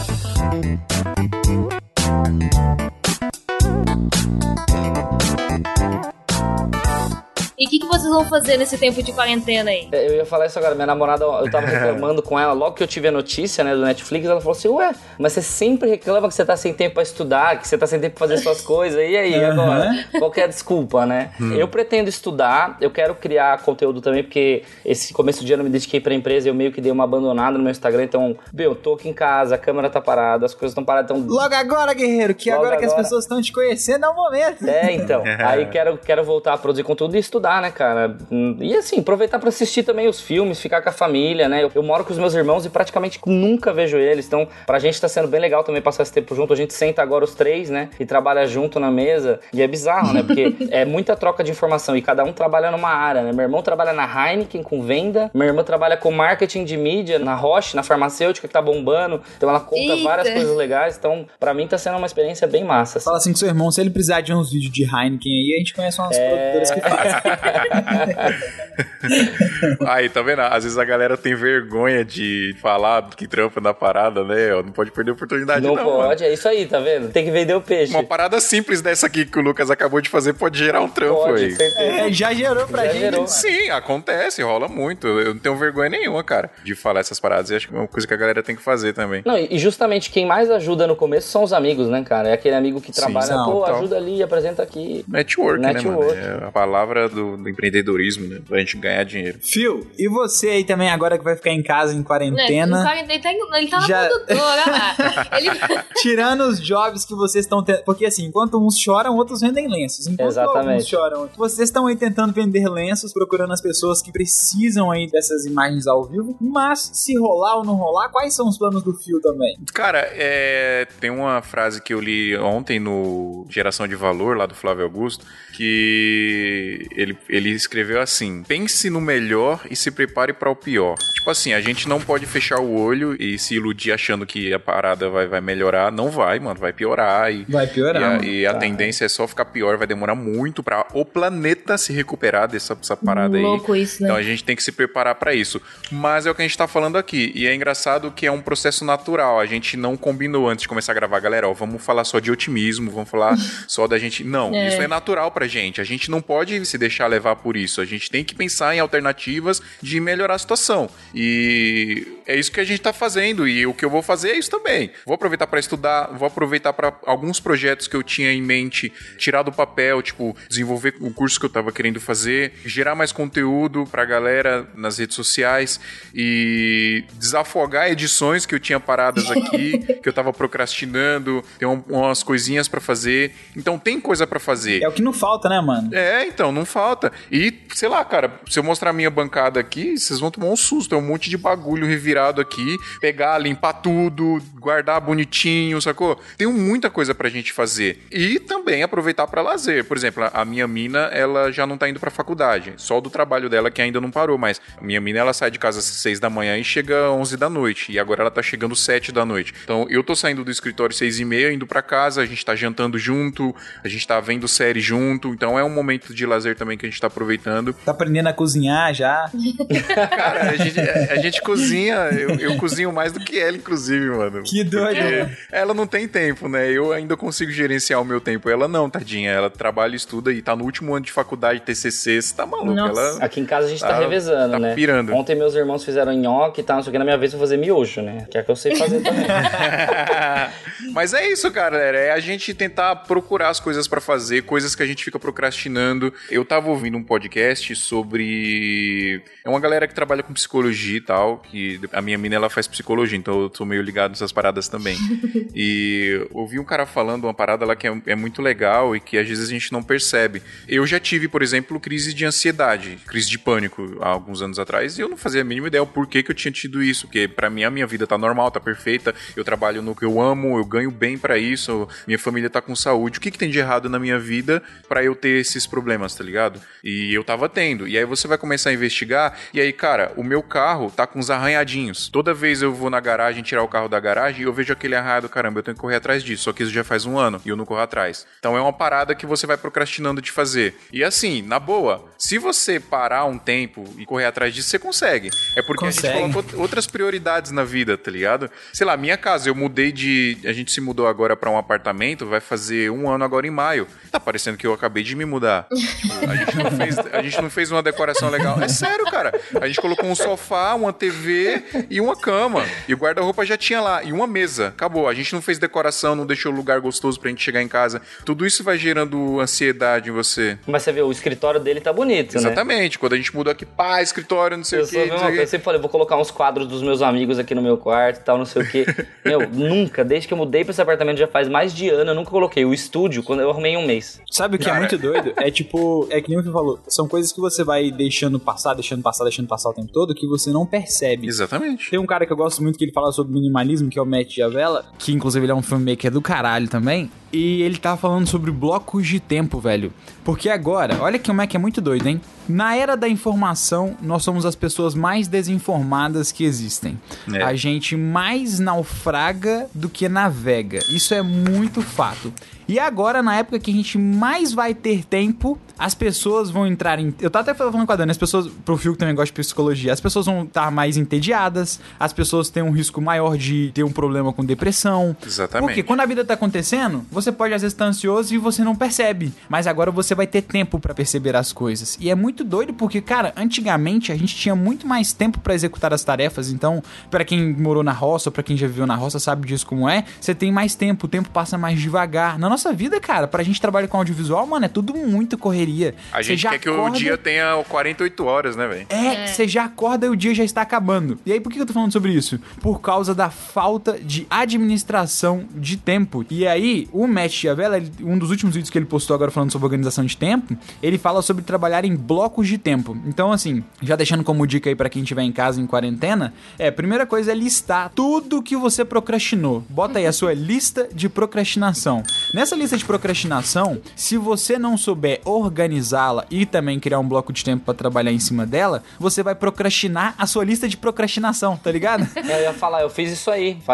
E 7.59 7.67
o 7.67 7.69
que, 7.69 7.81
que 7.81 7.87
vocês 7.87 8.09
vão 8.09 8.25
fazer 8.25 8.57
nesse 8.57 8.79
tempo 8.79 9.03
de 9.03 9.13
quarentena 9.13 9.71
aí? 9.71 9.89
É, 9.91 10.07
eu 10.09 10.15
ia 10.15 10.25
falar 10.25 10.47
isso 10.47 10.57
agora. 10.61 10.77
Minha 10.77 10.87
namorada, 10.87 11.25
eu 11.25 11.51
tava 11.51 11.67
reclamando 11.67 12.23
com 12.23 12.39
ela, 12.39 12.53
logo 12.53 12.77
que 12.77 12.83
eu 12.85 12.87
tive 12.87 13.09
a 13.09 13.11
notícia, 13.11 13.65
né, 13.65 13.75
do 13.75 13.83
Netflix, 13.83 14.27
ela 14.27 14.41
falou 14.41 14.57
assim, 14.57 14.69
ué, 14.69 14.93
mas 15.19 15.33
você 15.33 15.43
sempre 15.43 15.91
reclama 15.91 16.29
que 16.29 16.35
você 16.35 16.45
tá 16.45 16.57
sem 16.57 16.73
tempo 16.73 16.95
pra 16.95 17.03
estudar, 17.03 17.59
que 17.59 17.67
você 17.67 17.77
tá 17.77 17.85
sem 17.85 17.99
tempo 17.99 18.17
pra 18.17 18.29
fazer 18.29 18.41
suas 18.41 18.61
coisas, 18.63 19.01
e 19.01 19.17
aí, 19.17 19.35
uhum. 19.35 19.51
agora? 19.51 20.05
Qual 20.17 20.33
é 20.37 20.43
a 20.43 20.47
desculpa, 20.47 21.05
né? 21.05 21.33
Hum. 21.41 21.53
Eu 21.55 21.67
pretendo 21.67 22.09
estudar, 22.09 22.77
eu 22.81 22.93
quero 22.93 23.17
criar 23.17 23.61
conteúdo 23.63 24.01
também, 24.01 24.23
porque 24.23 24.63
esse 24.85 25.13
começo 25.13 25.45
de 25.45 25.53
ano 25.53 25.63
eu 25.63 25.65
me 25.65 25.71
dediquei 25.71 26.01
pra 26.01 26.15
empresa 26.15 26.47
e 26.47 26.51
eu 26.51 26.55
meio 26.55 26.71
que 26.71 26.81
dei 26.81 26.93
uma 26.93 27.03
abandonada 27.03 27.59
no 27.59 27.65
meu 27.65 27.73
Instagram, 27.73 28.05
então, 28.05 28.37
meu, 28.55 28.71
eu 28.71 28.77
tô 28.77 28.95
aqui 28.95 29.09
em 29.09 29.13
casa, 29.13 29.57
a 29.57 29.59
câmera 29.59 29.91
tá 29.91 30.01
parada, 30.01 30.47
as 30.47 30.55
coisas 30.55 30.71
estão 30.71 30.85
paradas, 30.85 31.11
então... 31.11 31.27
Logo 31.27 31.55
agora, 31.55 31.93
guerreiro, 31.93 32.37
que 32.37 32.51
agora, 32.51 32.69
agora, 32.69 32.81
que 32.81 32.87
as 32.87 32.95
pessoas 32.95 33.25
estão 33.25 33.43
te 33.43 33.53
conhecendo 33.53 34.05
é 34.05 34.09
o 34.09 34.15
momento. 34.15 34.65
É, 34.65 34.93
então, 34.93 35.25
aí 35.45 35.67
quero, 35.67 35.99
quero 35.99 36.23
voltar 36.23 36.53
a 36.53 36.59
produzir 36.59 36.85
conteúdo 36.85 37.17
e 37.17 37.19
estudar, 37.19 37.48
né, 37.61 37.71
cara? 37.71 38.17
E 38.61 38.75
assim, 38.77 39.01
aproveitar 39.01 39.39
para 39.39 39.49
assistir 39.49 39.83
também 39.83 40.09
os 40.09 40.21
filmes, 40.21 40.61
ficar 40.61 40.83
com 40.83 40.89
a 40.89 40.93
família, 40.93 41.49
né? 41.49 41.65
Eu, 41.65 41.71
eu, 41.75 41.83
moro 41.83 42.05
com 42.05 42.13
os 42.13 42.19
meus 42.19 42.35
irmãos 42.35 42.65
e 42.67 42.71
praticamente 42.71 43.19
nunca 43.27 43.73
vejo 43.73 43.97
eles, 43.97 44.27
então 44.27 44.47
pra 44.67 44.79
gente 44.79 45.01
tá 45.01 45.09
sendo 45.09 45.29
bem 45.29 45.41
legal 45.41 45.65
também 45.65 45.81
passar 45.81 46.03
esse 46.03 46.13
tempo 46.13 46.35
junto. 46.35 46.53
A 46.53 46.57
gente 46.57 46.75
senta 46.75 47.03
agora 47.03 47.25
os 47.25 47.35
três, 47.35 47.71
né? 47.71 47.91
E 47.99 48.07
trabalha 48.07 48.47
junto 48.47 48.79
na 48.79 48.91
mesa. 48.91 49.41
E 49.53 49.63
é 49.63 49.67
bizarro, 49.67 50.13
né? 50.13 50.23
Porque 50.23 50.55
é 50.71 50.85
muita 50.85 51.17
troca 51.17 51.43
de 51.43 51.51
informação 51.51 51.97
e 51.97 52.03
cada 52.03 52.25
um 52.25 52.33
trabalha 52.33 52.71
numa 52.71 52.91
área, 52.91 53.23
né? 53.23 53.33
Meu 53.33 53.43
irmão 53.45 53.63
trabalha 53.63 53.93
na 53.93 54.05
Heineken 54.05 54.63
com 54.63 54.83
venda, 54.83 55.31
minha 55.35 55.47
irmã 55.47 55.65
trabalha 55.65 55.97
com 55.97 56.11
marketing 56.11 56.65
de 56.65 56.77
mídia 56.77 57.19
na 57.19 57.35
Roche, 57.35 57.75
na 57.75 57.83
farmacêutica 57.83 58.47
que 58.47 58.53
tá 58.53 58.63
bombando. 58.63 59.21
Então 59.37 59.49
ela 59.49 59.61
conta 59.61 59.93
Eita. 59.93 60.03
várias 60.03 60.31
coisas 60.31 60.57
legais. 60.57 60.97
Então, 60.97 61.27
pra 61.39 61.55
mim 61.55 61.67
tá 61.67 61.79
sendo 61.79 61.97
uma 61.97 62.07
experiência 62.07 62.47
bem 62.47 62.65
massa. 62.65 62.99
Assim. 62.99 63.05
Fala 63.05 63.17
assim 63.17 63.33
com 63.33 63.39
seu 63.39 63.49
irmão, 63.49 63.71
se 63.71 63.81
ele 63.81 63.91
precisar 63.91 64.21
de 64.21 64.33
uns 64.33 64.51
vídeos 64.51 64.73
de 64.73 64.83
Heineken 64.83 65.33
aí, 65.33 65.55
a 65.55 65.59
gente 65.59 65.75
conhece 65.75 66.01
umas 66.01 66.17
é... 66.17 66.29
produtoras 66.29 66.71
que 66.71 66.81
fazem. 66.81 67.38
Aí, 69.87 70.09
tá 70.09 70.23
vendo? 70.23 70.41
Às 70.41 70.65
vezes 70.65 70.79
a 70.79 70.85
galera 70.85 71.17
tem 71.17 71.35
vergonha 71.35 72.05
de 72.05 72.55
falar 72.61 73.09
que 73.17 73.27
trampa 73.27 73.61
na 73.61 73.75
parada, 73.75 74.25
né? 74.25 74.51
Não 74.63 74.73
pode 74.73 74.91
perder 74.91 75.11
a 75.11 75.15
oportunidade, 75.15 75.67
não. 75.67 75.75
Não 75.75 75.85
pode, 75.85 76.23
mano. 76.23 76.31
é 76.31 76.33
isso 76.33 76.49
aí, 76.49 76.67
tá 76.67 76.79
vendo? 76.79 77.11
Tem 77.11 77.25
que 77.25 77.31
vender 77.31 77.55
o 77.55 77.61
peixe. 77.61 77.93
Uma 77.93 78.05
parada 78.05 78.41
simples 78.41 78.81
dessa 78.81 79.07
aqui 79.07 79.25
que 79.25 79.39
o 79.39 79.43
Lucas 79.43 79.71
acabou 79.71 80.01
de 80.01 80.09
fazer 80.09 80.35
pode 80.35 80.59
gerar 80.59 80.81
um 80.81 80.89
trampo 80.89 81.23
pode, 81.23 81.45
aí. 81.45 81.57
É, 81.77 82.13
já 82.13 82.33
gerou 82.33 82.67
pra 82.67 82.87
já 82.87 82.93
gente. 82.93 83.01
Gerou. 83.01 83.27
Sim, 83.27 83.71
acontece, 83.71 84.43
rola 84.43 84.69
muito. 84.69 85.07
Eu 85.07 85.35
não 85.35 85.41
tenho 85.41 85.57
vergonha 85.57 85.91
nenhuma, 85.91 86.23
cara, 86.23 86.51
de 86.63 86.75
falar 86.75 87.01
essas 87.01 87.21
paradas. 87.21 87.51
E 87.51 87.57
acho 87.57 87.69
que 87.69 87.75
é 87.75 87.79
uma 87.79 87.89
coisa 87.89 88.07
que 88.07 88.15
a 88.15 88.17
galera 88.17 88.43
tem 88.43 88.57
que 88.57 88.63
fazer 88.63 88.93
também. 88.93 89.23
Não, 89.25 89.37
e 89.37 89.59
justamente 89.59 90.11
quem 90.11 90.27
mais 90.27 90.51
ajuda 90.51 90.87
no 90.87 90.97
começo 90.97 91.29
são 91.29 91.43
os 91.43 91.53
amigos, 91.53 91.89
né, 91.89 92.03
cara? 92.05 92.29
É 92.29 92.33
aquele 92.33 92.55
amigo 92.55 92.81
que 92.81 92.93
trabalha, 92.93 93.27
Sim, 93.27 93.35
não, 93.35 93.53
pô, 93.53 93.63
então... 93.63 93.77
ajuda 93.77 93.97
ali, 93.97 94.23
apresenta 94.23 94.63
aqui. 94.63 95.05
Network, 95.09 95.61
Network. 95.61 96.15
né, 96.15 96.29
mano? 96.29 96.45
É 96.45 96.49
a 96.49 96.53
palavra 96.53 97.09
do, 97.09 97.28
do 97.37 97.49
empreendedorismo, 97.49 98.27
né? 98.27 98.41
Pra 98.47 98.59
gente 98.59 98.77
ganhar 98.77 99.05
dinheiro. 99.05 99.39
Phil, 99.43 99.87
e 99.99 100.09
você 100.09 100.49
aí 100.49 100.65
também 100.65 100.91
agora 100.91 101.19
que 101.19 101.25
vai 101.25 101.37
ficar 101.37 101.51
em 101.51 101.63
casa 101.63 101.95
em 101.95 102.03
quarentena? 102.03 102.91
É, 102.91 103.01
ele 103.01 103.19
tá, 103.19 103.33
ele 103.33 103.69
tá 103.69 103.81
já... 103.81 104.03
na 104.03 104.09
produtora 104.09 104.63
lá. 104.67 105.39
Ele... 105.39 105.51
Tirando 106.01 106.43
os 106.43 106.61
jobs 106.61 107.05
que 107.05 107.15
vocês 107.15 107.45
estão 107.45 107.63
tendo. 107.63 107.83
Porque 107.85 108.07
assim, 108.07 108.25
enquanto 108.25 108.65
uns 108.65 108.79
choram, 108.79 109.17
outros 109.17 109.41
vendem 109.41 109.69
lenços. 109.69 110.07
Enquanto 110.07 110.29
Exatamente. 110.29 110.69
alguns 110.69 110.87
choram, 110.87 111.31
vocês 111.37 111.69
estão 111.69 111.87
aí 111.87 111.97
tentando 111.97 112.33
vender 112.33 112.69
lenços, 112.69 113.13
procurando 113.13 113.53
as 113.53 113.61
pessoas 113.61 114.01
que 114.01 114.13
precisam 114.13 114.91
aí 114.91 115.07
dessas 115.09 115.45
imagens 115.45 115.87
ao 115.87 116.05
vivo. 116.05 116.37
Mas 116.41 116.91
se 116.95 117.17
rolar 117.19 117.57
ou 117.57 117.65
não 117.65 117.75
rolar, 117.75 118.09
quais 118.09 118.35
são 118.35 118.49
os 118.49 118.57
planos 118.57 118.83
do 118.83 118.95
Phil 118.95 119.21
também? 119.21 119.59
Cara, 119.75 120.09
é... 120.13 120.87
tem 121.01 121.11
uma 121.11 121.43
frase 121.43 121.83
que 121.83 121.93
eu 121.93 122.01
li 122.01 122.37
ontem 122.37 122.79
no 122.79 123.47
Geração 123.49 123.87
de 123.87 123.95
Valor, 123.95 124.37
lá 124.37 124.47
do 124.47 124.55
Flávio 124.55 124.85
Augusto, 124.85 125.27
que 125.53 126.87
ele, 126.95 127.18
ele 127.29 127.51
escreveu 127.51 128.01
assim: 128.01 128.43
pense 128.47 128.91
no 128.91 129.01
melhor 129.01 129.63
e 129.71 129.77
se 129.77 129.91
prepare 129.91 130.33
para 130.33 130.51
o 130.51 130.57
pior. 130.57 130.97
Tipo 131.15 131.31
assim, 131.31 131.53
a 131.53 131.61
gente 131.61 131.89
não 131.89 132.01
pode 132.01 132.27
fechar 132.27 132.61
o 132.61 132.75
olho 132.75 133.17
e 133.21 133.39
se 133.39 133.55
iludir 133.55 133.93
achando 133.93 134.27
que 134.27 134.53
a 134.53 134.59
parada 134.59 135.09
vai, 135.09 135.27
vai 135.27 135.41
melhorar. 135.41 135.93
Não 135.93 136.11
vai, 136.11 136.39
mano, 136.39 136.59
vai 136.59 136.73
piorar. 136.73 137.33
E, 137.33 137.45
vai 137.49 137.67
piorar. 137.67 138.25
E 138.25 138.29
a, 138.29 138.33
e 138.33 138.47
a 138.47 138.55
tendência 138.55 139.05
é 139.05 139.09
só 139.09 139.27
ficar 139.27 139.47
pior, 139.47 139.77
vai 139.77 139.87
demorar 139.87 140.15
muito 140.15 140.63
para 140.63 140.87
o 140.95 141.05
planeta 141.05 141.77
se 141.77 141.93
recuperar 141.93 142.49
dessa, 142.49 142.75
dessa 142.75 142.97
parada 142.97 143.37
aí. 143.37 143.43
Louco 143.43 143.75
isso, 143.75 144.03
né? 144.03 144.09
Então 144.09 144.17
a 144.17 144.23
gente 144.23 144.45
tem 144.45 144.57
que 144.57 144.63
se 144.63 144.73
preparar 144.73 145.15
para 145.17 145.35
isso. 145.35 145.61
Mas 145.91 146.27
é 146.27 146.31
o 146.31 146.35
que 146.35 146.43
a 146.43 146.47
gente 146.47 146.57
tá 146.57 146.67
falando 146.67 146.97
aqui. 146.97 147.33
E 147.35 147.47
é 147.47 147.55
engraçado 147.55 148.11
que 148.11 148.27
é 148.27 148.33
um 148.33 148.41
processo 148.41 148.85
natural. 148.85 149.41
A 149.41 149.47
gente 149.47 149.77
não 149.77 149.97
combinou 149.97 150.49
antes 150.49 150.63
de 150.63 150.69
começar 150.69 150.93
a 150.93 150.95
gravar, 150.95 151.21
galera, 151.21 151.49
ó, 151.49 151.53
vamos 151.53 151.83
falar 151.83 152.05
só 152.05 152.19
de 152.19 152.31
otimismo, 152.31 152.91
vamos 152.91 153.09
falar 153.09 153.37
só 153.67 153.87
da 153.87 153.99
gente. 153.99 154.25
Não, 154.25 154.55
é. 154.55 154.69
isso 154.69 154.81
é 154.81 154.89
natural 154.89 155.31
pra 155.31 155.47
gente. 155.47 155.81
A 155.81 155.85
gente 155.85 156.11
não 156.11 156.21
pode 156.21 156.65
se 156.65 156.79
deixar 156.79 157.08
levar 157.09 157.37
por 157.37 157.57
isso. 157.57 157.81
A 157.81 157.85
gente 157.85 158.11
tem 158.11 158.25
que 158.25 158.35
pensar 158.35 158.75
em 158.75 158.81
alternativas 158.81 159.61
de 159.83 160.01
melhorar 160.01 160.35
a 160.35 160.39
situação. 160.39 160.89
E 161.15 162.19
é 162.27 162.37
isso 162.37 162.53
que 162.53 162.61
a 162.61 162.65
gente 162.65 162.81
tá 162.81 162.93
fazendo. 162.93 163.49
E 163.49 163.67
o 163.67 163.75
que 163.75 163.85
eu 163.85 163.91
vou 163.91 164.03
fazer 164.03 164.31
é 164.31 164.39
isso 164.39 164.51
também. 164.51 164.91
Vou 165.05 165.15
aproveitar 165.15 165.47
para 165.47 165.59
estudar, 165.59 166.09
vou 166.13 166.27
aproveitar 166.27 166.73
para 166.73 166.93
alguns 167.07 167.41
projetos 167.41 167.89
que 167.89 167.97
eu 167.97 168.03
tinha 168.03 168.33
em 168.33 168.43
mente 168.43 168.93
tirar 169.17 169.43
do 169.43 169.53
papel, 169.53 170.03
tipo, 170.03 170.37
desenvolver 170.49 170.95
o 171.01 171.11
curso 171.13 171.41
que 171.41 171.47
eu 171.47 171.51
tava 171.51 171.73
querendo 171.73 172.01
fazer, 172.01 172.53
gerar 172.65 172.95
mais 172.95 173.13
conteúdo 173.13 173.87
pra 173.91 174.05
galera 174.05 174.69
nas 174.75 174.99
redes 174.99 175.17
sociais 175.17 175.81
e 176.15 177.05
desafogar 177.15 177.91
edições 177.91 178.45
que 178.45 178.55
eu 178.55 178.61
tinha 178.61 178.79
paradas 178.79 179.31
aqui, 179.31 179.79
que 180.03 180.09
eu 180.09 180.13
tava 180.13 180.33
procrastinando, 180.33 181.43
tem 181.59 181.69
umas 181.69 182.23
coisinhas 182.23 182.69
para 182.69 182.81
fazer. 182.81 183.35
Então 183.57 183.79
tem 183.79 184.01
coisa 184.01 184.27
para 184.27 184.39
fazer. 184.39 184.83
É 184.83 184.89
o 184.89 184.93
que 184.93 185.03
não 185.03 185.13
falta, 185.13 185.49
né, 185.49 185.61
mano? 185.61 185.95
É, 185.95 186.27
então, 186.27 186.53
não 186.53 186.65
falta. 186.65 186.98
E, 187.31 187.55
sei 187.75 187.89
lá, 187.89 188.05
cara, 188.05 188.41
se 188.49 188.59
eu 188.59 188.63
mostrar 188.63 188.91
a 188.91 188.93
minha 188.93 189.11
bancada 189.11 189.61
aqui, 189.61 189.97
vocês 189.97 190.21
vão 190.21 190.31
tomar 190.31 190.47
um 190.47 190.57
susto. 190.57 190.95
É 190.95 190.99
um 190.99 191.03
monte 191.03 191.31
de 191.31 191.37
bagulho 191.37 191.87
revirado 191.87 192.41
aqui. 192.41 192.77
Pegar, 193.01 193.39
limpar 193.39 193.75
tudo, 193.75 194.43
guardar 194.55 195.01
bonitinho, 195.01 195.81
sacou? 195.81 196.21
Tem 196.37 196.47
muita 196.47 196.91
coisa 196.91 197.15
pra 197.15 197.29
gente 197.29 197.53
fazer. 197.53 198.03
E 198.11 198.39
também 198.41 198.83
aproveitar 198.83 199.27
para 199.27 199.43
lazer. 199.43 199.85
Por 199.85 199.97
exemplo, 199.97 200.29
a 200.33 200.45
minha 200.45 200.67
mina, 200.67 201.01
ela 201.13 201.51
já 201.53 201.67
não 201.67 201.79
tá 201.79 201.89
indo 201.89 202.01
pra 202.01 202.11
faculdade. 202.11 202.75
Só 202.77 203.01
do 203.01 203.11
trabalho 203.11 203.49
dela 203.49 203.71
que 203.71 203.83
ainda 203.83 204.01
não 204.01 204.11
parou, 204.11 204.39
mas 204.39 204.61
a 204.77 204.83
minha 204.83 205.01
mina, 205.01 205.21
ela 205.21 205.33
sai 205.33 205.51
de 205.51 205.59
casa 205.59 205.79
às 205.79 205.85
seis 205.85 206.19
da 206.19 206.29
manhã 206.29 206.59
e 206.59 206.65
chega 206.65 207.07
às 207.07 207.13
onze 207.13 207.37
da 207.37 207.49
noite. 207.49 207.93
E 207.93 207.99
agora 207.99 208.23
ela 208.23 208.31
tá 208.31 208.43
chegando 208.43 208.75
sete 208.75 209.13
da 209.13 209.25
noite. 209.25 209.55
Então, 209.65 209.87
eu 209.89 210.03
tô 210.03 210.17
saindo 210.17 210.45
do 210.45 210.51
escritório 210.51 210.95
seis 210.95 211.19
e 211.21 211.25
meia, 211.25 211.53
indo 211.53 211.67
para 211.67 211.83
casa, 211.83 212.23
a 212.23 212.27
gente 212.27 212.45
tá 212.45 212.57
jantando 212.57 212.99
junto, 212.99 213.55
a 213.85 213.89
gente 213.89 214.07
tá 214.07 214.19
vendo 214.21 214.49
série 214.49 214.81
junto. 214.81 215.29
Então, 215.29 215.59
é 215.59 215.65
um 215.65 215.71
momento 215.71 216.15
de 216.15 216.27
lazer 216.27 216.57
também 216.57 216.77
que 216.77 216.87
a 216.89 216.91
gente 216.91 217.01
tá 217.01 217.07
aproveitando. 217.07 217.73
Tá 217.73 217.93
aprendendo 217.93 218.29
a 218.29 218.33
cozinhar 218.33 218.93
já? 218.95 219.31
Cara, 219.95 220.51
a 220.51 220.57
gente, 220.57 220.81
a, 220.81 221.13
a 221.13 221.17
gente 221.17 221.43
cozinha, 221.43 221.95
eu, 222.13 222.31
eu, 222.37 222.57
cozinho 222.57 222.93
mais 222.93 223.13
do 223.13 223.21
que 223.21 223.39
ela, 223.39 223.57
inclusive, 223.57 224.07
mano. 224.11 224.43
Que 224.43 224.65
doido. 224.65 225.31
Ela 225.53 225.75
não 225.75 225.87
tem 225.87 226.09
tempo, 226.09 226.49
né? 226.49 226.71
Eu 226.71 226.93
ainda 226.93 227.17
consigo 227.17 227.51
gerenciar 227.51 228.01
o 228.01 228.05
meu 228.05 228.21
tempo. 228.21 228.49
Ela 228.49 228.67
não, 228.67 228.89
tadinha. 228.89 229.31
Ela 229.31 229.51
trabalha, 229.51 229.95
estuda 229.95 230.33
e 230.33 230.43
tá 230.43 230.57
no 230.57 230.65
último 230.65 230.95
ano 230.95 231.05
de 231.05 231.13
faculdade, 231.13 231.61
TCC. 231.61 232.21
Você 232.21 232.35
tá 232.35 232.47
maluco? 232.47 232.79
Ela, 232.79 233.19
Aqui 233.25 233.41
em 233.41 233.47
casa 233.47 233.67
a 233.67 233.71
gente 233.71 233.81
tá, 233.81 233.89
tá 233.89 233.99
revezando, 233.99 234.53
tá 234.53 234.59
né? 234.59 234.75
Pirando. 234.75 235.15
Ontem 235.15 235.35
meus 235.35 235.55
irmãos 235.55 235.85
fizeram 235.85 236.13
nhoque 236.13 236.61
e 236.61 236.65
tal, 236.65 236.77
não 236.77 236.83
sei 236.83 236.91
o 236.91 236.93
que. 236.93 236.99
Na 236.99 237.05
minha 237.05 237.19
vez 237.19 237.33
eu 237.33 237.39
vou 237.39 237.47
fazer 237.47 237.59
miojo, 237.59 238.03
né? 238.03 238.27
Que 238.31 238.39
é 238.39 238.43
que 238.43 238.51
eu 238.51 238.57
sei 238.57 238.75
fazer 238.77 239.01
também. 239.01 239.27
Mas 240.93 241.13
é 241.13 241.27
isso, 241.27 241.51
cara. 241.51 241.79
É 241.79 242.13
a 242.13 242.21
gente 242.21 242.55
tentar 242.55 242.97
procurar 242.97 243.49
as 243.51 243.61
coisas 243.61 243.87
para 243.87 244.01
fazer, 244.01 244.43
coisas 244.43 244.75
que 244.75 244.83
a 244.83 244.87
gente 244.87 245.05
fica 245.05 245.19
procrastinando. 245.19 246.13
Eu 246.31 246.45
tava 246.45 246.68
ouvindo 246.69 246.97
um 246.97 247.03
podcast 247.03 247.75
sobre. 247.77 249.23
É 249.45 249.49
uma 249.49 249.61
galera 249.61 249.87
que 249.87 249.95
trabalha 249.95 250.23
com 250.23 250.33
psicologia 250.33 250.97
e 250.97 251.01
tal. 251.01 251.39
Que 251.39 251.81
a 251.93 252.01
minha 252.01 252.19
mina 252.19 252.37
ela 252.37 252.51
faz 252.51 252.67
psicologia, 252.67 253.19
então 253.19 253.43
eu 253.43 253.51
tô 253.51 253.65
meio 253.65 253.83
ligado 253.83 254.11
nessas 254.11 254.33
paradas 254.33 254.69
também. 254.69 254.97
e 255.55 256.27
ouvi 256.33 256.59
um 256.59 256.65
cara 256.65 256.87
falando 256.87 257.25
uma 257.25 257.35
parada 257.35 257.65
lá 257.65 257.75
que 257.75 257.87
é, 257.87 258.03
é 258.07 258.15
muito 258.15 258.43
legal 258.43 258.95
e 258.95 259.01
que 259.01 259.19
às 259.19 259.29
vezes 259.29 259.49
a 259.49 259.53
gente 259.53 259.73
não 259.73 259.83
percebe. 259.83 260.43
Eu 260.67 260.87
já 260.87 261.01
tive, 261.01 261.29
por 261.29 261.43
exemplo, 261.43 261.81
crise 261.81 262.13
de 262.13 262.25
ansiedade, 262.25 262.99
crise 263.07 263.29
de 263.29 263.39
pânico 263.39 263.99
há 264.01 264.09
alguns 264.09 264.43
anos 264.43 264.59
atrás, 264.59 264.99
e 264.99 265.01
eu 265.01 265.09
não 265.09 265.17
fazia 265.17 265.43
a 265.43 265.45
mínima 265.45 265.69
ideia 265.69 265.83
o 265.83 265.87
porquê 265.87 266.23
que 266.23 266.31
eu 266.31 266.35
tinha 266.35 266.53
tido 266.53 266.83
isso, 266.83 267.07
porque 267.07 267.27
para 267.29 267.51
mim 267.51 267.65
a 267.65 267.71
minha 267.71 267.87
vida 267.87 268.07
tá 268.07 268.19
normal, 268.19 268.51
tá 268.51 268.61
perfeita, 268.61 269.15
eu 269.37 269.45
trabalho 269.45 269.83
no 269.83 269.95
que 269.95 270.05
eu 270.05 270.21
amo, 270.21 270.59
eu 270.59 270.65
ganho 270.65 270.91
bem 270.91 271.19
para 271.19 271.39
isso, 271.39 271.89
minha 272.07 272.19
família 272.19 272.51
tá 272.51 272.61
com 272.61 272.75
saúde. 272.75 273.19
O 273.19 273.21
que, 273.21 273.31
que 273.31 273.39
tem 273.39 273.51
de 273.51 273.59
errado 273.59 273.89
na 273.89 273.99
minha 273.99 274.19
vida 274.19 274.63
para 274.89 275.03
eu 275.03 275.15
ter 275.15 275.41
esses 275.41 275.67
problemas, 275.67 276.15
tá 276.15 276.25
ligado? 276.25 276.58
E 276.83 277.15
eu 277.15 277.25
tava 277.25 277.49
tendo. 277.49 277.87
E 277.87 277.99
aí 277.99 278.05
você 278.05 278.29
vai 278.29 278.39
começar 278.39 278.71
a 278.71 278.73
investigar, 278.73 279.37
e 279.53 279.61
aí, 279.61 279.73
cara, 279.73 280.13
o 280.17 280.23
meu 280.23 280.43
carro 280.43 280.91
tá 280.91 281.07
com 281.07 281.19
uns 281.19 281.31
arranhadinhos. 281.31 282.09
Toda 282.09 282.33
vez 282.35 282.63
eu 282.63 282.73
vou 282.73 282.91
na 282.91 283.01
garagem 283.01 283.43
tirar 283.43 283.63
o 283.63 283.69
carro 283.69 283.89
da 283.89 283.99
garagem 283.99 284.43
e 284.43 284.45
eu 284.45 284.53
vejo 284.53 284.73
aquele 284.73 284.95
arranhado, 284.95 285.29
caramba, 285.29 285.61
eu 285.61 285.63
tenho 285.63 285.75
que 285.75 285.81
correr 285.81 285.97
atrás 285.97 286.23
disso. 286.23 286.45
Só 286.45 286.53
que 286.53 286.63
isso 286.63 286.73
já 286.73 286.85
faz 286.85 287.05
um 287.07 287.19
ano 287.19 287.41
e 287.45 287.49
eu 287.49 287.57
não 287.57 287.65
corro 287.65 287.81
atrás. 287.81 288.27
Então 288.39 288.57
é 288.57 288.61
uma 288.61 288.73
parada 288.73 289.15
que 289.15 289.27
você 289.27 289.47
vai 289.47 289.57
procrastinando 289.57 290.23
de 290.23 290.31
fazer. 290.31 290.75
E 290.93 291.03
assim, 291.05 291.43
na 291.43 291.59
boa, 291.59 292.11
se 292.19 292.39
você 292.39 292.81
parar 292.81 293.25
um 293.25 293.39
tempo 293.39 293.85
e 293.99 294.05
correr 294.05 294.27
atrás 294.27 294.55
disso, 294.55 294.69
você 294.69 294.79
consegue. 294.79 295.31
É 295.57 295.63
porque 295.63 295.85
consegue. 295.85 296.09
a 296.09 296.21
gente 296.21 296.33
colocou 296.33 296.61
outras 296.61 296.87
prioridades 296.87 297.51
na 297.51 297.65
vida, 297.65 297.97
tá 297.97 298.11
ligado? 298.11 298.51
Sei 298.73 298.87
lá, 298.87 298.97
minha 298.97 299.17
casa, 299.17 299.49
eu 299.49 299.55
mudei 299.55 299.93
de. 299.93 300.39
A 300.45 300.53
gente 300.53 300.73
se 300.73 300.81
mudou 300.81 301.07
agora 301.07 301.37
para 301.37 301.51
um 301.51 301.59
apartamento, 301.59 302.27
vai 302.27 302.41
fazer 302.41 302.91
um 302.91 303.11
ano 303.11 303.25
agora 303.25 303.47
em 303.47 303.51
maio. 303.51 303.87
Tá 304.11 304.19
parecendo 304.19 304.57
que 304.57 304.67
eu 304.67 304.73
acabei 304.73 305.03
de 305.03 305.15
me 305.15 305.25
mudar. 305.25 305.69
tipo, 305.75 306.31
a, 306.31 306.37
gente 306.37 306.48
não 306.57 306.71
fez, 306.71 306.99
a 306.99 307.23
gente 307.23 307.43
não 307.43 307.51
fez 307.51 307.71
uma 307.71 307.83
decoração 307.83 308.29
legal. 308.31 308.61
É 308.61 308.69
sério, 308.69 309.05
cara. 309.07 309.33
A 309.61 309.67
gente 309.67 309.81
colocou 309.81 310.09
um 310.09 310.15
sofá, 310.15 310.75
uma 310.75 310.93
TV 310.93 311.63
e 311.91 312.01
uma 312.01 312.17
cama. 312.17 312.65
E 312.87 312.95
o 312.95 312.97
guarda-roupa 312.97 313.45
já 313.45 313.57
tinha 313.57 313.81
lá. 313.81 314.03
E 314.03 314.13
uma 314.13 314.27
mesa. 314.27 314.69
Acabou. 314.69 315.09
A 315.09 315.15
gente 315.15 315.33
não 315.33 315.43
fez 315.43 315.59
decoração, 315.59 316.15
não 316.15 316.27
deixou 316.27 316.53
lugar 316.53 316.81
gostoso 316.81 317.19
pra 317.19 317.31
gente 317.31 317.43
chegar 317.43 317.63
em 317.63 317.69
casa. 317.69 318.01
Tudo 318.25 318.47
isso 318.47 318.63
vai 318.65 318.79
gerando 318.79 319.41
ansiedade 319.41 320.11
em 320.11 320.13
você. 320.13 320.59
Mas 320.67 320.83
você 320.83 320.93
vê, 320.93 321.03
o 321.03 321.11
escritório 321.11 321.61
dele 321.61 321.81
tá 321.81 321.93
bonito, 321.93 322.35
né? 322.35 322.41
Exatamente. 322.41 322.97
Né? 322.97 323.01
Quando 323.01 323.13
a 323.13 323.17
gente 323.17 323.35
mudou 323.35 323.53
aqui, 323.53 323.65
pá, 323.65 324.03
escritório, 324.03 324.57
não 324.57 324.65
sei 324.65 324.81
eu 324.81 324.85
o 324.85 324.89
quê. 324.89 325.07
Não 325.07 325.31
eu 325.31 325.47
sempre 325.47 325.65
falei, 325.65 325.81
vou 325.81 325.91
colocar 325.91 326.17
uns 326.17 326.31
quadros 326.31 326.67
dos 326.67 326.83
meus 326.83 327.03
amigos 327.03 327.39
aqui 327.39 327.55
no 327.55 327.63
meu 327.63 327.77
quarto 327.77 328.21
e 328.21 328.25
tal, 328.25 328.39
não 328.39 328.45
sei 328.45 328.63
o 328.63 328.69
quê. 328.69 328.87
Meu, 329.25 329.49
nunca, 329.49 330.05
desde 330.05 330.27
que 330.27 330.33
eu 330.33 330.39
mudei 330.39 330.65
pra 330.65 330.71
esse 330.71 330.81
apartamento 330.81 331.19
já 331.19 331.27
faz 331.27 331.49
mais 331.49 331.75
de 331.75 331.89
ano, 331.89 332.13
eu 332.13 332.15
nunca 332.15 332.31
coloquei 332.31 332.65
o 332.65 332.73
estúdio 332.73 333.23
quando 333.23 333.41
eu 333.41 333.51
arrumei 333.51 333.73
em 333.73 333.77
um 333.77 333.87
mês. 333.87 334.21
Sabe 334.31 334.57
o 334.57 334.59
que 334.59 334.65
é 334.65 334.73
Cara. 334.73 334.77
é 334.77 334.81
muito 334.81 334.99
doido? 334.99 335.33
É 335.37 335.51
tipo, 335.51 336.07
é 336.11 336.21
que 336.21 336.29
nem 336.31 336.38
o 336.41 336.45
que 336.45 336.51
falou, 336.51 336.79
são 336.89 337.09
coisas 337.09 337.33
que 337.33 337.41
você 337.41 337.65
vai 337.65 337.91
deixando 337.91 338.39
passar, 338.39 338.75
deixando 338.75 339.03
passar, 339.03 339.25
deixando 339.25 339.47
passar 339.47 339.71
o 339.71 339.73
tempo 339.75 339.93
todo, 339.93 340.15
que 340.15 340.27
você 340.27 340.51
não 340.51 340.67
percebe. 340.67 341.27
Exatamente. 341.27 341.91
Tem 341.91 341.99
um 341.99 342.07
cara 342.07 342.27
que 342.27 342.33
eu 342.33 342.37
gosto 342.37 342.63
muito 342.63 342.79
que 342.79 342.85
ele 342.85 342.93
fala 342.93 343.13
sobre 343.13 343.33
minimalismo, 343.33 343.89
que 343.89 343.99
é 343.99 344.03
o 344.03 344.07
Matt 344.07 344.37
Javela, 344.37 344.87
que 344.99 345.13
inclusive 345.13 345.45
ele 345.45 345.53
é 345.53 345.55
um 345.55 345.63
filmmaker 345.63 346.11
do 346.11 346.23
caralho 346.23 346.69
também. 346.69 347.11
E 347.33 347.61
ele 347.63 347.77
tava 347.77 347.99
falando 347.99 348.27
sobre 348.27 348.51
blocos 348.51 349.07
de 349.07 349.21
tempo, 349.21 349.61
velho. 349.61 349.93
Porque 350.25 350.49
agora, 350.49 350.97
olha 351.01 351.19
que 351.19 351.31
o 351.31 351.35
Mac 351.35 351.55
é 351.55 351.59
muito 351.59 351.81
doido, 351.81 352.07
hein? 352.07 352.21
Na 352.49 352.75
era 352.75 352.97
da 352.97 353.07
informação, 353.07 353.95
nós 354.01 354.25
somos 354.25 354.47
as 354.47 354.55
pessoas 354.55 354.95
mais 354.95 355.29
desinformadas 355.29 356.33
que 356.33 356.45
existem. 356.45 356.99
É. 357.31 357.43
A 357.43 357.55
gente 357.55 357.97
mais 357.97 358.59
naufraga 358.59 359.69
do 359.75 359.91
que 359.91 360.09
navega. 360.09 360.79
Isso 360.89 361.13
é 361.13 361.21
muito 361.21 361.83
fato. 361.83 362.33
E 362.69 362.79
agora, 362.79 363.23
na 363.23 363.35
época 363.37 363.59
que 363.59 363.71
a 363.71 363.75
gente 363.75 363.97
mais 363.97 364.53
vai 364.53 364.75
ter 364.75 365.03
tempo, 365.03 365.59
as 365.79 365.95
pessoas 365.95 366.51
vão 366.51 366.67
entrar 366.67 366.99
em. 366.99 367.15
Eu 367.21 367.31
tava 367.31 367.51
até 367.51 367.55
falando 367.55 367.87
com 367.87 367.93
a 367.93 367.97
Dani, 367.97 368.11
as 368.11 368.19
pessoas, 368.19 368.49
pro 368.65 368.77
Fio 368.77 368.93
que 368.93 368.99
também 368.99 369.15
gosta 369.15 369.27
de 369.27 369.33
psicologia, 369.33 369.93
as 369.93 370.01
pessoas 370.01 370.27
vão 370.27 370.43
estar 370.43 370.71
mais 370.71 370.97
entediadas, 370.97 371.81
as 371.99 372.13
pessoas 372.13 372.51
têm 372.51 372.63
um 372.63 372.71
risco 372.71 373.01
maior 373.01 373.39
de 373.39 373.71
ter 373.73 373.85
um 373.85 373.93
problema 373.93 374.33
com 374.33 374.45
depressão. 374.45 375.17
Exatamente. 375.25 375.67
Porque 375.67 375.83
quando 375.83 376.01
a 376.01 376.07
vida 376.07 376.25
tá 376.25 376.35
acontecendo, 376.35 377.07
você 377.11 377.31
pode 377.31 377.55
às 377.55 377.63
vezes 377.63 377.75
estar 377.75 377.87
ansioso 377.87 378.35
e 378.35 378.39
você 378.39 378.65
não 378.65 378.75
percebe. 378.75 379.33
Mas 379.49 379.67
agora 379.67 379.91
você 379.91 380.15
vai 380.15 380.27
ter 380.27 380.43
tempo 380.43 380.81
para 380.81 380.93
perceber 380.93 381.37
as 381.37 381.53
coisas. 381.53 381.97
E 382.01 382.11
é 382.11 382.15
muito 382.15 382.43
doido 382.43 382.75
porque, 382.75 383.01
cara, 383.01 383.33
antigamente 383.37 384.11
a 384.11 384.17
gente 384.17 384.35
tinha 384.35 384.57
muito 384.57 384.87
mais 384.87 385.13
tempo 385.13 385.39
para 385.39 385.55
executar 385.55 385.95
as 385.95 386.03
tarefas. 386.03 386.51
Então, 386.51 386.83
para 387.11 387.25
quem 387.25 387.55
morou 387.55 387.83
na 387.83 387.93
roça, 387.93 388.29
ou 388.29 388.33
para 388.33 388.43
quem 388.43 388.57
já 388.57 388.67
viveu 388.67 388.87
na 388.87 388.97
roça, 388.97 389.19
sabe 389.19 389.47
disso 389.47 389.65
como 389.65 389.89
é. 389.89 390.05
Você 390.21 390.35
tem 390.35 390.51
mais 390.51 390.75
tempo, 390.75 391.07
o 391.07 391.09
tempo 391.09 391.31
passa 391.31 391.57
mais 391.57 391.81
devagar. 391.81 392.39
Na 392.39 392.49
nossa 392.49 392.58
vida, 392.73 393.01
cara, 393.01 393.27
pra 393.27 393.43
gente 393.43 393.61
trabalhar 393.61 393.89
com 393.89 393.97
audiovisual, 393.97 394.47
mano, 394.47 394.65
é 394.65 394.69
tudo 394.69 394.95
muito 394.95 395.39
correria. 395.39 395.95
A 396.13 396.23
gente 396.23 396.43
quer 396.43 396.57
acorda... 396.57 396.61
que 396.61 396.71
o 396.71 396.91
dia 396.93 397.17
tenha 397.17 397.63
48 397.69 398.25
horas, 398.25 398.57
né, 398.57 398.67
velho? 398.67 398.87
É, 398.89 399.25
é, 399.25 399.27
você 399.27 399.47
já 399.47 399.65
acorda 399.65 400.07
e 400.07 400.09
o 400.09 400.17
dia 400.17 400.35
já 400.35 400.45
está 400.45 400.63
acabando. 400.63 401.19
E 401.25 401.33
aí, 401.33 401.41
por 401.41 401.53
que 401.53 401.61
eu 401.61 401.67
tô 401.67 401.73
falando 401.73 401.93
sobre 401.93 402.13
isso? 402.13 402.39
Por 402.61 402.81
causa 402.81 403.15
da 403.15 403.31
falta 403.31 403.99
de 403.99 404.27
administração 404.29 405.47
de 405.55 405.77
tempo. 405.77 406.25
E 406.31 406.47
aí, 406.47 406.89
o 406.93 407.07
Matt 407.07 407.33
Chiavella, 407.33 407.81
um 408.01 408.19
dos 408.19 408.31
últimos 408.31 408.55
vídeos 408.55 408.71
que 408.71 408.79
ele 408.79 408.87
postou 408.87 409.15
agora 409.15 409.31
falando 409.31 409.53
sobre 409.53 409.67
organização 409.67 410.05
de 410.05 410.17
tempo, 410.17 410.57
ele 410.83 410.99
fala 410.99 411.23
sobre 411.23 411.43
trabalhar 411.43 411.85
em 411.85 411.95
blocos 411.95 412.49
de 412.49 412.59
tempo. 412.59 412.97
Então, 413.07 413.33
assim, 413.33 413.63
já 413.83 413.97
deixando 413.97 414.25
como 414.25 414.47
dica 414.47 414.69
aí 414.69 414.75
para 414.75 414.89
quem 414.89 415.03
estiver 415.03 415.23
em 415.23 415.33
casa 415.33 415.61
em 415.61 415.67
quarentena, 415.67 416.33
é, 416.59 416.69
a 416.69 416.73
primeira 416.73 417.07
coisa 417.07 417.33
é 417.33 417.35
listar 417.35 417.91
tudo 417.95 418.43
que 418.43 418.57
você 418.57 418.85
procrastinou. 418.85 419.65
Bota 419.69 419.99
aí 419.99 420.07
a 420.07 420.13
sua 420.13 420.35
lista 420.35 420.89
de 420.93 421.09
procrastinação. 421.09 422.03
Nessa 422.35 422.48
lista 422.57 422.77
de 422.77 422.85
procrastinação, 422.85 423.81
se 423.97 424.17
você 424.17 424.59
não 424.59 424.77
souber 424.77 425.21
organizá-la 425.25 426.25
e 426.31 426.47
também 426.47 426.79
criar 426.79 426.99
um 426.99 427.09
bloco 427.09 427.33
de 427.33 427.45
tempo 427.45 427.65
para 427.65 427.75
trabalhar 427.75 428.13
em 428.13 428.19
cima 428.19 428.47
dela, 428.47 428.83
você 428.99 429.23
vai 429.23 429.35
procrastinar 429.35 430.15
a 430.19 430.27
sua 430.27 430.45
lista 430.45 430.69
de 430.69 430.77
procrastinação, 430.77 431.57
tá 431.57 431.71
ligado? 431.71 432.07
Eu 432.17 432.43
ia 432.43 432.53
falar, 432.53 432.83
eu 432.83 432.91
fiz 432.91 433.11
isso 433.11 433.31
aí. 433.31 433.59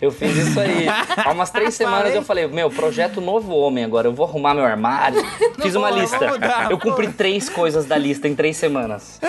Eu 0.00 0.10
fiz 0.10 0.34
isso 0.34 0.58
aí. 0.58 0.86
Há 0.88 1.30
umas 1.30 1.50
três 1.50 1.74
semanas 1.74 2.04
falei. 2.04 2.16
eu 2.16 2.22
falei, 2.22 2.46
meu, 2.46 2.70
projeto 2.70 3.20
novo 3.20 3.54
homem 3.54 3.84
agora. 3.84 4.08
Eu 4.08 4.14
vou 4.14 4.26
arrumar 4.26 4.54
meu 4.54 4.64
armário. 4.64 5.22
Fiz 5.60 5.74
uma 5.74 5.90
lista. 5.90 6.18
eu 6.70 6.78
cumpri 6.78 7.12
três 7.12 7.50
coisas 7.50 7.84
da 7.84 7.98
lista 7.98 8.26
em 8.26 8.34
três 8.34 8.56
semanas. 8.56 9.20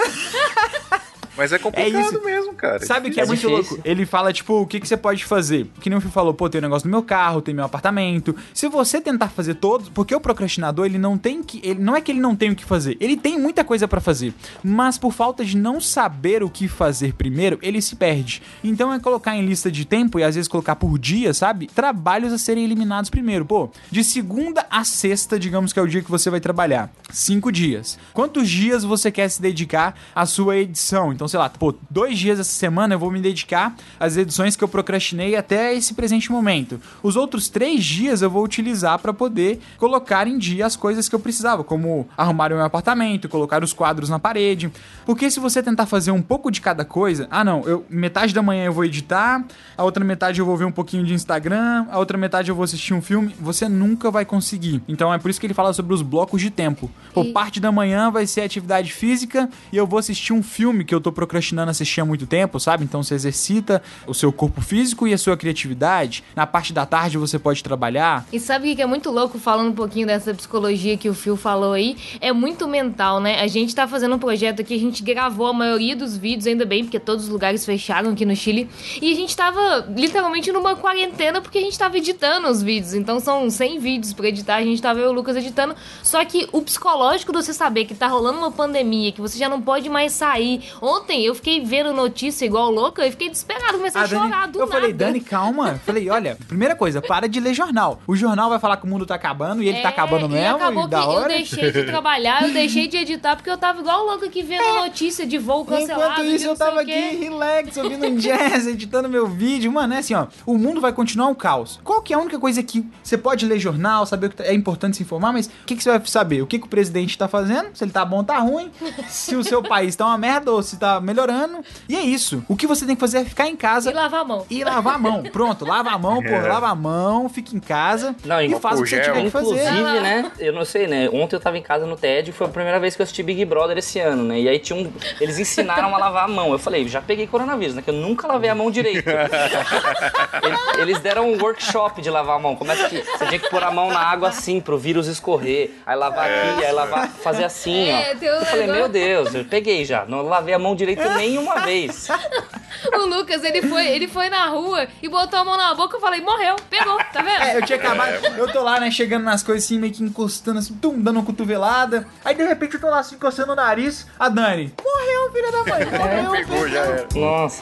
Mas 1.38 1.52
é 1.54 1.60
complicado 1.60 1.96
é 1.96 2.02
isso. 2.02 2.24
mesmo, 2.24 2.54
cara. 2.54 2.86
Sabe 2.86 3.10
o 3.10 3.14
que 3.14 3.20
é, 3.20 3.24
é 3.24 3.26
muito 3.26 3.48
louco? 3.48 3.80
Ele 3.84 4.06
fala, 4.06 4.34
tipo, 4.34 4.62
o 4.62 4.68
que, 4.68 4.80
que 4.80 4.88
você 4.88 4.98
pode 4.98 5.24
fazer? 5.26 5.68
Que 5.80 5.90
nem 5.90 5.98
o 5.98 6.02
Fio 6.02 6.12
falou, 6.12 6.34
pô, 6.34 6.50
tem 6.50 6.60
um 6.60 6.64
negócio 6.64 6.88
no 6.88 6.92
meu 6.92 7.04
carro, 7.04 7.42
tem 7.42 7.54
meu 7.54 7.66
apartamento. 7.66 8.36
Se 8.54 8.68
você 8.68 9.00
tentar 9.00 9.30
fazer 9.30 9.56
todos, 9.56 9.90
porque 9.90 10.14
o 10.14 10.20
procrastinador, 10.20 10.86
ele 10.86 10.98
não 10.98 11.18
tem 11.18 11.42
que. 11.42 11.62
Ele, 11.64 11.80
não 11.80 11.96
é 11.96 12.02
que 12.02 12.12
ele 12.12 12.20
não 12.20 12.36
tem 12.36 12.52
o 12.52 12.56
que 12.56 12.66
fazer, 12.66 12.98
ele 13.00 13.16
tem 13.16 13.40
muita 13.40 13.64
coisa 13.64 13.88
para 13.88 14.02
fazer. 14.02 14.34
Mas 14.64 14.98
por 14.98 15.14
falta 15.14 15.44
de 15.46 15.58
não 15.58 15.80
saber 15.80 16.44
o 16.44 16.50
que 16.50 16.68
fazer 16.68 17.14
primeiro, 17.14 17.58
ele 17.62 17.82
se 17.82 17.96
perde. 17.96 18.42
Então 18.64 18.94
é 18.94 19.00
colocar 19.00 19.36
em 19.36 19.46
lista 19.46 19.72
de 19.72 19.86
tempo 19.86 20.20
e 20.20 20.24
às 20.24 20.36
vezes 20.36 20.48
colocar 20.48 20.76
por 20.76 21.00
dia, 21.00 21.34
sabe? 21.34 21.68
Trabalhos 21.68 22.34
a 22.34 22.38
serem 22.38 22.64
eliminados 22.64 23.10
primeiro. 23.10 23.46
Pô, 23.46 23.70
de 23.90 24.04
segunda 24.04 24.66
a 24.70 24.84
sexta, 24.84 25.40
digamos 25.40 25.72
que 25.72 25.80
é 25.80 25.82
o 25.82 25.88
dia 25.88 26.02
que 26.02 26.12
você 26.12 26.30
vai 26.30 26.40
trabalhar. 26.40 26.92
Cinco 27.12 27.52
dias. 27.52 27.98
Quantos 28.14 28.50
dias 28.50 28.84
você 28.84 29.12
quer 29.12 29.30
se 29.30 29.42
dedicar 29.42 29.96
à 30.16 30.26
sua 30.26 30.58
edição? 30.58 31.12
Então, 31.22 31.28
sei 31.28 31.40
lá, 31.40 31.48
pô, 31.50 31.76
dois 31.88 32.18
dias 32.18 32.40
essa 32.40 32.50
semana 32.50 32.96
eu 32.96 32.98
vou 32.98 33.12
me 33.12 33.22
dedicar 33.22 33.76
às 34.00 34.18
edições 34.18 34.56
que 34.56 34.64
eu 34.64 34.68
procrastinei 34.68 35.36
até 35.36 35.72
esse 35.72 35.94
presente 35.94 36.32
momento. 36.32 36.82
Os 37.04 37.16
outros 37.16 37.48
três 37.48 37.86
dias 37.86 38.24
eu 38.24 38.30
vou 38.32 38.44
utilizar 38.44 38.98
para 38.98 39.14
poder 39.14 39.60
colocar 39.78 40.26
em 40.28 40.40
dia 40.40 40.66
as 40.66 40.76
coisas 40.76 41.08
que 41.08 41.14
eu 41.14 41.20
precisava, 41.20 41.64
como 41.64 42.08
arrumar 42.18 42.52
o 42.52 42.56
meu 42.56 42.66
apartamento, 42.66 43.30
colocar 43.30 43.64
os 43.64 43.72
quadros 43.72 44.10
na 44.10 44.18
parede. 44.18 44.72
Porque 45.06 45.30
se 45.30 45.40
você 45.40 45.62
tentar 45.62 45.86
fazer 45.86 46.10
um 46.10 46.24
pouco 46.24 46.50
de 46.50 46.60
cada 46.60 46.84
coisa, 46.84 47.28
ah 47.30 47.44
não, 47.44 47.62
eu 47.68 47.86
metade 47.88 48.34
da 48.34 48.42
manhã 48.42 48.66
eu 48.66 48.74
vou 48.74 48.84
editar, 48.84 49.46
a 49.78 49.84
outra 49.84 50.04
metade 50.04 50.40
eu 50.40 50.46
vou 50.48 50.58
ver 50.58 50.66
um 50.66 50.72
pouquinho 50.72 51.06
de 51.06 51.14
Instagram, 51.14 51.86
a 51.92 52.00
outra 52.00 52.18
metade 52.18 52.50
eu 52.50 52.56
vou 52.56 52.64
assistir 52.64 52.96
um 52.96 53.02
filme, 53.02 53.36
você 53.40 53.70
nunca 53.70 54.10
vai 54.10 54.26
conseguir. 54.26 54.82
Então 54.88 55.14
é 55.14 55.20
por 55.20 55.30
isso 55.30 55.40
que 55.40 55.46
ele 55.46 55.54
fala 55.54 55.72
sobre 55.72 55.94
os 55.94 56.02
blocos 56.02 56.42
de 56.42 56.50
tempo. 56.50 56.90
Pô, 57.14 57.26
parte 57.26 57.60
da 57.60 57.72
manhã 57.72 58.10
vai 58.10 58.26
ser 58.26 58.42
atividade 58.42 58.92
física 58.92 59.48
e 59.72 59.78
eu 59.78 59.86
vou 59.86 60.00
assistir 60.00 60.34
um 60.34 60.42
filme 60.42 60.84
que 60.84 60.96
eu 60.96 61.00
tô 61.00 61.11
procrastinando 61.12 61.72
assistir 61.72 62.02
há 62.02 62.06
muito 62.06 62.26
tempo, 62.26 62.60
sabe? 62.60 62.84
Então 62.84 63.04
você 63.04 63.16
exercita 63.16 63.82
o 64.08 64.14
seu 64.14 64.32
corpo 64.32 64.62
físico 64.62 65.08
e 65.08 65.14
a 65.14 65.18
sua 65.18 65.36
criatividade. 65.38 66.24
Na 66.36 66.46
parte 66.48 66.74
da 66.74 66.86
tarde 66.86 67.18
você 67.18 67.38
pode 67.38 67.64
trabalhar. 67.64 68.26
E 68.32 68.40
sabe 68.40 68.72
o 68.72 68.76
que 68.76 68.82
é 68.82 68.86
muito 68.86 69.12
louco, 69.12 69.38
falando 69.40 69.70
um 69.70 69.74
pouquinho 69.74 70.08
dessa 70.08 70.34
psicologia 70.34 70.98
que 70.98 71.10
o 71.10 71.14
Phil 71.14 71.38
falou 71.38 71.74
aí? 71.74 71.98
É 72.20 72.32
muito 72.32 72.68
mental, 72.68 73.20
né? 73.20 73.42
A 73.42 73.48
gente 73.48 73.74
tá 73.76 73.88
fazendo 73.88 74.16
um 74.16 74.20
projeto 74.20 74.62
aqui, 74.62 74.76
a 74.76 74.80
gente 74.80 75.04
gravou 75.04 75.48
a 75.48 75.54
maioria 75.54 75.96
dos 75.96 76.18
vídeos, 76.18 76.48
ainda 76.48 76.66
bem, 76.66 76.84
porque 76.84 77.00
todos 77.00 77.26
os 77.26 77.30
lugares 77.30 77.66
fecharam 77.66 78.12
aqui 78.12 78.26
no 78.26 78.36
Chile. 78.36 78.70
E 79.02 79.12
a 79.12 79.16
gente 79.16 79.36
tava 79.36 79.86
literalmente 79.96 80.52
numa 80.52 80.76
quarentena 80.76 81.42
porque 81.42 81.58
a 81.58 81.62
gente 81.62 81.78
tava 81.78 81.98
editando 81.98 82.48
os 82.48 82.62
vídeos. 82.62 82.94
Então 82.94 83.20
são 83.20 83.50
100 83.50 83.80
vídeos 83.80 84.14
pra 84.14 84.28
editar, 84.28 84.56
a 84.56 84.64
gente 84.64 84.82
tava 84.82 85.00
eu 85.00 85.08
e 85.08 85.10
o 85.10 85.14
Lucas 85.14 85.36
editando. 85.36 85.76
Só 86.04 86.24
que 86.26 86.48
o 86.52 86.62
psicológico 86.62 87.32
de 87.32 87.38
você 87.44 87.54
saber 87.54 87.86
que 87.86 87.96
tá 87.96 88.08
rolando 88.08 88.38
uma 88.40 88.52
pandemia, 88.52 89.12
que 89.12 89.22
você 89.22 89.38
já 89.38 89.50
não 89.50 89.62
pode 89.62 89.90
mais 89.90 90.14
sair. 90.14 90.62
Ontem 90.82 91.01
ontem 91.02 91.26
eu 91.26 91.36
fiquei 91.36 91.64
vendo 91.64 91.92
notícia 91.94 92.46
igual 92.46 92.72
louca 92.72 93.06
e 93.06 93.12
fiquei 93.12 93.30
desesperado, 93.30 93.78
comecei 93.78 94.00
a, 94.00 94.04
a 94.04 94.08
Dani, 94.08 94.22
chorar 94.22 94.48
do 94.48 94.60
Eu 94.60 94.66
nada. 94.68 94.72
falei, 94.72 94.94
Dani, 94.94 95.20
calma. 95.20 95.82
falei, 95.86 96.10
olha, 96.10 96.38
primeira 96.48 96.76
coisa, 96.76 97.02
para 97.02 97.28
de 97.28 97.40
ler 97.40 97.54
jornal. 97.54 98.00
O 98.08 98.16
jornal 98.16 98.50
vai 98.50 98.60
falar 98.60 98.78
que 98.78 98.86
o 98.86 98.88
mundo 98.88 99.06
tá 99.06 99.16
acabando 99.16 99.64
e 99.64 99.68
ele 99.68 99.76
tá 99.76 99.80
é, 99.80 99.84
tá 99.84 99.90
acabando 99.90 100.30
mesmo. 100.30 100.44
E 100.44 100.48
acabou 100.48 100.86
e 100.86 100.90
que 100.90 100.96
eu 100.96 101.28
deixei 101.28 101.72
de 101.72 101.84
trabalhar, 101.84 102.44
eu 102.44 102.54
deixei 102.54 102.88
de 102.88 102.98
editar 102.98 103.36
porque 103.36 103.50
eu 103.50 103.58
tava 103.58 103.82
igual 103.82 104.06
louca 104.06 104.28
aqui 104.28 104.44
vendo 104.44 104.64
é. 104.64 104.82
notícia 104.82 105.26
de 105.26 105.38
voo 105.38 105.66
cancelado. 105.66 106.22
Enquanto 106.22 106.26
isso, 106.26 106.46
eu 106.46 106.56
tava 106.56 106.82
aqui, 106.82 106.92
relax, 106.92 107.78
ouvindo 107.78 108.06
um 108.06 108.16
jazz, 108.16 108.68
editando 108.68 109.10
meu 109.10 109.28
vídeo. 109.28 109.72
Mano, 109.72 109.94
é 109.94 109.98
assim, 109.98 110.14
ó. 110.14 110.28
O 110.46 110.58
mundo 110.58 110.80
vai 110.80 110.94
continuar 110.94 111.28
um 111.28 111.36
caos. 111.36 111.80
Qual 111.84 112.02
que 112.02 112.14
é 112.14 112.16
a 112.16 112.20
única 112.20 112.40
coisa 112.40 112.62
que 112.62 112.86
você 113.04 113.18
pode 113.18 113.46
ler 113.46 113.60
jornal, 113.60 114.06
saber 114.06 114.28
o 114.28 114.30
que 114.30 114.44
é 114.44 114.54
importante 114.54 114.98
se 114.98 115.04
informar, 115.04 115.34
mas 115.34 115.48
o 115.48 115.52
que, 115.66 115.76
que 115.76 115.84
você 115.84 115.90
vai 115.90 116.02
saber? 116.06 116.42
O 116.42 116.48
que, 116.48 116.60
que 116.60 116.66
o 116.66 116.70
presidente 116.70 117.18
tá 117.18 117.28
fazendo? 117.28 117.70
Se 117.74 117.84
ele 117.84 117.92
tá 117.92 118.06
bom, 118.06 118.24
tá 118.24 118.38
ruim. 118.40 118.72
se 119.08 119.36
o 119.36 119.44
seu 119.44 119.62
país 119.64 119.96
tá 119.96 120.06
uma 120.06 120.18
merda 120.18 120.52
ou 120.52 120.62
se 120.62 120.78
tá 120.78 120.91
melhorando. 121.00 121.64
E 121.88 121.96
é 121.96 122.02
isso. 122.02 122.44
O 122.48 122.56
que 122.56 122.68
você 122.68 122.86
tem 122.86 122.96
que 122.96 123.00
fazer 123.00 123.20
é 123.20 123.26
ficar 123.26 123.48
em 123.48 123.56
casa. 123.56 123.90
E 123.90 123.94
lavar 123.94 124.22
a 124.22 124.26
mão. 124.26 124.46
E 124.50 124.64
lavar 124.64 124.96
a 124.96 124.98
mão. 124.98 125.24
Pronto, 125.24 125.66
lava 125.66 125.92
a 125.92 125.98
mão, 125.98 126.22
pô, 126.24 126.48
lava 126.48 126.68
a 126.68 126.76
mão, 126.76 127.30
fica 127.30 127.56
em 127.56 127.60
casa 127.60 128.16
não, 128.26 128.42
e 128.42 128.60
faz 128.60 128.80
o 128.80 128.84
que 128.84 128.90
você 128.90 129.02
tiver 129.02 129.24
que 129.24 129.30
fazer. 129.30 129.56
Inclusive, 129.56 130.00
né, 130.00 130.32
eu 130.40 130.54
não 130.54 130.66
sei, 130.66 130.88
né, 130.88 131.10
ontem 131.12 131.36
eu 131.36 131.40
tava 131.40 131.58
em 131.58 131.62
casa 131.62 131.86
no 131.86 131.96
TED 131.96 132.32
foi 132.32 132.48
a 132.48 132.50
primeira 132.50 132.80
vez 132.80 132.96
que 132.96 133.02
eu 133.02 133.04
assisti 133.04 133.24
Big 133.24 133.44
Brother 133.46 133.78
esse 133.78 134.00
ano, 134.00 134.24
né, 134.24 134.40
e 134.40 134.50
aí 134.50 134.60
tinha 134.60 134.78
um, 134.78 134.92
eles 135.20 135.40
ensinaram 135.40 135.94
a 135.94 135.98
lavar 135.98 136.26
a 136.26 136.28
mão. 136.28 136.52
Eu 136.52 136.60
falei, 136.60 136.88
já 136.88 137.02
peguei 137.02 137.28
coronavírus, 137.28 137.76
né, 137.76 137.82
que 137.82 137.90
eu 137.90 137.94
nunca 137.94 138.28
lavei 138.28 138.50
a 138.50 138.56
mão 138.56 138.72
direito. 138.72 139.10
eles 140.80 141.00
deram 141.00 141.32
um 141.32 141.42
workshop 141.42 142.02
de 142.02 142.10
lavar 142.10 142.38
a 142.38 142.40
mão. 142.40 142.56
Como 142.56 142.72
é 142.72 142.76
que 142.76 143.02
você 143.02 143.26
tinha 143.28 143.40
que 143.40 143.50
pôr 143.50 143.64
a 143.64 143.72
mão 143.72 143.90
na 143.92 144.00
água 144.00 144.30
assim 144.30 144.60
pro 144.60 144.78
vírus 144.78 145.08
escorrer, 145.08 145.72
aí 145.86 145.96
lavar 145.96 146.30
aqui, 146.30 146.66
aí 146.66 146.72
lavar, 146.72 147.10
fazer 147.10 147.44
assim, 147.44 147.92
ó. 147.92 147.96
É, 147.96 148.18
eu 148.22 148.46
falei, 148.46 148.68
meu 148.68 148.90
Deus, 148.90 149.34
eu 149.34 149.46
peguei 149.46 149.86
já, 149.86 150.06
não 150.06 150.22
lavei 150.22 150.54
a 150.54 150.60
mão 150.60 150.76
direito 150.82 151.08
nenhuma 151.16 151.62
vez. 151.62 152.08
o 152.94 153.06
Lucas, 153.06 153.44
ele 153.44 153.62
foi, 153.62 153.88
ele 153.88 154.08
foi 154.08 154.30
na 154.30 154.48
rua 154.48 154.88
e 155.02 155.08
botou 155.08 155.40
a 155.40 155.46
mão 155.46 155.56
na 155.56 155.74
boca, 155.74 155.98
eu 155.98 156.02
falei, 156.02 156.22
morreu, 156.22 156.56
pegou, 156.70 156.98
tá 157.14 157.22
vendo? 157.22 157.42
É, 157.42 157.58
eu 157.58 157.66
tinha 157.66 157.78
acabado, 157.78 158.12
eu 158.38 158.52
tô 158.52 158.62
lá, 158.62 158.80
né, 158.80 158.90
chegando 158.90 159.24
nas 159.24 159.44
coisas 159.44 159.64
assim, 159.64 159.80
meio 159.80 159.94
que 159.94 160.04
encostando 160.04 160.60
assim, 160.60 160.74
tum, 160.76 161.00
dando 161.00 161.18
uma 161.18 161.26
cotovelada. 161.26 162.08
Aí 162.26 162.36
de 162.36 162.44
repente 162.44 162.76
eu 162.76 162.82
tô 162.82 162.88
lá 162.88 163.00
assim, 163.00 163.16
encostando 163.16 163.54
o 163.54 163.56
nariz, 163.56 164.08
a 164.20 164.28
Dani, 164.30 164.74
morreu, 164.84 165.32
filha 165.32 165.52
da 165.52 165.64
mãe, 165.64 165.86
morreu, 165.98 166.36
é, 166.36 166.38
pegou, 166.38 166.70
já 166.70 166.80
era. 166.80 167.08
Nossa. 167.16 167.62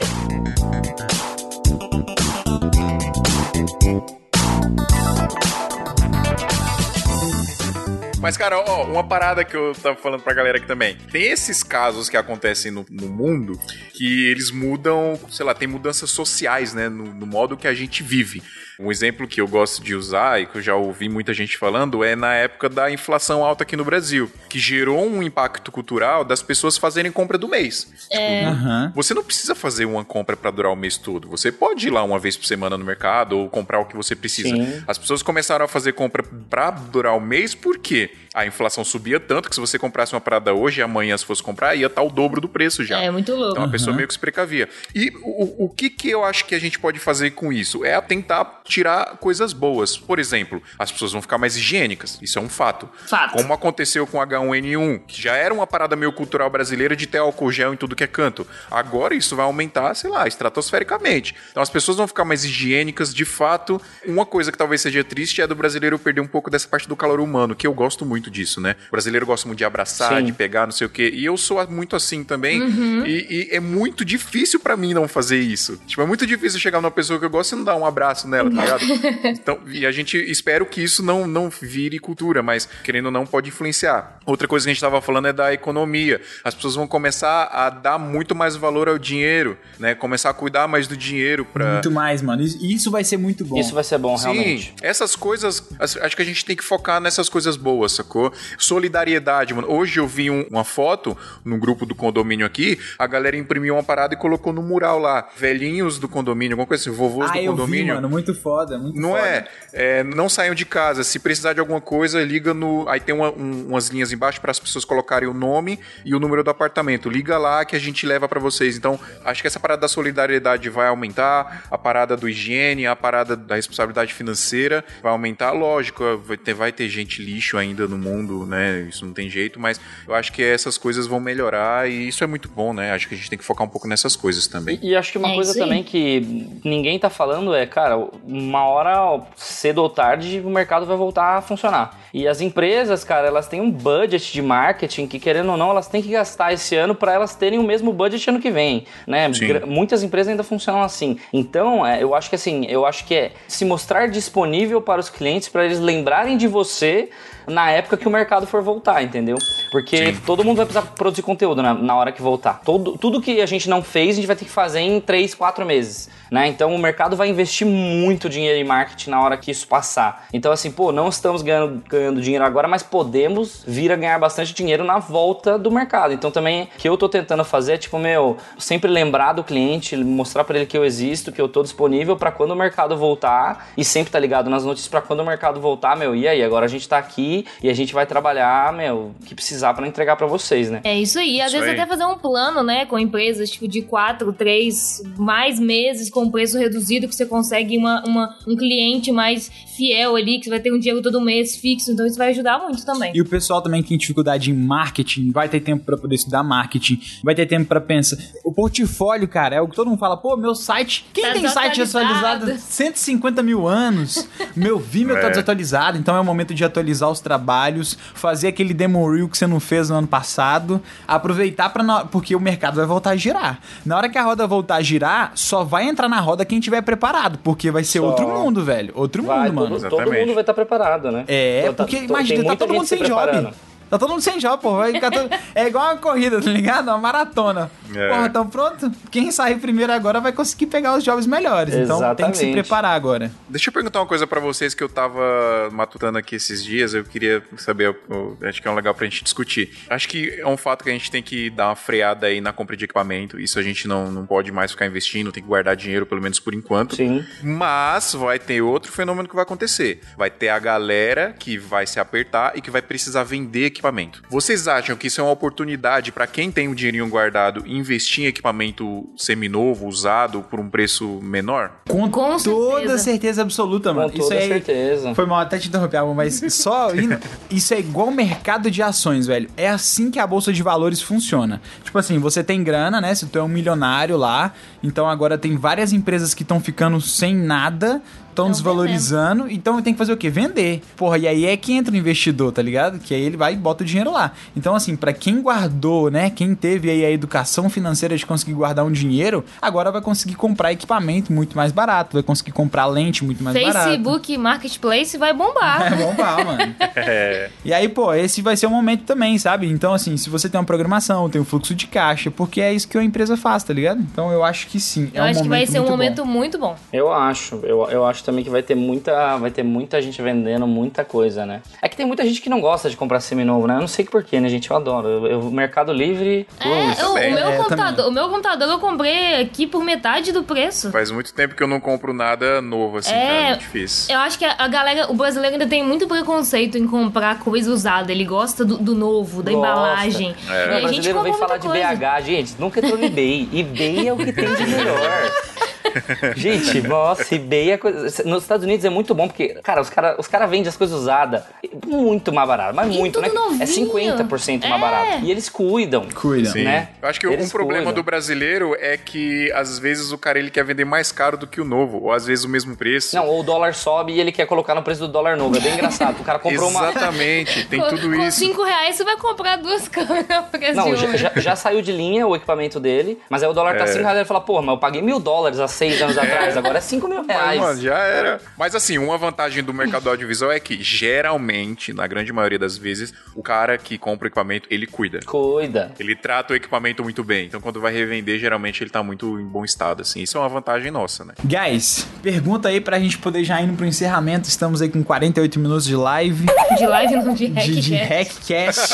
Mas, 8.20 8.36
cara, 8.36 8.60
ó, 8.60 8.86
uma 8.86 9.04
parada 9.04 9.46
que 9.46 9.56
eu 9.56 9.74
tava 9.74 9.96
falando 9.96 10.22
pra 10.22 10.34
galera 10.34 10.58
aqui 10.58 10.68
também. 10.68 10.98
Tem 11.12 11.24
esses 11.24 11.64
casos 11.64 12.10
que 12.10 12.18
acontecem 12.18 12.70
no, 12.70 12.86
no 12.90 13.08
mundo 13.08 13.58
que 13.94 14.28
eles 14.28 14.52
mudam, 14.52 15.18
sei 15.30 15.46
lá, 15.46 15.54
tem 15.54 15.68
mudanças 15.68 16.12
sociais, 16.12 16.74
né? 16.74 16.90
No, 16.90 17.14
no 17.14 17.26
modo 17.26 17.56
que 17.56 17.68
a 17.68 17.74
gente 17.74 18.04
vive. 18.04 18.44
Um 18.80 18.90
exemplo 18.90 19.28
que 19.28 19.42
eu 19.42 19.48
gosto 19.48 19.84
de 19.84 19.94
usar 19.94 20.42
e 20.42 20.46
que 20.46 20.58
eu 20.58 20.62
já 20.62 20.74
ouvi 20.74 21.10
muita 21.10 21.34
gente 21.34 21.58
falando 21.58 22.02
é 22.02 22.16
na 22.16 22.34
época 22.34 22.70
da 22.70 22.90
inflação 22.90 23.44
alta 23.44 23.64
aqui 23.64 23.76
no 23.76 23.84
Brasil, 23.84 24.32
que 24.48 24.58
gerou 24.58 25.06
um 25.06 25.22
impacto 25.22 25.70
cultural 25.70 26.24
das 26.24 26.42
pessoas 26.42 26.78
fazerem 26.78 27.12
compra 27.12 27.38
do 27.38 27.46
mês. 27.46 27.92
É. 28.10 28.40
Tipo, 28.40 28.52
uhum. 28.52 28.92
Você 28.96 29.14
não 29.14 29.22
precisa 29.22 29.54
fazer 29.54 29.84
uma 29.84 30.06
compra 30.06 30.38
para 30.38 30.50
durar 30.50 30.72
o 30.72 30.78
mês 30.78 30.96
todo. 30.96 31.28
Você 31.28 31.52
pode 31.52 31.88
ir 31.88 31.92
lá 31.92 32.04
uma 32.04 32.18
vez 32.18 32.38
por 32.38 32.46
semana 32.46 32.78
no 32.78 32.86
mercado 32.86 33.38
ou 33.38 33.50
comprar 33.50 33.80
o 33.80 33.86
que 33.86 33.98
você 33.98 34.16
precisa. 34.16 34.48
Sim. 34.48 34.82
As 34.88 34.98
pessoas 34.98 35.22
começaram 35.22 35.66
a 35.66 35.68
fazer 35.68 35.92
compra 35.92 36.24
para 36.50 36.72
durar 36.72 37.18
o 37.18 37.20
mês 37.20 37.54
porque 37.54 38.12
a 38.40 38.46
inflação 38.46 38.84
subia 38.84 39.20
tanto 39.20 39.50
que 39.50 39.56
se 39.56 39.62
você 39.62 39.78
comprasse 39.78 40.14
uma 40.14 40.22
parada 40.22 40.54
hoje 40.54 40.80
e 40.80 40.84
amanhã 40.84 41.18
se 41.18 41.26
fosse 41.26 41.44
comprar 41.44 41.76
ia 41.76 41.88
estar 41.88 42.02
o 42.02 42.10
dobro 42.10 42.40
do 42.40 42.48
preço 42.48 42.84
já. 42.84 43.02
É 43.02 43.12
muito 43.12 43.34
louco. 43.34 43.52
Então 43.52 43.64
a 43.64 43.70
pessoa 43.70 43.92
uhum. 43.92 43.98
meio 43.98 44.08
que 44.08 44.14
se 44.14 44.20
precavia. 44.20 44.70
E 44.94 45.12
o, 45.22 45.66
o 45.66 45.70
que 45.70 45.90
que 45.90 46.10
eu 46.10 46.24
acho 46.24 46.46
que 46.46 46.56
a 46.56 46.60
gente 46.60 46.80
pode 46.80 47.00
fazer 47.00 47.32
com 47.32 47.52
isso? 47.52 47.84
É 47.84 48.00
tentar 48.02 48.62
tirar 48.64 49.18
coisas 49.18 49.54
boas. 49.54 49.98
Por 49.98 50.20
exemplo, 50.20 50.62
as 50.78 50.92
pessoas 50.92 51.12
vão 51.12 51.22
ficar 51.22 51.38
mais 51.38 51.58
higiênicas. 51.58 52.18
Isso 52.22 52.40
é 52.40 52.42
um 52.42 52.50
fato. 52.50 52.90
Fato. 53.08 53.34
Como 53.34 53.54
aconteceu 53.54 54.08
com 54.08 54.20
H1N1, 54.20 55.02
que 55.08 55.22
já 55.22 55.36
era 55.36 55.54
uma 55.54 55.68
parada 55.68 55.96
meio 55.96 56.12
cultural 56.12 56.50
brasileira 56.50 56.96
de 56.96 57.08
ter 57.08 57.18
álcool 57.18 57.52
gel 57.52 57.74
em 57.74 57.78
tudo 57.78 57.96
que 57.96 58.04
é 58.04 58.08
canto. 58.08 58.48
Agora 58.72 59.14
isso 59.14 59.36
vai 59.36 59.46
aumentar, 59.46 59.94
sei 59.96 60.10
lá, 60.10 60.28
estratosfericamente. 60.28 61.36
Então 61.52 61.62
as 61.62 61.70
pessoas 61.70 61.98
vão 61.98 62.08
ficar 62.08 62.26
mais 62.26 62.46
higiênicas, 62.46 63.14
de 63.14 63.26
fato. 63.26 63.82
Uma 64.06 64.26
coisa 64.26 64.52
que 64.52 64.58
talvez 64.58 64.82
seja 64.82 65.04
triste 65.04 65.42
é 65.42 65.48
do 65.48 65.56
brasileiro 65.56 66.00
perder 66.00 66.22
um 66.22 66.28
pouco 66.28 66.50
dessa 66.50 66.68
parte 66.68 66.88
do 66.88 66.96
calor 66.96 67.20
humano, 67.20 67.56
que 67.56 67.68
eu 67.68 67.74
gosto 67.74 68.06
muito 68.06 68.29
disso, 68.30 68.62
né? 68.62 68.76
O 68.88 68.92
brasileiro 68.92 69.26
gosta 69.26 69.48
muito 69.48 69.58
de 69.58 69.66
abraçar, 69.66 70.18
Sim. 70.18 70.26
de 70.26 70.32
pegar, 70.32 70.66
não 70.66 70.72
sei 70.72 70.88
o 70.88 70.90
quê. 70.90 71.12
E 71.14 71.26
eu 71.26 71.38
sou 71.38 71.60
muito 71.68 71.96
assim 71.96 72.24
também. 72.24 72.62
Uhum. 72.62 73.06
E, 73.06 73.28
e, 73.30 73.50
é 73.52 73.60
muito 73.60 74.06
difícil 74.06 74.60
para 74.60 74.78
mim 74.78 74.94
não 74.94 75.08
fazer 75.08 75.40
isso. 75.40 75.78
Tipo, 75.86 76.02
é 76.02 76.06
muito 76.06 76.26
difícil 76.26 76.60
chegar 76.60 76.82
numa 76.82 76.92
pessoa 76.92 77.20
que 77.20 77.26
eu 77.26 77.30
gosto 77.30 77.54
e 77.54 77.56
não 77.56 77.64
dar 77.64 77.76
um 77.76 77.86
abraço 77.86 78.28
nela, 78.28 78.50
tá 78.50 78.62
ligado? 78.62 78.84
então, 79.28 79.60
e 79.68 79.86
a 79.86 79.92
gente 79.92 80.18
espera 80.18 80.64
que 80.66 80.82
isso 80.82 81.04
não, 81.04 81.28
não 81.28 81.50
vire 81.50 82.00
cultura, 82.00 82.42
mas 82.42 82.68
querendo 82.84 83.08
ou 83.08 83.12
não, 83.12 83.26
pode 83.26 83.50
influenciar. 83.50 84.20
Outra 84.26 84.48
coisa 84.48 84.66
que 84.66 84.70
a 84.70 84.74
gente 84.74 84.78
estava 84.78 85.02
falando 85.02 85.28
é 85.28 85.34
da 85.34 85.54
economia. 85.54 86.22
As 86.44 86.54
pessoas 86.54 86.76
vão 86.76 86.88
começar 86.88 87.46
a 87.46 87.70
dar 87.70 87.98
muito 87.98 88.36
mais 88.36 88.56
valor 88.56 88.88
ao 88.88 88.98
dinheiro, 88.98 89.58
né? 89.78 89.96
Começar 89.96 90.30
a 90.30 90.34
cuidar 90.34 90.68
mais 90.68 90.88
do 90.88 90.96
dinheiro 90.96 91.46
para 91.46 91.74
Muito 91.74 91.92
mais, 91.92 92.22
mano. 92.22 92.44
Isso 92.44 92.92
vai 92.92 93.04
ser 93.04 93.18
muito 93.18 93.44
bom. 93.44 93.60
Isso 93.60 93.74
vai 93.74 93.84
ser 93.84 93.98
bom, 93.98 94.18
Sim, 94.18 94.32
realmente. 94.32 94.74
essas 94.82 95.16
coisas, 95.16 95.64
acho 95.80 96.16
que 96.16 96.22
a 96.22 96.26
gente 96.26 96.46
tem 96.46 96.56
que 96.56 96.64
focar 96.64 97.02
nessas 97.02 97.30
coisas 97.30 97.56
boas, 97.56 97.92
sacou? 98.10 98.34
Solidariedade, 98.58 99.54
mano. 99.54 99.72
Hoje 99.72 100.00
eu 100.00 100.08
vi 100.08 100.32
um, 100.32 100.46
uma 100.50 100.64
foto 100.64 101.16
no 101.46 101.58
grupo 101.58 101.86
do 101.86 101.94
condomínio 101.94 102.46
aqui, 102.46 102.80
a 102.98 103.06
galera 103.06 103.38
imprimiu 103.38 103.76
uma 103.76 103.84
parada 103.84 104.16
e 104.16 104.18
colocou 104.18 104.52
no 104.52 104.64
mural 104.64 104.98
lá. 104.98 105.30
Velhinhos 105.38 106.00
do 106.00 106.10
condomínio, 106.10 106.56
alguma 106.56 106.66
coisa 106.66 106.82
assim, 106.82 106.98
vovôs 106.98 107.30
ah, 107.30 107.34
do 107.34 107.46
condomínio. 107.46 107.86
Vi, 107.86 107.94
mano, 107.94 108.10
muito 108.10 108.34
foda, 108.34 108.78
muito 108.80 109.00
Não 109.00 109.12
foda. 109.12 109.22
É, 109.22 109.48
é, 109.74 110.04
Não 110.04 110.28
saiam 110.28 110.56
de 110.56 110.66
casa. 110.66 111.04
Se 111.04 111.20
precisar 111.20 111.54
de 111.54 111.60
alguma 111.60 111.80
coisa, 111.80 112.24
liga 112.24 112.54
no. 112.54 112.88
Aí 112.90 113.00
tem 113.00 113.14
uma, 113.14 113.30
um, 113.30 113.68
umas 113.70 113.90
linhas 113.90 114.12
embaixo 114.12 114.42
para 114.42 114.52
as 114.52 114.60
pessoas 114.60 114.84
colocarem 114.84 115.30
o 115.30 115.34
nome 115.34 115.80
e 116.04 116.16
o 116.16 116.20
número 116.20 116.44
do 116.44 116.50
apartamento. 116.50 117.10
Liga 117.10 117.38
lá 117.38 117.64
que 117.64 117.76
a 117.76 117.80
gente 117.80 118.06
leva 118.06 118.28
para 118.28 118.40
vocês. 118.40 118.76
Então, 118.76 119.00
acho 119.24 119.42
que 119.42 119.48
essa 119.48 119.60
parada 119.60 119.82
da 119.82 119.88
solidariedade 119.88 120.70
vai 120.70 120.88
aumentar, 120.88 121.68
a 121.70 121.78
parada 121.78 122.18
do 122.18 122.28
higiene, 122.28 122.88
a 122.88 122.96
parada 122.96 123.36
da 123.36 123.56
responsabilidade 123.56 124.14
financeira 124.14 124.84
vai 125.04 125.12
aumentar. 125.12 125.52
Lógico, 125.52 126.18
vai 126.18 126.38
ter, 126.38 126.54
vai 126.54 126.72
ter 126.72 126.90
gente 126.90 127.22
lixo 127.22 127.58
ainda 127.58 127.88
no 127.88 127.99
mundo, 128.00 128.46
né? 128.46 128.88
Isso 128.90 129.06
não 129.06 129.14
tem 129.14 129.30
jeito, 129.30 129.60
mas 129.60 129.80
eu 130.08 130.16
acho 130.16 130.32
que 130.32 130.44
essas 130.44 130.78
coisas 130.78 131.08
vão 131.08 131.20
melhorar 131.20 131.90
e 131.90 132.08
isso 132.08 132.24
é 132.24 132.28
muito 132.28 132.50
bom, 132.50 132.74
né? 132.74 132.92
Acho 132.92 133.08
que 133.08 133.16
a 133.16 133.18
gente 133.18 133.30
tem 133.30 133.38
que 133.38 133.46
focar 133.46 133.66
um 133.66 133.70
pouco 133.70 133.88
nessas 133.88 134.16
coisas 134.16 134.48
também. 134.48 134.80
E, 134.82 134.90
e 134.90 134.96
acho 134.96 135.12
que 135.12 135.18
uma 135.18 135.30
é 135.30 135.36
coisa 135.36 135.54
também 135.54 135.84
que 135.84 136.50
ninguém 136.64 136.98
tá 136.98 137.10
falando 137.10 137.54
é, 137.54 137.66
cara, 137.66 137.98
uma 138.24 138.66
hora 138.66 139.22
cedo 139.36 139.80
ou 139.80 139.90
tarde 139.90 140.42
o 140.44 140.50
mercado 140.50 140.86
vai 140.86 140.98
voltar 140.98 141.38
a 141.38 141.42
funcionar. 141.42 142.00
E 142.14 142.28
as 142.28 142.42
empresas, 142.42 143.04
cara, 143.04 143.28
elas 143.28 143.48
têm 143.48 143.62
um 143.62 143.70
budget 143.70 144.34
de 144.34 144.42
marketing 144.42 145.08
que, 145.08 145.20
querendo 145.20 145.52
ou 145.52 145.58
não, 145.58 145.70
elas 145.70 145.88
têm 145.88 146.02
que 146.02 146.10
gastar 146.10 146.54
esse 146.54 146.76
ano 146.76 146.96
para 146.96 147.14
elas 147.14 147.36
terem 147.36 147.60
o 147.60 147.64
mesmo 147.64 147.94
budget 147.94 148.30
ano 148.30 148.40
que 148.40 148.50
vem, 148.50 148.86
né? 149.06 149.30
Muitas 149.68 150.02
empresas 150.04 150.32
ainda 150.32 150.44
funcionam 150.44 150.82
assim. 150.82 151.18
Então, 151.32 151.86
é, 151.86 152.02
eu 152.02 152.16
acho 152.16 152.30
que 152.30 152.36
assim, 152.36 152.66
eu 152.66 152.86
acho 152.86 153.06
que 153.06 153.14
é 153.14 153.32
se 153.48 153.64
mostrar 153.64 154.08
disponível 154.08 154.82
para 154.82 155.00
os 155.00 155.10
clientes 155.10 155.50
para 155.50 155.66
eles 155.66 155.80
lembrarem 155.80 156.38
de 156.38 156.48
você 156.48 157.10
na 157.50 157.72
época 157.72 157.98
que 157.98 158.08
o 158.08 158.12
mercado 158.12 158.46
for 158.46 158.62
voltar, 158.62 159.02
entendeu? 159.04 159.38
Porque 159.72 160.14
Sim. 160.14 160.22
todo 160.26 160.44
mundo 160.44 160.58
vai 160.58 160.66
precisar 160.66 160.92
produzir 160.94 161.22
conteúdo 161.22 161.62
na, 161.62 161.74
na 161.74 161.96
hora 161.96 162.12
que 162.12 162.22
voltar. 162.22 162.62
Todo, 162.64 162.98
tudo 162.98 163.22
que 163.22 163.42
a 163.42 163.46
gente 163.46 163.70
não 163.70 163.82
fez, 163.82 164.12
a 164.12 164.16
gente 164.16 164.28
vai 164.28 164.36
ter 164.36 164.46
que 164.46 164.52
fazer 164.52 164.80
em 164.80 165.00
3, 165.00 165.34
4 165.36 165.66
meses. 165.66 166.10
Né? 166.32 166.48
Então 166.48 166.74
o 166.74 166.78
mercado 166.80 167.16
vai 167.16 167.30
investir 167.30 167.66
muito 167.66 168.30
dinheiro 168.30 168.60
em 168.60 168.64
marketing 168.64 169.10
na 169.10 169.22
hora 169.22 169.38
que 169.38 169.52
isso 169.52 169.68
passar. 169.68 170.28
Então, 170.34 170.52
assim, 170.52 170.72
pô, 170.72 170.92
não 170.92 171.10
estamos 171.10 171.42
ganhando, 171.42 171.84
ganhando 171.88 172.22
dinheiro 172.22 172.46
agora, 172.46 172.68
mas 172.68 172.84
podemos 172.84 173.64
vir 173.68 173.92
a 173.92 173.96
ganhar 173.96 174.20
bastante 174.20 174.54
dinheiro 174.54 174.84
na 174.84 175.00
volta 175.00 175.58
do 175.58 175.72
mercado. 175.72 176.14
Então 176.14 176.32
também 176.32 176.64
o 176.64 176.68
que 176.78 176.88
eu 176.88 176.98
tô 176.98 177.08
tentando 177.08 177.44
fazer 177.44 177.74
é, 177.74 177.78
tipo, 177.78 177.98
meu, 178.00 178.38
sempre 178.58 178.90
lembrar 178.90 179.34
do 179.34 179.44
cliente, 179.44 179.96
mostrar 179.96 180.44
para 180.44 180.58
ele 180.58 180.66
que 180.66 180.78
eu 180.78 180.84
existo, 180.84 181.32
que 181.32 181.42
eu 181.42 181.48
tô 181.48 181.62
disponível 181.62 182.16
para 182.16 182.32
quando 182.32 182.52
o 182.52 182.56
mercado 182.56 182.98
voltar 182.98 183.70
e 183.78 183.86
sempre 183.86 184.12
tá 184.12 184.20
ligado 184.20 184.50
nas 184.50 184.66
notícias 184.66 184.90
para 184.90 185.02
quando 185.02 185.20
o 185.20 185.26
mercado 185.26 185.60
voltar, 185.60 185.96
meu, 185.96 186.16
e 186.16 186.28
aí? 186.28 186.44
Agora 186.44 186.66
a 186.66 186.70
gente 186.70 186.88
tá 186.88 186.98
aqui 186.98 187.46
e 187.62 187.70
a 187.70 187.74
gente 187.74 187.94
vai 187.94 188.06
trabalhar, 188.06 188.74
meu, 188.74 189.14
o 189.20 189.26
que 189.26 189.36
precisar 189.60 189.74
para 189.74 189.88
entregar 189.88 190.16
para 190.16 190.26
vocês, 190.26 190.70
né? 190.70 190.82
É 190.84 191.00
isso 191.00 191.20
aí. 191.20 191.42
Às 191.42 191.48
isso 191.48 191.58
vezes 191.58 191.74
aí. 191.74 191.80
até 191.80 191.90
fazer 191.90 192.06
um 192.06 192.18
plano, 192.18 192.64
né, 192.64 192.86
com 192.86 192.98
empresas, 192.98 193.50
tipo, 193.50 193.68
de 193.68 193.82
quatro, 193.82 194.32
três, 194.32 195.04
mais 195.18 195.60
meses 195.60 196.10
com 196.10 196.30
preço 196.32 196.58
reduzido, 196.58 197.08
que 197.08 197.16
você 197.16 197.26
consegue 197.26 197.78
uma, 197.78 198.04
uma, 198.06 198.38
um 198.48 198.56
cliente 198.56 199.12
mais 199.12 199.52
fiel 199.76 200.16
ali, 200.16 200.40
que 200.40 200.46
você 200.46 200.50
vai 200.50 200.60
ter 200.60 200.74
um 200.74 200.80
dinheiro 200.80 201.02
todo 201.02 201.22
mês 201.22 201.56
fixo, 201.56 201.92
então 201.92 202.06
isso 202.06 202.18
vai 202.18 202.30
ajudar 202.30 202.60
muito 202.60 202.86
também. 202.86 203.12
E 203.16 203.22
o 203.22 203.26
pessoal 203.26 203.62
também 203.62 203.82
que 203.82 203.90
tem 203.90 203.98
dificuldade 203.98 204.52
em 204.52 204.54
marketing, 204.54 205.32
vai 205.32 205.48
ter 205.48 205.62
tempo 205.62 205.86
para 205.86 205.98
poder 205.98 206.16
estudar 206.16 206.44
marketing, 206.44 207.00
vai 207.24 207.34
ter 207.34 207.46
tempo 207.46 207.66
para 207.68 207.80
pensar. 207.80 208.18
O 208.44 208.52
portfólio, 208.52 209.28
cara, 209.28 209.56
é 209.56 209.62
o 209.62 209.68
que 209.68 209.76
todo 209.76 209.90
mundo 209.90 210.00
fala, 210.00 210.18
pô, 210.18 210.36
meu 210.36 210.54
site, 210.54 211.06
quem 211.14 211.24
tá 211.24 211.34
tem 211.34 211.48
site 211.48 211.82
atualizado 211.82 212.58
150 212.58 213.42
mil 213.42 213.68
anos? 213.68 214.28
meu 214.56 214.80
Vimeo 214.80 215.16
tá 215.16 215.20
é. 215.20 215.24
tá 215.24 215.30
desatualizado, 215.30 215.98
então 215.98 216.16
é 216.16 216.20
o 216.20 216.26
momento 216.26 216.54
de 216.54 216.64
atualizar 216.64 217.10
os 217.10 217.20
trabalhos, 217.20 217.98
fazer 218.14 218.50
aquele 218.50 218.74
demo 218.74 219.10
reel 219.10 219.30
que 219.30 219.38
você 219.38 219.48
não 219.50 219.60
fez 219.60 219.90
no 219.90 219.98
ano 219.98 220.08
passado, 220.08 220.82
aproveitar 221.08 221.70
para 221.70 222.06
porque 222.06 222.36
o 222.36 222.40
mercado 222.40 222.76
vai 222.76 222.86
voltar 222.86 223.12
a 223.12 223.16
girar. 223.16 223.60
Na 223.86 223.98
hora 223.98 224.10
que 224.10 224.18
a 224.18 224.24
roda 224.24 224.46
voltar 224.48 224.76
a 224.76 224.82
girar, 224.82 225.32
só 225.36 225.64
vai 225.64 225.86
entrar 225.86 226.08
na 226.08 226.20
roda 226.20 226.46
quem 226.46 226.60
tiver 226.60 226.82
preparado, 226.82 227.40
porque 227.44 227.72
vai 227.72 227.84
ser 227.84 228.00
Só... 228.00 228.06
outro 228.06 228.28
mundo, 228.28 228.64
velho. 228.64 228.94
Outro 228.96 229.24
vai, 229.24 229.50
mundo, 229.50 229.56
mano. 229.56 229.80
Todo, 229.80 229.90
todo 229.90 230.14
mundo 230.14 230.34
vai 230.34 230.42
estar 230.42 230.44
tá 230.44 230.54
preparado, 230.54 231.12
né? 231.12 231.26
É, 231.28 231.62
então, 231.62 231.74
porque 231.74 231.98
imagina, 231.98 232.44
tá 232.44 232.56
todo 232.56 232.74
mundo 232.74 232.86
sem 232.86 233.04
job. 233.04 233.52
Tá 233.90 233.98
todo 233.98 234.10
mundo 234.10 234.22
sem 234.22 234.38
job, 234.38 234.62
pô. 234.62 234.78
Vai 234.78 234.92
ficar 234.92 235.12
todo... 235.12 235.30
É 235.56 235.68
igual 235.68 235.86
uma 235.86 235.98
corrida, 235.98 236.42
tá 236.42 236.50
ligado? 236.50 236.88
Uma 236.88 236.98
maratona. 236.98 237.72
É. 237.94 238.10
Porra, 238.10 238.28
então 238.28 238.48
pronto. 238.48 238.92
Quem 239.10 239.32
sair 239.32 239.60
primeiro 239.60 239.92
agora 239.92 240.20
vai 240.20 240.32
conseguir 240.32 240.68
pegar 240.68 240.96
os 240.96 241.04
jobs 241.04 241.26
melhores. 241.26 241.74
Exatamente. 241.74 242.04
Então 242.04 242.16
tem 242.16 242.32
que 242.32 242.38
se 242.38 242.52
preparar 242.52 242.96
agora. 242.96 243.32
Deixa 243.48 243.70
eu 243.70 243.74
perguntar 243.74 244.00
uma 244.00 244.08
coisa 244.08 244.28
para 244.28 244.40
vocês 244.40 244.74
que 244.74 244.84
eu 244.84 244.90
tava 244.90 245.70
matutando 245.72 246.18
aqui 246.18 246.36
esses 246.36 246.64
dias. 246.64 246.94
Eu 246.94 247.04
queria 247.04 247.44
saber, 247.58 247.96
eu, 248.10 248.38
acho 248.44 248.62
que 248.62 248.68
é 248.68 248.72
um 248.72 248.76
legal 248.76 248.94
pra 248.94 249.06
gente 249.06 249.24
discutir. 249.24 249.78
Acho 249.90 250.08
que 250.08 250.40
é 250.40 250.48
um 250.48 250.58
fato 250.58 250.84
que 250.84 250.90
a 250.90 250.94
gente 250.94 251.10
tem 251.10 251.24
que 251.24 251.50
dar 251.50 251.70
uma 251.70 251.76
freada 251.76 252.28
aí 252.28 252.40
na 252.42 252.54
compra 252.54 252.78
de 252.78 252.86
equipamento. 252.86 253.40
Isso 253.40 253.58
a 253.58 253.64
gente 253.64 253.88
não, 253.88 254.12
não 254.12 254.26
pode 254.26 254.52
mais 254.52 254.72
ficar 254.72 254.86
investindo, 254.86 255.32
tem 255.32 255.42
que 255.42 255.50
guardar 255.50 255.76
dinheiro, 255.76 256.06
pelo 256.06 256.22
menos 256.22 256.40
por 256.40 256.54
enquanto. 256.54 256.96
Sim. 256.96 257.26
Mas 257.42 258.14
vai 258.14 258.38
ter 258.38 258.62
outro 258.62 258.92
fenômeno 258.92 259.28
que 259.28 259.36
vai 259.36 259.44
acontecer. 259.44 260.02
Vai 260.18 260.30
ter 260.30 260.50
a 260.50 260.60
galera 260.60 261.36
que 261.38 261.58
vai 261.58 261.88
se 261.88 262.00
apertar 262.00 262.54
e 262.56 262.62
que 262.62 262.70
vai 262.70 262.82
precisar 262.82 263.24
vender 263.24 263.72
equipamento. 263.80 264.22
Vocês 264.30 264.68
acham 264.68 264.96
que 264.96 265.08
isso 265.08 265.22
é 265.22 265.24
uma 265.24 265.32
oportunidade 265.32 266.12
para 266.12 266.28
quem 266.28 266.52
tem 266.52 266.68
um 266.68 266.76
dinheirinho 266.76 267.08
guardado 267.08 267.64
investir 267.66 268.26
em 268.26 268.28
equipamento 268.28 269.10
seminovo, 269.18 269.88
usado, 269.88 270.42
por 270.44 270.60
um 270.60 270.70
preço 270.70 271.20
menor? 271.24 271.72
Com, 271.88 272.10
Com 272.10 272.38
toda 272.38 272.80
certeza. 272.80 272.98
certeza 272.98 273.42
absoluta, 273.42 273.94
mano. 273.94 274.12
Com 274.12 274.20
toda 274.20 274.36
isso 274.36 274.44
é, 274.44 274.48
certeza. 274.48 275.16
Foi 275.16 275.26
mal 275.26 275.40
até 275.40 275.58
te 275.58 275.70
interromper, 275.70 276.04
mas 276.14 276.42
só 276.50 276.94
indo, 276.96 277.18
isso 277.50 277.74
é 277.74 277.80
igual 277.80 278.12
mercado 278.12 278.70
de 278.70 278.84
ações, 278.84 279.26
velho. 279.26 279.50
É 279.56 279.70
assim 279.70 280.12
que 280.12 280.20
a 280.20 280.28
bolsa 280.28 280.52
de 280.52 280.62
valores 280.62 281.02
funciona. 281.02 281.62
Tipo 281.84 281.98
assim, 281.98 282.20
você 282.20 282.44
tem 282.44 282.64
grana, 282.64 283.00
né? 283.00 283.16
Se 283.16 283.26
tu 283.26 283.40
é 283.40 283.44
um 283.44 283.48
milionário 283.48 284.18
lá, 284.18 284.54
então 284.84 285.08
agora 285.08 285.38
tem 285.38 285.56
várias 285.56 285.94
empresas 285.94 286.34
que 286.34 286.44
estão 286.44 286.60
ficando 286.60 287.00
sem 287.00 287.36
nada 287.36 288.02
estão 288.40 288.52
desvalorizando, 288.52 289.44
vendendo. 289.44 289.60
então 289.60 289.82
tem 289.82 289.94
que 289.94 289.98
fazer 289.98 290.14
o 290.14 290.18
quê? 290.18 290.30
Vender. 290.30 290.82
Porra, 290.96 291.18
e 291.18 291.28
aí 291.28 291.46
é 291.46 291.58
que 291.58 291.74
entra 291.74 291.94
o 291.94 291.98
investidor, 291.98 292.52
tá 292.52 292.62
ligado? 292.62 293.00
Que 293.00 293.14
aí 293.14 293.22
ele 293.22 293.38
vai 293.38 293.54
e 293.54 293.58
bota 293.58 293.84
o 293.84 293.86
dinheiro 293.86 294.12
lá. 294.12 294.32
Então, 294.56 294.76
assim, 294.76 294.96
para 294.96 295.14
quem 295.14 295.42
guardou, 295.42 296.10
né? 296.10 296.30
Quem 296.30 296.56
teve 296.56 296.90
aí 296.90 297.06
a 297.06 297.12
educação 297.12 297.70
financeira 297.70 298.16
de 298.16 298.26
conseguir 298.26 298.54
guardar 298.54 298.86
um 298.86 298.92
dinheiro, 298.92 299.44
agora 299.62 299.92
vai 299.92 300.02
conseguir 300.02 300.36
comprar 300.36 300.72
equipamento 300.72 301.32
muito 301.34 301.56
mais 301.56 301.72
barato, 301.72 302.14
vai 302.14 302.24
conseguir 302.24 302.52
comprar 302.52 302.86
lente 302.86 303.24
muito 303.24 303.44
mais 303.44 303.56
Facebook, 303.56 303.74
barato. 303.74 303.90
Facebook 303.90 304.38
Marketplace 304.38 305.18
vai 305.18 305.34
bombar. 305.34 305.90
É 305.90 305.96
bombar, 305.96 306.46
mano. 306.46 306.76
é. 306.96 307.50
E 307.66 307.74
aí, 307.74 307.90
pô, 307.90 308.14
esse 308.14 308.42
vai 308.42 308.56
ser 308.56 308.68
o 308.68 308.70
momento 308.70 309.04
também, 309.04 309.38
sabe? 309.38 309.68
Então, 309.68 309.94
assim, 309.94 310.16
se 310.18 310.30
você 310.30 310.48
tem 310.48 310.60
uma 310.60 310.66
programação, 310.66 311.30
tem 311.30 311.42
um 311.42 311.46
fluxo 311.46 311.74
de 311.74 311.88
caixa, 311.88 312.30
porque 312.30 312.62
é 312.62 312.72
isso 312.74 312.88
que 312.88 312.98
a 312.98 313.04
empresa 313.04 313.36
faz, 313.36 313.64
tá 313.64 313.74
ligado? 313.74 314.00
Então, 314.02 314.32
eu 314.32 314.44
acho 314.44 314.68
que 314.68 314.80
sim. 314.80 315.10
É 315.14 315.20
eu 315.20 315.24
um 315.24 315.28
acho 315.28 315.42
que 315.42 315.50
vai 315.50 315.66
ser 315.66 315.80
um 315.80 315.90
momento 315.90 316.24
bom. 316.24 316.32
muito 316.32 316.60
bom. 316.60 316.76
Eu 316.94 317.12
acho, 317.12 317.56
eu, 317.64 317.90
eu 317.90 318.06
acho 318.06 318.24
também 318.30 318.44
que 318.44 318.50
vai 318.50 318.62
ter 318.62 318.76
muita, 318.76 319.38
vai 319.38 319.50
ter 319.50 319.64
muita 319.64 320.00
gente 320.00 320.22
vendendo 320.22 320.68
muita 320.68 321.04
coisa, 321.04 321.46
né? 321.46 321.62
É 321.82 321.90
que 321.90 321.98
tem 321.98 322.06
muita 322.06 322.24
gente 322.24 322.42
que 322.42 322.50
não 322.50 322.62
gosta 322.62 322.90
de 322.90 322.96
comprar 322.96 323.20
seminovo, 323.20 323.66
né? 323.66 323.76
Eu 323.76 323.80
não 323.80 323.88
sei 323.88 324.06
porquê, 324.06 324.40
né, 324.40 324.48
gente? 324.48 324.70
Eu 324.70 324.78
adoro. 324.78 325.08
Eu, 325.08 325.28
eu 325.28 325.42
Mercado 325.52 325.92
Livre. 325.92 326.48
É, 326.60 327.02
eu, 327.02 327.12
o, 327.12 327.14
meu 327.16 327.50
é, 327.50 327.58
computador, 327.58 328.08
o 328.08 328.12
meu 328.12 328.30
computador 328.30 328.70
eu 328.70 328.80
comprei 328.80 329.42
aqui 329.42 329.66
por 329.66 329.84
metade 329.84 330.32
do 330.32 330.44
preço. 330.44 330.92
Faz 330.92 331.10
muito 331.10 331.34
tempo 331.34 331.56
que 331.56 331.64
eu 331.64 331.68
não 331.68 331.80
compro 331.80 332.14
nada 332.14 332.62
novo, 332.62 332.98
assim, 332.98 333.14
é, 333.14 333.20
cara, 333.20 333.34
é 333.34 333.48
muito 333.50 333.60
difícil. 333.62 334.14
Eu 334.14 334.22
acho 334.22 334.38
que 334.38 334.46
a, 334.46 334.68
galera, 334.68 335.12
o 335.12 335.16
brasileiro 335.16 335.56
ainda 335.56 335.68
tem 335.68 335.84
muito 335.84 336.08
preconceito 336.08 336.78
em 336.78 336.86
comprar 336.86 337.40
coisa 337.40 337.72
usada. 337.72 338.12
Ele 338.12 338.26
gosta 338.26 338.64
do, 338.64 338.78
do 338.78 338.94
novo, 338.94 339.42
da 339.42 339.52
gosta. 339.52 339.68
embalagem. 339.68 340.36
É. 340.48 340.78
O 340.78 340.82
brasileiro 340.82 341.24
vem 341.24 341.34
falar 341.34 341.58
de 341.58 341.68
coisa. 341.68 341.96
BH, 341.96 342.24
gente. 342.24 342.56
Nunca 342.60 342.80
entrou 342.80 342.98
no 342.98 343.06
eBay. 343.06 343.50
eBay 343.52 344.08
é 344.08 344.14
o 344.14 344.18
que 344.18 344.32
tem 344.32 344.54
de 344.54 344.68
melhor. 344.68 345.32
Gente, 346.36 346.82
nossa, 346.82 347.36
eBay 347.36 347.72
é 347.72 347.78
coisa... 347.78 348.24
Nos 348.24 348.44
Estados 348.44 348.66
Unidos 348.66 348.86
é 348.86 348.90
muito 348.90 349.14
bom, 349.14 349.28
porque, 349.28 349.50
cara, 349.64 349.82
os 349.82 349.90
caras 349.90 350.18
os 350.18 350.28
cara 350.28 350.46
vendem 350.46 350.68
as 350.68 350.78
coisas 350.78 351.00
usadas 351.00 351.44
muito 351.86 352.32
mais 352.32 352.48
barato. 352.48 352.76
Mas 352.76 352.94
e 352.94 352.98
muito, 352.98 353.22
né? 353.22 353.30
Novinho. 353.30 353.62
É 353.62 353.66
50% 353.66 354.62
mais 354.68 354.76
é. 354.76 354.78
barato. 354.78 355.24
E 355.24 355.32
eles 355.32 355.50
cuidam. 355.50 356.06
Cuidam. 356.14 356.52
Sim. 356.52 356.64
Né? 356.64 356.90
Eu 357.02 357.10
acho 357.10 357.20
que 357.20 357.28
eles 357.28 357.48
um 357.48 357.50
problema 357.50 357.86
cuidam. 357.86 357.96
do 357.96 358.04
brasileiro 358.04 358.76
é 358.80 358.98
que, 358.98 359.52
às 359.54 359.80
vezes, 359.80 360.12
o 360.12 360.18
cara 360.18 360.40
ele 360.40 360.50
quer 360.50 360.64
vender 360.64 360.86
mais 360.86 361.12
caro 361.12 361.38
do 361.38 361.48
que 361.48 361.60
o 361.60 361.66
novo. 361.66 362.04
Ou, 362.04 362.12
às 362.12 362.26
vezes, 362.26 362.46
o 362.46 362.50
mesmo 362.50 362.76
preço. 362.76 363.16
Não, 363.16 363.28
ou 363.28 363.42
o 363.42 363.44
dólar 363.44 363.74
sobe 363.74 364.14
e 364.14 364.20
ele 364.20 364.32
quer 364.32 364.46
colocar 364.46 364.76
no 364.76 364.84
preço 364.84 365.02
do 365.02 365.08
dólar 365.08 365.38
novo. 365.38 365.56
É 365.58 365.60
bem 365.60 365.74
engraçado. 365.74 366.20
O 366.20 366.24
cara 366.24 366.40
comprou 366.40 366.70
uma... 366.70 366.90
Exatamente. 366.90 367.66
Tem 367.70 367.82
tudo 367.82 368.10
com, 368.10 368.16
isso. 368.16 368.40
Com 368.40 368.54
5 368.54 368.64
reais 368.64 368.96
você 368.96 369.04
vai 369.04 369.18
comprar 369.18 369.58
duas 369.58 369.88
câmeras. 369.88 370.76
Não, 370.76 370.96
já, 370.96 371.16
já, 371.16 371.32
já, 371.36 371.56
saiu 371.56 371.82
de 371.82 371.92
linha 371.92 372.28
o 372.28 372.36
equipamento 372.36 372.80
dele, 372.80 373.20
mas 373.30 373.44
aí 373.44 373.50
o 373.50 373.54
dólar 373.54 373.78
tá 373.78 373.88
5 373.88 374.00
é. 374.00 374.02
reais. 374.02 374.18
Ele 374.18 374.26
fala, 374.26 374.42
pô, 374.42 374.62
mas 374.62 374.76
eu 374.76 374.78
paguei 374.78 375.02
mil 375.02 375.20
dólares 375.20 375.60
seis 375.70 376.02
anos 376.02 376.18
atrás, 376.18 376.58
agora 376.58 376.78
é 376.78 376.82
5 376.82 377.08
mil 377.08 377.26
reais. 377.26 377.60
Mas, 377.60 377.60
mano, 377.60 377.82
já 377.82 377.98
era. 377.98 378.42
Mas 378.58 378.76
assim, 378.76 378.98
uma 378.98 379.18
vantagem 379.18 379.64
do 379.64 379.74
mercado 379.74 380.10
audiovisual 380.10 380.52
é 380.52 380.60
que, 380.60 380.82
geralmente, 380.82 381.94
na 381.94 382.08
grande 382.08 382.32
maioria 382.34 382.60
das 382.60 382.78
vezes, 382.78 383.14
o 383.36 383.42
cara 383.42 383.78
que 383.78 383.98
compra 383.98 384.26
o 384.26 384.28
equipamento, 384.28 384.68
ele 384.72 384.86
cuida. 384.86 385.20
Cuida. 385.26 385.92
Ele 386.00 386.16
trata 386.16 386.54
o 386.54 386.56
equipamento 386.56 387.04
muito 387.04 387.24
bem. 387.24 387.48
Então, 387.48 387.62
quando 387.62 387.80
vai 387.80 387.94
revender, 387.94 388.40
geralmente 388.40 388.84
ele 388.84 388.90
tá 388.90 389.04
muito 389.04 389.40
em 389.40 389.46
bom 389.46 389.64
estado, 389.64 390.02
assim. 390.02 390.22
Isso 390.22 390.38
é 390.38 390.42
uma 390.42 390.50
vantagem 390.50 390.92
nossa, 390.92 391.24
né? 391.26 391.34
Guys, 391.44 392.08
pergunta 392.22 392.70
aí 392.70 392.82
pra 392.82 393.00
gente 393.00 393.18
poder 393.18 393.44
já 393.44 393.62
ir 393.62 393.72
pro 393.74 393.86
encerramento. 393.86 394.48
Estamos 394.48 394.82
aí 394.82 394.90
com 394.90 395.04
48 395.04 395.60
minutos 395.60 395.86
de 395.86 395.96
live. 395.96 396.46
De 396.78 396.86
live 396.86 397.16
não, 397.16 397.34
de 397.34 397.48
hackcast. 397.48 397.72
De, 397.72 397.82
de 397.82 397.96
hackcast. 397.96 398.94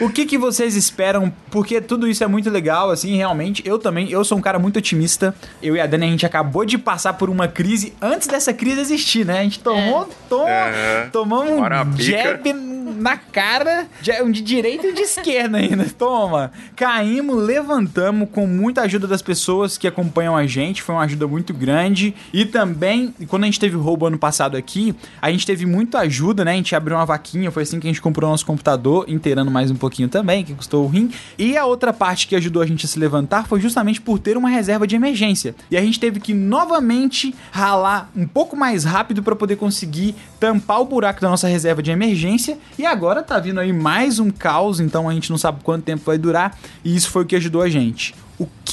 o 0.00 0.10
que 0.10 0.26
que 0.26 0.38
vocês 0.38 0.76
esperam? 0.76 1.32
Porque 1.50 1.80
tudo 1.80 2.06
isso 2.06 2.22
é 2.22 2.26
muito 2.26 2.50
legal, 2.50 2.90
assim, 2.90 3.16
realmente. 3.16 3.62
Eu 3.66 3.78
também, 3.78 4.10
eu 4.10 4.24
sou 4.24 4.38
um 4.38 4.40
cara 4.40 4.58
muito 4.58 4.78
otimista. 4.78 5.34
Eu 5.62 5.76
e 5.76 5.80
a 5.80 5.86
Dani, 5.86 6.06
a 6.06 6.08
gente 6.14 6.26
acabou 6.26 6.64
de 6.64 6.78
passar 6.78 7.14
por 7.14 7.28
uma 7.28 7.48
crise 7.48 7.94
antes 8.00 8.26
dessa 8.26 8.52
crise 8.52 8.80
existir, 8.80 9.24
né? 9.24 9.40
A 9.40 9.42
gente 9.42 9.60
tomou, 9.60 10.02
é. 10.02 10.28
tom, 10.28 10.48
é. 10.48 11.08
tomamos 11.12 11.52
um 11.52 11.96
jab 11.98 12.52
na 12.94 13.16
cara, 13.16 13.86
um 14.22 14.30
de 14.30 14.42
direita 14.42 14.86
e 14.86 14.90
um 14.90 14.94
de 14.94 15.02
esquerda 15.02 15.58
ainda. 15.58 15.84
Toma. 15.98 16.52
Caímos, 16.76 17.42
levantamos 17.42 18.28
com 18.30 18.46
muita 18.46 18.82
ajuda 18.82 19.06
das 19.06 19.22
pessoas 19.22 19.78
que 19.78 19.86
acompanham 19.86 20.36
a 20.36 20.46
gente. 20.46 20.82
Foi 20.82 20.94
uma 20.94 21.04
ajuda 21.04 21.26
muito 21.26 21.52
grande. 21.52 22.14
E 22.32 22.44
também, 22.44 23.14
quando 23.28 23.44
a 23.44 23.46
gente 23.46 23.60
teve 23.60 23.76
roubo 23.76 24.06
ano 24.06 24.18
passado 24.18 24.56
aqui, 24.56 24.94
a 25.20 25.30
gente 25.30 25.46
teve 25.46 25.66
muita 25.66 26.00
ajuda, 26.00 26.44
né? 26.44 26.52
A 26.52 26.56
gente 26.56 26.74
abriu 26.74 26.96
uma 26.96 27.06
vaquinha, 27.06 27.50
foi 27.50 27.62
assim 27.62 27.80
que 27.80 27.86
a 27.86 27.90
gente 27.90 28.02
comprou 28.02 28.30
nosso 28.30 28.46
computador, 28.46 29.04
inteirando 29.08 29.50
mais 29.50 29.70
um 29.70 29.76
pouquinho 29.76 30.08
também, 30.08 30.44
que 30.44 30.54
custou 30.54 30.84
o 30.84 30.88
rim. 30.88 31.10
E 31.38 31.56
a 31.56 31.64
outra 31.64 31.92
parte 31.92 32.26
que 32.26 32.36
ajudou 32.36 32.62
a 32.62 32.66
gente 32.66 32.84
a 32.86 32.88
se 32.88 32.98
levantar 32.98 33.46
foi 33.46 33.60
justamente 33.60 34.00
por 34.00 34.18
ter 34.18 34.36
uma 34.36 34.48
reserva 34.48 34.86
de 34.86 34.96
emergência. 34.96 35.54
E 35.70 35.76
a 35.76 35.80
gente 35.80 35.98
teve 36.04 36.20
que 36.20 36.34
novamente 36.34 37.34
ralar 37.50 38.10
um 38.14 38.26
pouco 38.26 38.54
mais 38.54 38.84
rápido 38.84 39.22
para 39.22 39.34
poder 39.34 39.56
conseguir 39.56 40.14
tampar 40.38 40.82
o 40.82 40.84
buraco 40.84 41.18
da 41.18 41.30
nossa 41.30 41.48
reserva 41.48 41.82
de 41.82 41.90
emergência. 41.90 42.58
E 42.78 42.84
agora 42.84 43.22
tá 43.22 43.38
vindo 43.38 43.58
aí 43.58 43.72
mais 43.72 44.18
um 44.18 44.30
caos, 44.30 44.80
então 44.80 45.08
a 45.08 45.14
gente 45.14 45.30
não 45.30 45.38
sabe 45.38 45.64
quanto 45.64 45.82
tempo 45.84 46.02
vai 46.04 46.18
durar. 46.18 46.58
E 46.84 46.94
isso 46.94 47.08
foi 47.08 47.22
o 47.22 47.24
que 47.24 47.34
ajudou 47.36 47.62
a 47.62 47.70
gente. 47.70 48.14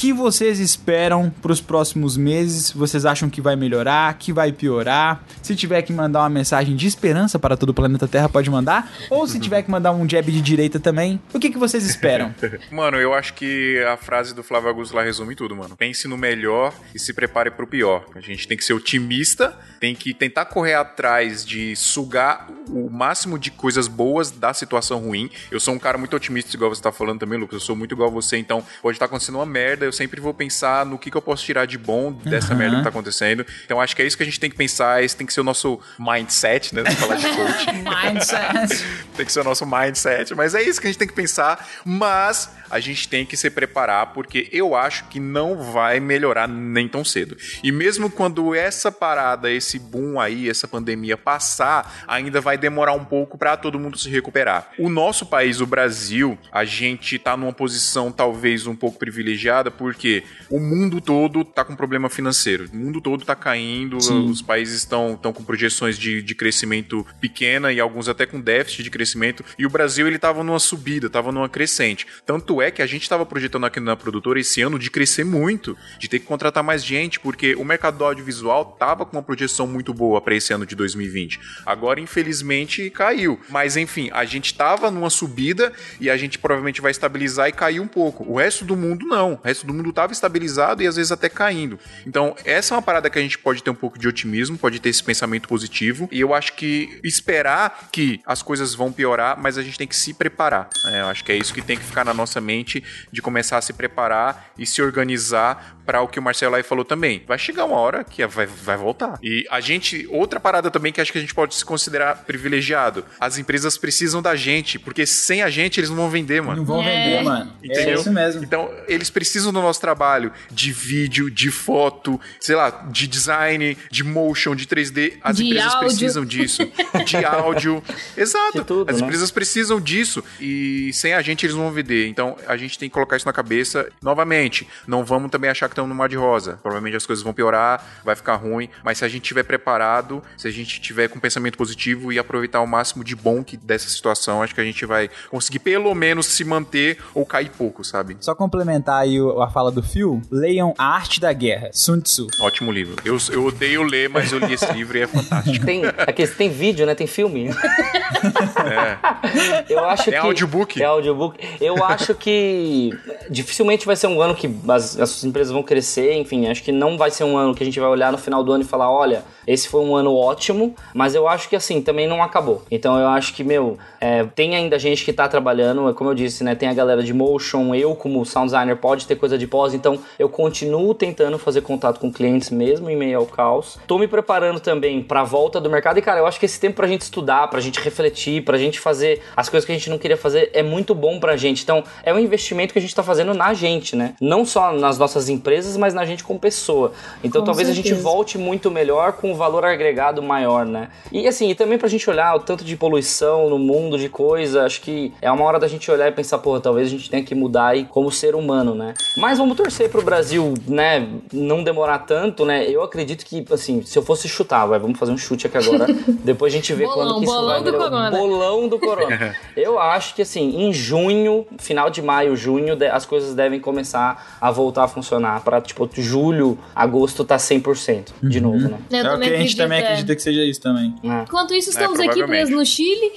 Que 0.02 0.12
vocês 0.12 0.58
esperam 0.58 1.30
para 1.30 1.52
os 1.52 1.60
próximos 1.60 2.16
meses? 2.16 2.72
Vocês 2.72 3.06
acham 3.06 3.30
que 3.30 3.40
vai 3.40 3.54
melhorar, 3.54 4.12
que 4.18 4.32
vai 4.32 4.50
piorar? 4.50 5.24
Se 5.40 5.54
tiver 5.54 5.80
que 5.82 5.92
mandar 5.92 6.22
uma 6.22 6.28
mensagem 6.28 6.74
de 6.74 6.88
esperança 6.88 7.38
para 7.38 7.56
todo 7.56 7.68
o 7.68 7.74
planeta 7.74 8.08
Terra, 8.08 8.28
pode 8.28 8.50
mandar. 8.50 8.92
Ou 9.08 9.28
se 9.28 9.38
tiver 9.38 9.62
que 9.62 9.70
mandar 9.70 9.92
um 9.92 10.08
jab 10.08 10.28
de 10.28 10.40
direita 10.40 10.80
também, 10.80 11.22
o 11.32 11.38
que, 11.38 11.50
que 11.50 11.56
vocês 11.56 11.86
esperam? 11.86 12.34
mano, 12.72 12.96
eu 12.96 13.14
acho 13.14 13.32
que 13.34 13.80
a 13.84 13.96
frase 13.96 14.34
do 14.34 14.42
Flávio 14.42 14.70
Augusto 14.70 14.96
lá 14.96 15.04
resume 15.04 15.36
tudo, 15.36 15.54
mano. 15.54 15.76
Pense 15.76 16.08
no 16.08 16.18
melhor 16.18 16.74
e 16.92 16.98
se 16.98 17.14
prepare 17.14 17.52
para 17.52 17.64
o 17.64 17.68
pior. 17.68 18.04
A 18.16 18.20
gente 18.20 18.48
tem 18.48 18.56
que 18.56 18.64
ser 18.64 18.72
otimista, 18.72 19.56
tem 19.78 19.94
que 19.94 20.12
tentar 20.12 20.46
correr 20.46 20.74
atrás 20.74 21.46
de 21.46 21.76
sugar 21.76 22.48
o 22.68 22.90
máximo 22.90 23.38
de 23.38 23.52
coisas 23.52 23.86
boas 23.86 24.32
da 24.32 24.52
situação 24.52 24.98
ruim. 24.98 25.30
Eu 25.48 25.60
sou 25.60 25.72
um 25.72 25.78
cara 25.78 25.96
muito 25.96 26.16
otimista, 26.16 26.56
igual 26.56 26.74
você 26.74 26.80
está 26.80 26.90
falando 26.90 27.20
também, 27.20 27.38
Lucas. 27.38 27.60
Eu 27.60 27.66
sou 27.66 27.76
muito 27.76 27.92
igual 27.94 28.10
você, 28.10 28.36
então 28.36 28.64
pode 28.82 28.96
estar 28.96 29.06
tá 29.06 29.10
acontecendo 29.10 29.36
uma 29.36 29.46
merda, 29.46 29.91
eu 29.92 29.96
sempre 29.96 30.20
vou 30.20 30.32
pensar 30.32 30.86
no 30.86 30.98
que, 30.98 31.10
que 31.10 31.16
eu 31.16 31.22
posso 31.22 31.44
tirar 31.44 31.66
de 31.66 31.76
bom 31.76 32.12
dessa 32.12 32.52
uhum. 32.52 32.58
merda 32.58 32.76
que 32.78 32.82
tá 32.82 32.88
acontecendo. 32.88 33.46
Então 33.64 33.78
acho 33.78 33.94
que 33.94 34.00
é 34.00 34.06
isso 34.06 34.16
que 34.16 34.22
a 34.22 34.26
gente 34.26 34.40
tem 34.40 34.50
que 34.50 34.56
pensar, 34.56 35.04
esse 35.04 35.14
tem 35.14 35.26
que 35.26 35.32
ser 35.32 35.42
o 35.42 35.44
nosso 35.44 35.78
mindset, 35.98 36.74
né? 36.74 36.82
falar 36.92 37.16
de 37.16 37.28
coach. 37.28 37.66
mindset. 37.76 38.84
tem 39.14 39.26
que 39.26 39.32
ser 39.32 39.40
o 39.40 39.44
nosso 39.44 39.66
mindset. 39.66 40.34
Mas 40.34 40.54
é 40.54 40.62
isso 40.62 40.80
que 40.80 40.86
a 40.86 40.90
gente 40.90 40.98
tem 40.98 41.08
que 41.08 41.14
pensar. 41.14 41.68
Mas 41.84 42.50
a 42.72 42.80
gente 42.80 43.06
tem 43.06 43.26
que 43.26 43.36
se 43.36 43.50
preparar, 43.50 44.14
porque 44.14 44.48
eu 44.50 44.74
acho 44.74 45.04
que 45.08 45.20
não 45.20 45.62
vai 45.62 46.00
melhorar 46.00 46.48
nem 46.48 46.88
tão 46.88 47.04
cedo. 47.04 47.36
E 47.62 47.70
mesmo 47.70 48.08
quando 48.08 48.54
essa 48.54 48.90
parada, 48.90 49.50
esse 49.50 49.78
boom 49.78 50.18
aí, 50.18 50.48
essa 50.48 50.66
pandemia 50.66 51.18
passar, 51.18 52.02
ainda 52.08 52.40
vai 52.40 52.56
demorar 52.56 52.94
um 52.94 53.04
pouco 53.04 53.36
para 53.36 53.58
todo 53.58 53.78
mundo 53.78 53.98
se 53.98 54.08
recuperar. 54.08 54.70
O 54.78 54.88
nosso 54.88 55.26
país, 55.26 55.60
o 55.60 55.66
Brasil, 55.66 56.38
a 56.50 56.64
gente 56.64 57.18
tá 57.18 57.36
numa 57.36 57.52
posição 57.52 58.10
talvez 58.10 58.66
um 58.66 58.74
pouco 58.74 58.98
privilegiada, 58.98 59.70
porque 59.82 60.22
o 60.48 60.60
mundo 60.60 61.00
todo 61.00 61.44
tá 61.44 61.64
com 61.64 61.74
problema 61.74 62.08
financeiro. 62.08 62.70
O 62.72 62.76
mundo 62.76 63.00
todo 63.00 63.24
tá 63.24 63.34
caindo, 63.34 64.00
Sim. 64.00 64.30
os 64.30 64.40
países 64.40 64.76
estão, 64.76 65.16
com 65.16 65.42
projeções 65.42 65.98
de, 65.98 66.22
de 66.22 66.34
crescimento 66.36 67.04
pequena 67.20 67.72
e 67.72 67.80
alguns 67.80 68.08
até 68.08 68.24
com 68.24 68.40
déficit 68.40 68.84
de 68.84 68.90
crescimento. 68.90 69.44
E 69.58 69.66
o 69.66 69.70
Brasil, 69.70 70.06
ele 70.06 70.20
tava 70.20 70.44
numa 70.44 70.60
subida, 70.60 71.10
tava 71.10 71.32
numa 71.32 71.48
crescente. 71.48 72.06
Tanto 72.24 72.62
é 72.62 72.70
que 72.70 72.80
a 72.80 72.86
gente 72.86 73.02
estava 73.02 73.26
projetando 73.26 73.66
aqui 73.66 73.80
na 73.80 73.96
produtora 73.96 74.38
esse 74.38 74.62
ano 74.62 74.78
de 74.78 74.88
crescer 74.88 75.24
muito, 75.24 75.76
de 75.98 76.08
ter 76.08 76.20
que 76.20 76.26
contratar 76.26 76.62
mais 76.62 76.84
gente, 76.84 77.18
porque 77.18 77.56
o 77.56 77.64
mercado 77.64 77.98
do 77.98 78.04
audiovisual 78.04 78.76
tava 78.78 79.04
com 79.04 79.16
uma 79.16 79.22
projeção 79.22 79.66
muito 79.66 79.92
boa 79.92 80.20
para 80.20 80.36
esse 80.36 80.52
ano 80.52 80.64
de 80.64 80.76
2020. 80.76 81.40
Agora, 81.66 81.98
infelizmente, 81.98 82.88
caiu. 82.90 83.40
Mas 83.48 83.76
enfim, 83.76 84.10
a 84.12 84.24
gente 84.24 84.54
tava 84.54 84.92
numa 84.92 85.10
subida 85.10 85.72
e 86.00 86.08
a 86.08 86.16
gente 86.16 86.38
provavelmente 86.38 86.80
vai 86.80 86.92
estabilizar 86.92 87.48
e 87.48 87.52
cair 87.52 87.80
um 87.80 87.88
pouco. 87.88 88.24
O 88.30 88.36
resto 88.36 88.64
do 88.64 88.76
mundo 88.76 89.06
não. 89.06 89.34
O 89.34 89.40
resto 89.42 89.66
do 89.66 89.71
mundo 89.72 89.92
tava 89.92 90.12
estabilizado 90.12 90.82
e 90.82 90.86
às 90.86 90.96
vezes 90.96 91.12
até 91.12 91.28
caindo. 91.28 91.78
Então, 92.06 92.34
essa 92.44 92.74
é 92.74 92.76
uma 92.76 92.82
parada 92.82 93.08
que 93.10 93.18
a 93.18 93.22
gente 93.22 93.38
pode 93.38 93.62
ter 93.62 93.70
um 93.70 93.74
pouco 93.74 93.98
de 93.98 94.08
otimismo, 94.08 94.58
pode 94.58 94.80
ter 94.80 94.88
esse 94.88 95.02
pensamento 95.02 95.48
positivo. 95.48 96.08
E 96.10 96.20
eu 96.20 96.34
acho 96.34 96.54
que 96.54 97.00
esperar 97.02 97.88
que 97.90 98.20
as 98.26 98.42
coisas 98.42 98.74
vão 98.74 98.92
piorar, 98.92 99.38
mas 99.40 99.58
a 99.58 99.62
gente 99.62 99.78
tem 99.78 99.86
que 99.86 99.96
se 99.96 100.14
preparar. 100.14 100.68
Né? 100.84 101.00
Eu 101.00 101.06
acho 101.06 101.24
que 101.24 101.32
é 101.32 101.36
isso 101.36 101.54
que 101.54 101.62
tem 101.62 101.76
que 101.76 101.84
ficar 101.84 102.04
na 102.04 102.14
nossa 102.14 102.40
mente 102.40 102.82
de 103.10 103.22
começar 103.22 103.58
a 103.58 103.62
se 103.62 103.72
preparar 103.72 104.52
e 104.58 104.66
se 104.66 104.82
organizar 104.82 105.76
para 105.84 106.00
o 106.00 106.08
que 106.08 106.18
o 106.18 106.22
Marcelo 106.22 106.54
aí 106.54 106.62
falou 106.62 106.84
também. 106.84 107.22
Vai 107.26 107.38
chegar 107.38 107.64
uma 107.64 107.76
hora 107.76 108.04
que 108.04 108.24
vai, 108.26 108.46
vai 108.46 108.76
voltar. 108.76 109.18
E 109.22 109.46
a 109.50 109.60
gente, 109.60 110.06
outra 110.10 110.38
parada 110.38 110.70
também 110.70 110.92
que 110.92 111.00
acho 111.00 111.12
que 111.12 111.18
a 111.18 111.20
gente 111.20 111.34
pode 111.34 111.54
se 111.54 111.64
considerar 111.64 112.24
privilegiado. 112.24 113.04
As 113.20 113.38
empresas 113.38 113.76
precisam 113.76 114.22
da 114.22 114.34
gente, 114.36 114.78
porque 114.78 115.06
sem 115.06 115.42
a 115.42 115.50
gente 115.50 115.80
eles 115.80 115.90
não 115.90 115.96
vão 115.96 116.10
vender, 116.10 116.40
mano. 116.40 116.56
Não 116.56 116.64
vão 116.64 116.82
é. 116.82 116.84
vender, 116.84 117.24
mano. 117.24 117.52
Entendeu? 117.62 117.90
É 117.90 117.94
isso 117.94 118.12
mesmo. 118.12 118.42
Então, 118.42 118.70
eles 118.86 119.10
precisam 119.10 119.51
do 119.52 119.60
nosso 119.62 119.80
trabalho 119.80 120.32
de 120.50 120.72
vídeo, 120.72 121.30
de 121.30 121.50
foto, 121.50 122.20
sei 122.40 122.56
lá, 122.56 122.70
de 122.90 123.06
design, 123.06 123.76
de 123.90 124.04
motion, 124.04 124.54
de 124.54 124.66
3D. 124.66 125.18
As 125.22 125.36
de 125.36 125.46
empresas 125.46 125.74
áudio. 125.74 125.88
precisam 125.88 126.24
disso. 126.24 126.62
De 127.06 127.16
áudio. 127.24 127.82
Exato. 128.16 128.64
Tudo, 128.64 128.90
As 128.90 129.00
né? 129.00 129.04
empresas 129.06 129.30
precisam 129.30 129.80
disso. 129.80 130.22
E 130.40 130.90
sem 130.92 131.14
a 131.14 131.22
gente 131.22 131.44
eles 131.46 131.54
não 131.54 131.64
vão 131.64 131.72
vender. 131.72 132.08
Então, 132.08 132.36
a 132.46 132.56
gente 132.56 132.78
tem 132.78 132.88
que 132.88 132.94
colocar 132.94 133.16
isso 133.16 133.26
na 133.26 133.32
cabeça. 133.32 133.88
Novamente, 134.02 134.68
não 134.86 135.04
vamos 135.04 135.30
também 135.30 135.50
achar 135.50 135.68
que 135.68 135.72
estamos 135.72 135.88
no 135.88 135.94
mar 135.94 136.08
de 136.08 136.16
rosa. 136.16 136.58
Provavelmente 136.62 136.96
as 136.96 137.06
coisas 137.06 137.22
vão 137.22 137.32
piorar, 137.32 137.84
vai 138.04 138.14
ficar 138.16 138.36
ruim, 138.36 138.68
mas 138.84 138.98
se 138.98 139.04
a 139.04 139.08
gente 139.08 139.22
estiver 139.22 139.42
preparado, 139.42 140.22
se 140.36 140.46
a 140.48 140.50
gente 140.50 140.80
tiver 140.80 141.08
com 141.08 141.18
pensamento 141.20 141.56
positivo 141.58 142.12
e 142.12 142.18
aproveitar 142.18 142.60
o 142.60 142.66
máximo 142.66 143.02
de 143.04 143.14
bom 143.16 143.42
que 143.42 143.56
dessa 143.56 143.88
situação, 143.88 144.42
acho 144.42 144.54
que 144.54 144.60
a 144.60 144.64
gente 144.64 144.84
vai 144.86 145.10
conseguir 145.30 145.58
pelo 145.60 145.94
menos 145.94 146.26
se 146.26 146.44
manter 146.44 146.98
ou 147.14 147.24
cair 147.26 147.50
pouco, 147.50 147.84
sabe? 147.84 148.16
Só 148.20 148.34
complementar 148.34 149.02
aí 149.02 149.20
a 149.42 149.48
fala 149.48 149.70
do 149.70 149.82
Phil, 149.82 150.22
leiam 150.30 150.74
A 150.78 150.84
Arte 150.94 151.20
da 151.20 151.32
Guerra, 151.32 151.70
Sun 151.72 152.00
Tzu. 152.00 152.26
Ótimo 152.40 152.70
livro. 152.70 152.96
Eu, 153.04 153.16
eu 153.30 153.44
odeio 153.44 153.82
ler, 153.82 154.08
mas 154.08 154.32
eu 154.32 154.38
li 154.38 154.54
esse 154.54 154.70
livro 154.72 154.96
e 154.96 155.02
é 155.02 155.06
fantástico. 155.06 155.64
Tem, 155.64 155.82
aqui, 155.84 156.26
tem 156.26 156.50
vídeo, 156.50 156.86
né? 156.86 156.94
Tem 156.94 157.06
filme. 157.06 157.48
É. 157.48 159.22
Eu 159.68 159.84
acho 159.84 160.10
é 160.10 160.12
que... 160.12 160.18
audiobook. 160.18 160.82
É 160.82 160.84
audiobook. 160.84 161.38
Eu 161.60 161.82
acho 161.84 162.14
que 162.14 162.90
dificilmente 163.30 163.86
vai 163.86 163.96
ser 163.96 164.06
um 164.06 164.20
ano 164.20 164.34
que 164.34 164.50
as, 164.68 164.98
as 164.98 165.24
empresas 165.24 165.52
vão 165.52 165.62
crescer, 165.62 166.14
enfim, 166.14 166.46
acho 166.48 166.62
que 166.62 166.72
não 166.72 166.96
vai 166.96 167.10
ser 167.10 167.24
um 167.24 167.36
ano 167.36 167.54
que 167.54 167.62
a 167.62 167.66
gente 167.66 167.78
vai 167.78 167.88
olhar 167.88 168.12
no 168.12 168.18
final 168.18 168.42
do 168.44 168.52
ano 168.52 168.62
e 168.62 168.66
falar, 168.66 168.90
olha, 168.90 169.24
esse 169.46 169.68
foi 169.68 169.80
um 169.80 169.96
ano 169.96 170.14
ótimo, 170.14 170.74
mas 170.94 171.14
eu 171.14 171.26
acho 171.26 171.48
que 171.48 171.56
assim, 171.56 171.80
também 171.80 172.06
não 172.06 172.22
acabou. 172.22 172.62
Então 172.70 172.98
eu 172.98 173.08
acho 173.08 173.34
que, 173.34 173.42
meu, 173.42 173.78
é, 174.00 174.24
tem 174.24 174.54
ainda 174.56 174.78
gente 174.78 175.04
que 175.04 175.12
tá 175.12 175.28
trabalhando, 175.28 175.92
como 175.94 176.10
eu 176.10 176.14
disse, 176.14 176.44
né, 176.44 176.54
tem 176.54 176.68
a 176.68 176.74
galera 176.74 177.02
de 177.02 177.12
motion, 177.12 177.74
eu 177.74 177.94
como 177.94 178.24
sound 178.24 178.46
designer 178.46 178.76
pode 178.76 179.06
ter 179.06 179.16
coisa 179.16 179.31
de 179.38 179.46
pós, 179.46 179.74
então 179.74 179.98
eu 180.18 180.28
continuo 180.28 180.94
tentando 180.94 181.38
fazer 181.38 181.60
contato 181.62 181.98
com 181.98 182.12
clientes 182.12 182.50
mesmo 182.50 182.88
em 182.90 182.96
meio 182.96 183.18
ao 183.18 183.26
caos. 183.26 183.78
Tô 183.86 183.98
me 183.98 184.08
preparando 184.08 184.60
também 184.60 185.02
pra 185.02 185.24
volta 185.24 185.60
do 185.60 185.70
mercado 185.70 185.98
e, 185.98 186.02
cara, 186.02 186.20
eu 186.20 186.26
acho 186.26 186.38
que 186.38 186.46
esse 186.46 186.58
tempo 186.58 186.76
pra 186.76 186.86
gente 186.86 187.02
estudar, 187.02 187.48
pra 187.48 187.60
gente 187.60 187.80
refletir, 187.80 188.44
pra 188.44 188.58
gente 188.58 188.80
fazer 188.80 189.22
as 189.36 189.48
coisas 189.48 189.64
que 189.64 189.72
a 189.72 189.74
gente 189.74 189.90
não 189.90 189.98
queria 189.98 190.16
fazer 190.16 190.50
é 190.52 190.62
muito 190.62 190.94
bom 190.94 191.18
pra 191.18 191.36
gente. 191.36 191.62
Então, 191.62 191.82
é 192.02 192.12
um 192.12 192.18
investimento 192.18 192.72
que 192.72 192.78
a 192.78 192.82
gente 192.82 192.94
tá 192.94 193.02
fazendo 193.02 193.34
na 193.34 193.54
gente, 193.54 193.96
né? 193.96 194.14
Não 194.20 194.44
só 194.44 194.72
nas 194.72 194.98
nossas 194.98 195.28
empresas, 195.28 195.76
mas 195.76 195.94
na 195.94 196.04
gente 196.04 196.24
como 196.24 196.38
pessoa. 196.38 196.92
Então, 197.22 197.42
com 197.42 197.46
talvez 197.46 197.68
certeza. 197.68 197.88
a 197.88 197.92
gente 197.92 198.02
volte 198.02 198.38
muito 198.38 198.70
melhor 198.70 199.12
com 199.14 199.32
um 199.32 199.34
valor 199.34 199.64
agregado 199.64 200.22
maior, 200.22 200.66
né? 200.66 200.88
E 201.10 201.26
assim, 201.26 201.50
e 201.50 201.54
também 201.54 201.78
pra 201.78 201.88
gente 201.88 202.08
olhar 202.08 202.34
o 202.34 202.40
tanto 202.40 202.64
de 202.64 202.76
poluição 202.76 203.48
no 203.48 203.58
mundo, 203.58 203.98
de 203.98 204.08
coisa, 204.08 204.64
acho 204.64 204.80
que 204.80 205.12
é 205.20 205.30
uma 205.30 205.44
hora 205.44 205.58
da 205.58 205.68
gente 205.68 205.90
olhar 205.90 206.08
e 206.08 206.12
pensar, 206.12 206.38
pô, 206.38 206.58
talvez 206.60 206.88
a 206.88 206.90
gente 206.90 207.10
tenha 207.10 207.22
que 207.22 207.34
mudar 207.34 207.68
aí 207.68 207.84
como 207.84 208.10
ser 208.10 208.34
humano, 208.34 208.74
né? 208.74 208.94
Mas 209.22 209.38
vamos 209.38 209.56
torcer 209.56 209.88
pro 209.88 210.02
Brasil, 210.02 210.52
né, 210.66 211.08
não 211.32 211.62
demorar 211.62 212.00
tanto, 212.00 212.44
né? 212.44 212.68
Eu 212.68 212.82
acredito 212.82 213.24
que, 213.24 213.46
assim, 213.52 213.80
se 213.82 213.96
eu 213.96 214.02
fosse 214.02 214.28
chutar, 214.28 214.66
vai, 214.66 214.80
vamos 214.80 214.98
fazer 214.98 215.12
um 215.12 215.16
chute 215.16 215.46
aqui 215.46 215.58
agora. 215.58 215.86
Depois 216.24 216.52
a 216.52 216.56
gente 216.56 216.74
vê 216.74 216.84
bolão, 216.84 216.96
quando 216.96 217.18
que 217.20 217.24
isso 217.26 217.46
vai. 217.46 217.62
Do 217.62 217.72
corona. 217.72 218.10
Bolão 218.10 218.68
do 218.68 218.78
corona. 218.80 219.36
eu 219.56 219.78
acho 219.78 220.16
que, 220.16 220.22
assim, 220.22 220.64
em 220.64 220.72
junho, 220.72 221.46
final 221.56 221.88
de 221.88 222.02
maio, 222.02 222.34
junho, 222.34 222.76
as 222.90 223.06
coisas 223.06 223.32
devem 223.32 223.60
começar 223.60 224.38
a 224.40 224.50
voltar 224.50 224.82
a 224.82 224.88
funcionar. 224.88 225.40
Pra, 225.44 225.60
tipo, 225.60 225.88
julho, 225.92 226.58
agosto 226.74 227.24
tá 227.24 227.36
100% 227.36 228.08
de 228.24 228.38
uhum. 228.38 228.50
novo, 228.50 228.70
né? 228.70 228.78
Eu 228.90 229.06
é 229.06 229.14
o 229.14 229.20
que 229.20 229.32
a 229.32 229.36
gente 229.36 229.56
também 229.56 229.78
é. 229.78 229.84
acredita 229.84 230.16
que 230.16 230.22
seja 230.22 230.42
isso 230.42 230.60
também. 230.60 230.96
É. 231.04 231.22
Enquanto 231.22 231.54
isso, 231.54 231.70
estamos 231.70 232.00
é, 232.00 232.06
aqui 232.06 232.24
presos 232.26 232.56
no 232.56 232.66
Chile. 232.66 233.12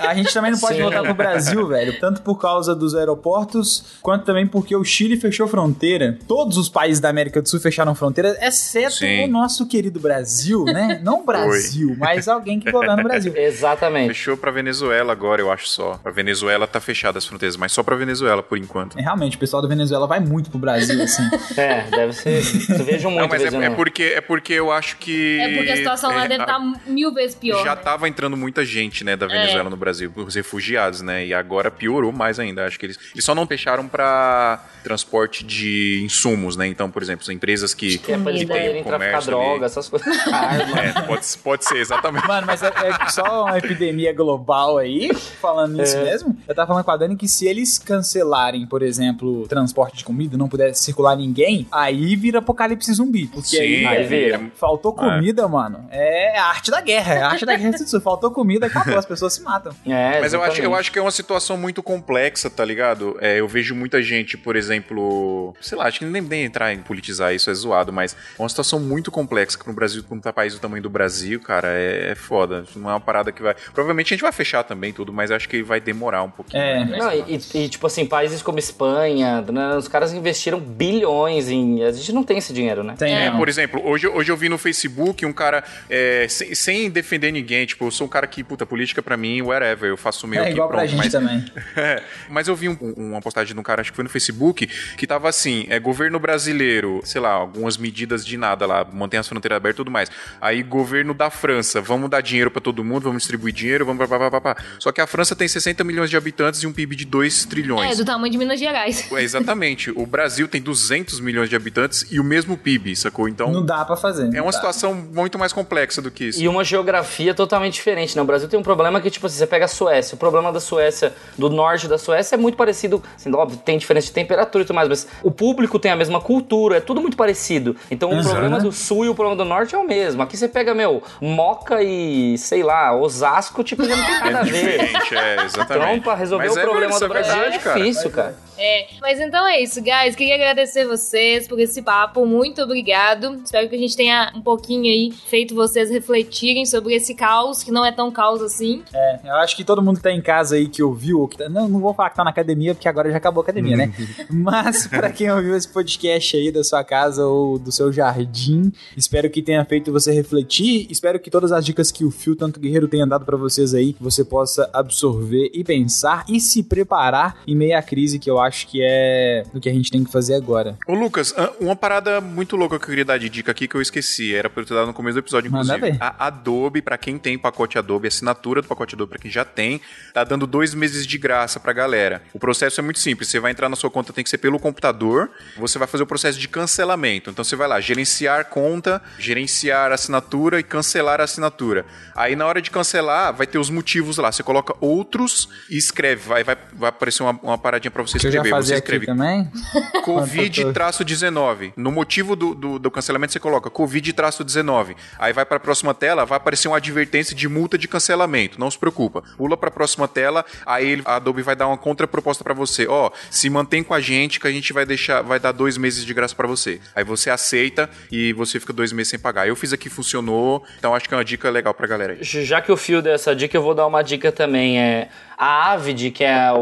a 0.00 0.12
gente 0.12 0.34
também 0.34 0.50
não 0.50 0.58
pode 0.58 0.74
Sim. 0.74 0.82
voltar 0.82 1.04
pro 1.04 1.14
Brasil, 1.14 1.64
velho. 1.68 2.00
Tanto 2.00 2.20
por 2.22 2.40
causa 2.40 2.74
dos 2.74 2.96
aeroportos, 2.96 3.84
quanto 4.02 4.24
também 4.24 4.44
porque 4.44 4.74
o 4.74 4.82
Chile 4.82 5.16
fechou 5.16 5.35
fronteira. 5.44 6.18
Todos 6.28 6.56
os 6.56 6.68
países 6.68 7.00
da 7.00 7.08
América 7.08 7.42
do 7.42 7.48
Sul 7.48 7.58
fecharam 7.58 7.94
fronteira, 7.94 8.36
exceto 8.40 8.96
Sim. 8.96 9.24
o 9.24 9.28
nosso 9.28 9.66
querido 9.66 9.98
Brasil, 9.98 10.64
né? 10.64 11.00
Não 11.02 11.20
o 11.20 11.24
Brasil, 11.24 11.90
Oi. 11.90 11.96
mas 11.96 12.28
alguém 12.28 12.60
que 12.60 12.70
governa 12.70 13.00
o 13.00 13.04
Brasil. 13.04 13.32
Exatamente. 13.36 14.08
Fechou 14.08 14.36
pra 14.36 14.50
Venezuela 14.50 15.12
agora, 15.12 15.40
eu 15.40 15.50
acho 15.50 15.68
só. 15.68 16.00
A 16.04 16.10
Venezuela 16.10 16.66
tá 16.66 16.80
fechada 16.80 17.18
as 17.18 17.26
fronteiras, 17.26 17.56
mas 17.56 17.72
só 17.72 17.82
pra 17.82 17.96
Venezuela 17.96 18.42
por 18.42 18.56
enquanto. 18.56 18.98
É, 18.98 19.02
realmente, 19.02 19.36
o 19.36 19.40
pessoal 19.40 19.60
da 19.60 19.68
Venezuela 19.68 20.06
vai 20.06 20.20
muito 20.20 20.50
pro 20.50 20.58
Brasil, 20.58 21.02
assim. 21.02 21.22
é, 21.60 21.82
deve 21.90 22.12
ser. 22.12 22.42
Tu 22.66 22.84
vejo 22.84 23.08
muito. 23.08 23.20
Não, 23.22 23.28
mas 23.28 23.42
é, 23.42 23.64
é, 23.66 23.70
porque, 23.70 24.02
é 24.02 24.20
porque 24.20 24.52
eu 24.52 24.70
acho 24.70 24.96
que. 24.98 25.40
É 25.40 25.56
porque 25.56 25.70
a 25.72 25.76
situação 25.76 26.14
lá 26.14 26.24
é, 26.24 26.28
deve 26.28 26.42
estar 26.42 26.58
tá 26.58 26.80
mil 26.86 27.12
vezes 27.12 27.34
pior. 27.34 27.64
Já 27.64 27.74
né? 27.74 27.82
tava 27.82 28.08
entrando 28.08 28.36
muita 28.36 28.64
gente, 28.64 29.04
né, 29.04 29.16
da 29.16 29.26
Venezuela 29.26 29.68
é. 29.68 29.70
no 29.70 29.76
Brasil, 29.76 30.12
os 30.14 30.34
refugiados, 30.34 31.02
né? 31.02 31.26
E 31.26 31.34
agora 31.34 31.70
piorou 31.70 32.12
mais 32.12 32.38
ainda. 32.38 32.66
Acho 32.66 32.78
que 32.78 32.86
eles, 32.86 32.98
eles 33.12 33.24
só 33.24 33.34
não 33.34 33.46
fecharam 33.46 33.88
pra 33.88 34.64
transporte 34.82 35.25
de 35.28 36.02
insumos, 36.04 36.56
né? 36.56 36.66
Então, 36.66 36.90
por 36.90 37.02
exemplo, 37.02 37.22
as 37.22 37.28
empresas 37.28 37.74
que, 37.74 37.98
que, 37.98 38.12
é 38.12 38.18
pra 38.18 38.30
eles 38.30 38.44
poderem 38.44 38.84
traficar 38.84 39.22
droga, 39.22 39.66
essas 39.66 39.88
coisas. 39.88 40.06
é, 40.26 41.00
pode, 41.02 41.26
pode 41.42 41.64
ser, 41.64 41.78
exatamente. 41.78 42.26
Mano, 42.26 42.46
mas 42.46 42.62
é, 42.62 42.68
é, 42.68 43.08
só 43.08 43.44
uma 43.44 43.58
epidemia 43.58 44.12
global 44.12 44.78
aí, 44.78 45.14
falando 45.14 45.76
nisso 45.76 45.96
é. 45.96 46.04
mesmo. 46.04 46.35
Eu 46.48 46.54
tava 46.54 46.68
falando 46.68 46.84
com 46.84 46.90
a 46.90 46.96
Dani 46.96 47.16
que 47.16 47.28
se 47.28 47.46
eles 47.46 47.78
cancelarem, 47.78 48.66
por 48.66 48.82
exemplo, 48.82 49.46
transporte 49.48 49.98
de 49.98 50.04
comida, 50.04 50.36
não 50.36 50.48
puder 50.48 50.74
circular 50.74 51.16
ninguém, 51.16 51.66
aí 51.72 52.14
vira 52.16 52.38
apocalipse 52.38 52.92
zumbi. 52.92 53.26
Porque 53.26 53.48
Sim, 53.48 53.84
aí, 53.84 53.86
aí 53.86 54.06
vira. 54.06 54.50
faltou 54.54 54.92
é. 54.92 54.96
comida, 54.96 55.48
mano. 55.48 55.86
É 55.90 56.38
a 56.38 56.46
arte 56.46 56.70
da 56.70 56.80
guerra, 56.80 57.14
é 57.14 57.22
a 57.22 57.28
arte 57.30 57.44
da 57.44 57.56
guerra. 57.56 57.76
Faltou 58.02 58.30
comida, 58.30 58.66
acabou, 58.66 58.96
as 58.96 59.06
pessoas 59.06 59.34
se 59.34 59.42
matam. 59.42 59.74
É, 59.84 60.20
mas 60.20 60.32
eu 60.32 60.42
acho, 60.42 60.60
eu 60.60 60.74
acho 60.74 60.92
que 60.92 60.98
é 60.98 61.02
uma 61.02 61.10
situação 61.10 61.56
muito 61.56 61.82
complexa, 61.82 62.48
tá 62.48 62.64
ligado? 62.64 63.16
É, 63.20 63.40
eu 63.40 63.48
vejo 63.48 63.74
muita 63.74 64.02
gente, 64.02 64.36
por 64.36 64.56
exemplo, 64.56 65.54
sei 65.60 65.76
lá, 65.76 65.86
acho 65.86 66.00
que 66.00 66.04
nem, 66.04 66.22
nem 66.22 66.44
entrar 66.44 66.72
em 66.72 66.78
politizar 66.78 67.34
isso 67.34 67.50
é 67.50 67.54
zoado, 67.54 67.92
mas 67.92 68.16
é 68.38 68.42
uma 68.42 68.48
situação 68.48 68.78
muito 68.78 69.10
complexa 69.10 69.58
que 69.58 69.66
no 69.66 69.72
Brasil, 69.72 70.04
como 70.08 70.20
tá 70.20 70.32
país 70.32 70.54
do 70.54 70.60
tamanho 70.60 70.82
do 70.82 70.90
Brasil, 70.90 71.40
cara, 71.40 71.68
é, 71.68 72.12
é 72.12 72.14
foda. 72.14 72.64
Não 72.74 72.90
é 72.90 72.92
uma 72.92 73.00
parada 73.00 73.32
que 73.32 73.42
vai. 73.42 73.54
Provavelmente 73.72 74.12
a 74.12 74.16
gente 74.16 74.22
vai 74.22 74.32
fechar 74.32 74.62
também 74.62 74.92
tudo, 74.92 75.12
mas 75.12 75.30
acho 75.30 75.48
que 75.48 75.62
vai 75.62 75.80
demorar 75.80 76.22
um 76.22 76.30
pouquinho. 76.36 76.62
É. 76.62 76.84
Né? 76.84 76.98
Não, 76.98 77.12
e, 77.12 77.40
e, 77.54 77.68
tipo 77.68 77.86
assim, 77.86 78.06
países 78.06 78.42
como 78.42 78.58
Espanha, 78.58 79.42
né, 79.42 79.76
os 79.76 79.88
caras 79.88 80.12
investiram 80.12 80.60
bilhões 80.60 81.48
em. 81.48 81.82
A 81.82 81.90
gente 81.90 82.12
não 82.12 82.22
tem 82.22 82.38
esse 82.38 82.52
dinheiro, 82.52 82.84
né? 82.84 82.94
Tem, 82.98 83.14
é, 83.14 83.30
por 83.30 83.48
exemplo, 83.48 83.80
hoje, 83.84 84.06
hoje 84.06 84.30
eu 84.30 84.36
vi 84.36 84.48
no 84.48 84.58
Facebook 84.58 85.24
um 85.24 85.32
cara, 85.32 85.64
é, 85.88 86.26
sem, 86.28 86.54
sem, 86.54 86.90
defender 86.90 87.32
ninguém, 87.32 87.66
tipo, 87.66 87.86
eu 87.86 87.90
sou 87.90 88.06
um 88.06 88.10
cara 88.10 88.26
que, 88.26 88.44
puta, 88.44 88.64
política 88.64 89.02
pra 89.02 89.16
mim, 89.16 89.42
whatever, 89.42 89.90
eu 89.90 89.96
faço 89.96 90.26
o 90.26 90.28
meu 90.28 90.40
é, 90.40 90.44
aqui, 90.44 90.52
igual 90.52 90.68
pronto. 90.68 90.80
Pra 90.80 90.86
gente 90.86 90.98
mas, 90.98 91.12
também. 91.12 91.44
é, 91.76 92.02
mas 92.28 92.48
eu 92.48 92.54
vi 92.54 92.68
um, 92.68 92.76
uma 92.96 93.20
postagem 93.20 93.54
de 93.54 93.60
um 93.60 93.62
cara, 93.62 93.80
acho 93.80 93.90
que 93.90 93.96
foi 93.96 94.04
no 94.04 94.10
Facebook, 94.10 94.66
que 94.96 95.06
tava 95.06 95.28
assim, 95.28 95.66
é 95.68 95.80
governo 95.80 96.18
brasileiro, 96.18 97.00
sei 97.04 97.20
lá, 97.20 97.30
algumas 97.30 97.76
medidas 97.76 98.24
de 98.24 98.36
nada 98.36 98.66
lá, 98.66 98.86
mantém 98.92 99.18
as 99.18 99.28
fronteiras 99.28 99.56
abertas 99.56 99.76
e 99.76 99.78
tudo 99.78 99.90
mais. 99.90 100.10
Aí 100.40 100.62
governo 100.62 101.14
da 101.14 101.30
França, 101.30 101.80
vamos 101.80 102.10
dar 102.10 102.20
dinheiro 102.20 102.50
para 102.50 102.60
todo 102.60 102.84
mundo, 102.84 103.04
vamos 103.04 103.22
distribuir 103.22 103.54
dinheiro, 103.54 103.84
vamos 103.84 104.06
pá, 104.08 104.30
pá, 104.30 104.40
pá, 104.40 104.56
Só 104.78 104.92
que 104.92 105.00
a 105.00 105.06
França 105.06 105.34
tem 105.34 105.48
60 105.48 105.82
milhões 105.82 106.10
de 106.10 106.16
habitantes 106.16 106.25
e 106.62 106.66
um 106.66 106.72
PIB 106.72 106.96
de 106.96 107.04
2 107.04 107.44
trilhões. 107.46 107.92
É, 107.92 107.94
do 107.94 108.04
tamanho 108.04 108.30
de 108.30 108.38
Minas 108.38 108.58
Gerais. 108.58 109.10
É, 109.12 109.22
exatamente. 109.22 109.90
O 109.90 110.06
Brasil 110.06 110.48
tem 110.48 110.60
200 110.60 111.20
milhões 111.20 111.48
de 111.48 111.56
habitantes 111.56 112.06
e 112.10 112.20
o 112.20 112.24
mesmo 112.24 112.56
PIB, 112.56 112.94
sacou? 112.96 113.28
Então... 113.28 113.50
Não 113.50 113.64
dá 113.64 113.84
para 113.84 113.96
fazer. 113.96 114.34
É 114.34 114.42
uma 114.42 114.50
dá. 114.50 114.58
situação 114.58 114.94
muito 114.94 115.38
mais 115.38 115.52
complexa 115.52 116.00
do 116.02 116.10
que 116.10 116.26
isso. 116.26 116.42
E 116.42 116.48
uma 116.48 116.64
geografia 116.64 117.34
totalmente 117.34 117.74
diferente, 117.74 118.16
né? 118.16 118.22
O 118.22 118.24
Brasil 118.24 118.48
tem 118.48 118.58
um 118.58 118.62
problema 118.62 119.00
que, 119.00 119.10
tipo 119.10 119.26
assim, 119.26 119.36
você 119.36 119.46
pega 119.46 119.64
a 119.64 119.68
Suécia. 119.68 120.14
O 120.14 120.18
problema 120.18 120.52
da 120.52 120.60
Suécia, 120.60 121.12
do 121.36 121.48
norte 121.48 121.88
da 121.88 121.98
Suécia, 121.98 122.34
é 122.34 122.38
muito 122.38 122.56
parecido. 122.56 123.02
Assim, 123.14 123.32
óbvio, 123.34 123.58
tem 123.58 123.78
diferença 123.78 124.06
de 124.06 124.12
temperatura 124.12 124.62
e 124.62 124.66
tudo 124.66 124.76
mais, 124.76 124.88
mas 124.88 125.06
o 125.22 125.30
público 125.30 125.78
tem 125.78 125.90
a 125.90 125.96
mesma 125.96 126.20
cultura, 126.20 126.78
é 126.78 126.80
tudo 126.80 127.00
muito 127.00 127.16
parecido. 127.16 127.76
Então 127.90 128.10
o 128.10 128.22
problema 128.22 128.60
do 128.60 128.72
sul 128.72 129.04
e 129.04 129.08
o 129.08 129.14
problema 129.14 129.36
do 129.36 129.48
norte 129.48 129.74
é 129.74 129.78
o 129.78 129.86
mesmo. 129.86 130.22
Aqui 130.22 130.36
você 130.36 130.48
pega, 130.48 130.74
meu, 130.74 131.02
Moca 131.20 131.82
e, 131.82 132.36
sei 132.38 132.62
lá, 132.62 132.94
Osasco, 132.96 133.62
tipo, 133.62 133.84
já 133.84 133.96
não 133.96 134.04
tem 134.04 134.20
nada 134.20 134.40
a 134.40 134.42
ver. 134.42 134.96
É, 135.12 135.44
exatamente. 135.44 135.90
Então, 135.90 136.00
pra 136.00 136.14
resolver 136.16 136.46
mas 136.46 136.56
o 136.56 136.60
é 136.60 136.62
problema 136.62 136.98
do 136.98 137.08
Brasil 137.08 137.32
é, 137.34 137.50
verdade, 137.50 137.68
é 137.68 137.74
difícil, 137.74 138.10
cara. 138.10 138.32
cara. 138.32 138.46
É, 138.58 138.86
mas 139.00 139.20
então 139.20 139.46
é 139.46 139.60
isso, 139.60 139.82
guys. 139.82 140.16
Queria 140.16 140.34
agradecer 140.34 140.86
vocês 140.86 141.46
por 141.46 141.60
esse 141.60 141.82
papo. 141.82 142.24
Muito 142.24 142.62
obrigado. 142.62 143.40
Espero 143.44 143.68
que 143.68 143.74
a 143.74 143.78
gente 143.78 143.96
tenha 143.96 144.32
um 144.34 144.40
pouquinho 144.40 144.84
aí 144.84 145.12
feito 145.12 145.54
vocês 145.54 145.90
refletirem 145.90 146.64
sobre 146.64 146.94
esse 146.94 147.14
caos, 147.14 147.62
que 147.62 147.70
não 147.70 147.84
é 147.84 147.92
tão 147.92 148.10
caos 148.10 148.40
assim. 148.40 148.82
É, 148.92 149.20
eu 149.24 149.34
acho 149.36 149.56
que 149.56 149.64
todo 149.64 149.82
mundo 149.82 149.98
que 149.98 150.02
tá 150.02 150.10
em 150.10 150.22
casa 150.22 150.56
aí 150.56 150.68
que 150.68 150.82
ouviu, 150.82 151.20
ou 151.20 151.28
que 151.28 151.36
tá, 151.36 151.48
não, 151.48 151.68
não 151.68 151.80
vou 151.80 151.92
falar 151.92 152.10
que 152.10 152.16
tá 152.16 152.24
na 152.24 152.30
academia, 152.30 152.74
porque 152.74 152.88
agora 152.88 153.10
já 153.10 153.18
acabou 153.18 153.42
a 153.42 153.44
academia, 153.44 153.76
né? 153.76 153.92
mas 154.30 154.86
para 154.86 155.10
quem 155.12 155.30
ouviu 155.30 155.54
esse 155.54 155.68
podcast 155.68 156.36
aí 156.36 156.50
da 156.50 156.64
sua 156.64 156.82
casa 156.82 157.26
ou 157.26 157.58
do 157.58 157.70
seu 157.70 157.92
jardim, 157.92 158.72
espero 158.96 159.28
que 159.28 159.42
tenha 159.42 159.64
feito 159.64 159.92
você 159.92 160.12
refletir. 160.12 160.86
Espero 160.90 161.20
que 161.20 161.30
todas 161.30 161.52
as 161.52 161.64
dicas 161.64 161.90
que 161.90 162.04
o 162.04 162.10
Fio 162.10 162.34
Tanto 162.34 162.58
Guerreiro 162.58 162.88
tenha 162.88 163.06
dado 163.06 163.24
para 163.24 163.36
vocês 163.36 163.74
aí, 163.74 163.94
você 164.00 164.24
possa 164.24 164.70
absorver 164.72 165.50
e 165.52 165.62
pensar 165.62 166.05
e 166.28 166.40
se 166.40 166.62
preparar 166.62 167.38
em 167.46 167.54
meio 167.54 167.76
à 167.76 167.82
crise 167.82 168.18
que 168.18 168.30
eu 168.30 168.38
acho 168.38 168.66
que 168.66 168.80
é 168.82 169.44
o 169.54 169.60
que 169.60 169.68
a 169.68 169.72
gente 169.72 169.90
tem 169.90 170.04
que 170.04 170.10
fazer 170.10 170.34
agora. 170.34 170.76
Ô, 170.86 170.94
Lucas, 170.94 171.34
uma 171.60 171.76
parada 171.76 172.20
muito 172.20 172.56
louca 172.56 172.78
que 172.78 172.84
eu 172.84 172.88
queria 172.88 173.04
dar 173.04 173.18
de 173.18 173.28
dica 173.28 173.50
aqui 173.50 173.66
que 173.68 173.74
eu 173.74 173.82
esqueci. 173.82 174.34
Era 174.34 174.48
pra 174.48 174.62
eu 174.62 174.66
ter 174.66 174.74
dado 174.74 174.86
no 174.86 174.94
começo 174.94 175.14
do 175.14 175.20
episódio, 175.20 175.48
inclusive. 175.48 175.96
A 176.00 176.26
Adobe, 176.26 176.82
para 176.82 176.96
quem 176.98 177.18
tem 177.18 177.38
pacote 177.38 177.78
Adobe, 177.78 178.08
assinatura 178.08 178.62
do 178.62 178.68
pacote 178.68 178.94
Adobe 178.94 179.10
para 179.10 179.18
quem 179.18 179.30
já 179.30 179.44
tem, 179.44 179.80
tá 180.12 180.24
dando 180.24 180.46
dois 180.46 180.74
meses 180.74 181.06
de 181.06 181.18
graça 181.18 181.58
pra 181.58 181.72
galera. 181.72 182.22
O 182.32 182.38
processo 182.38 182.80
é 182.80 182.82
muito 182.82 182.98
simples. 182.98 183.28
Você 183.28 183.40
vai 183.40 183.50
entrar 183.50 183.68
na 183.68 183.76
sua 183.76 183.90
conta, 183.90 184.12
tem 184.12 184.24
que 184.24 184.30
ser 184.30 184.38
pelo 184.38 184.58
computador. 184.58 185.30
Você 185.58 185.78
vai 185.78 185.88
fazer 185.88 186.02
o 186.02 186.06
processo 186.06 186.38
de 186.38 186.48
cancelamento. 186.48 187.30
Então 187.30 187.44
você 187.44 187.56
vai 187.56 187.68
lá, 187.68 187.80
gerenciar 187.80 188.46
conta, 188.46 189.02
gerenciar 189.18 189.92
assinatura 189.92 190.60
e 190.60 190.62
cancelar 190.62 191.20
a 191.20 191.24
assinatura. 191.24 191.84
Aí 192.14 192.36
na 192.36 192.46
hora 192.46 192.60
de 192.62 192.70
cancelar, 192.70 193.34
vai 193.34 193.46
ter 193.46 193.58
os 193.58 193.70
motivos 193.70 194.18
lá. 194.18 194.30
Você 194.30 194.42
coloca 194.42 194.74
outros 194.80 195.48
e 195.70 195.76
escreve. 195.96 196.28
Vai, 196.28 196.44
vai, 196.44 196.56
vai 196.74 196.88
aparecer 196.90 197.22
uma, 197.22 197.38
uma 197.42 197.58
paradinha 197.58 197.90
pra 197.90 198.02
você 198.02 198.18
escrever. 198.18 198.50
Você 198.50 198.74
escreve 198.74 199.06
também? 199.06 199.50
Covid-19. 200.04 201.72
No 201.76 201.90
motivo 201.90 202.36
do, 202.36 202.54
do, 202.54 202.78
do, 202.78 202.90
cancelamento 202.90 203.32
você 203.32 203.40
coloca 203.40 203.70
Covid-19. 203.70 204.94
Aí 205.18 205.32
vai 205.32 205.44
para 205.44 205.56
a 205.56 205.60
próxima 205.60 205.94
tela, 205.94 206.24
vai 206.24 206.36
aparecer 206.36 206.68
uma 206.68 206.76
advertência 206.76 207.34
de 207.34 207.48
multa 207.48 207.78
de 207.78 207.88
cancelamento. 207.88 208.60
Não 208.60 208.70
se 208.70 208.78
preocupa. 208.78 209.22
Pula 209.36 209.56
para 209.56 209.68
a 209.68 209.72
próxima 209.72 210.06
tela, 210.06 210.44
aí 210.64 211.00
a 211.04 211.16
Adobe 211.16 211.42
vai 211.42 211.56
dar 211.56 211.66
uma 211.66 211.78
contraproposta 211.78 212.44
para 212.44 212.54
você. 212.54 212.86
Ó, 212.86 213.06
oh, 213.06 213.12
se 213.30 213.48
mantém 213.48 213.82
com 213.82 213.94
a 213.94 214.00
gente 214.00 214.38
que 214.38 214.46
a 214.46 214.52
gente 214.52 214.72
vai 214.72 214.84
deixar, 214.84 215.22
vai 215.22 215.40
dar 215.40 215.52
dois 215.52 215.78
meses 215.78 216.04
de 216.04 216.12
graça 216.12 216.34
para 216.34 216.46
você. 216.46 216.80
Aí 216.94 217.04
você 217.04 217.30
aceita 217.30 217.88
e 218.12 218.32
você 218.32 218.60
fica 218.60 218.72
dois 218.72 218.92
meses 218.92 219.10
sem 219.10 219.18
pagar. 219.18 219.48
Eu 219.48 219.56
fiz 219.56 219.72
aqui, 219.72 219.88
funcionou. 219.88 220.64
Então 220.78 220.94
acho 220.94 221.08
que 221.08 221.14
é 221.14 221.16
uma 221.16 221.24
dica 221.24 221.48
legal 221.48 221.72
pra 221.72 221.86
galera 221.86 222.12
aí. 222.12 222.18
Já 222.22 222.60
que 222.60 222.70
o 222.70 222.76
fio 222.76 223.00
deu 223.00 223.14
essa 223.14 223.34
dica, 223.34 223.56
eu 223.56 223.62
vou 223.62 223.74
dar 223.74 223.86
uma 223.86 224.02
dica 224.02 224.30
também. 224.30 224.78
É 224.78 225.08
a 225.36 225.72
Avid, 225.72 226.10
que 226.12 226.24
é 226.24 226.32
a, 226.32 226.54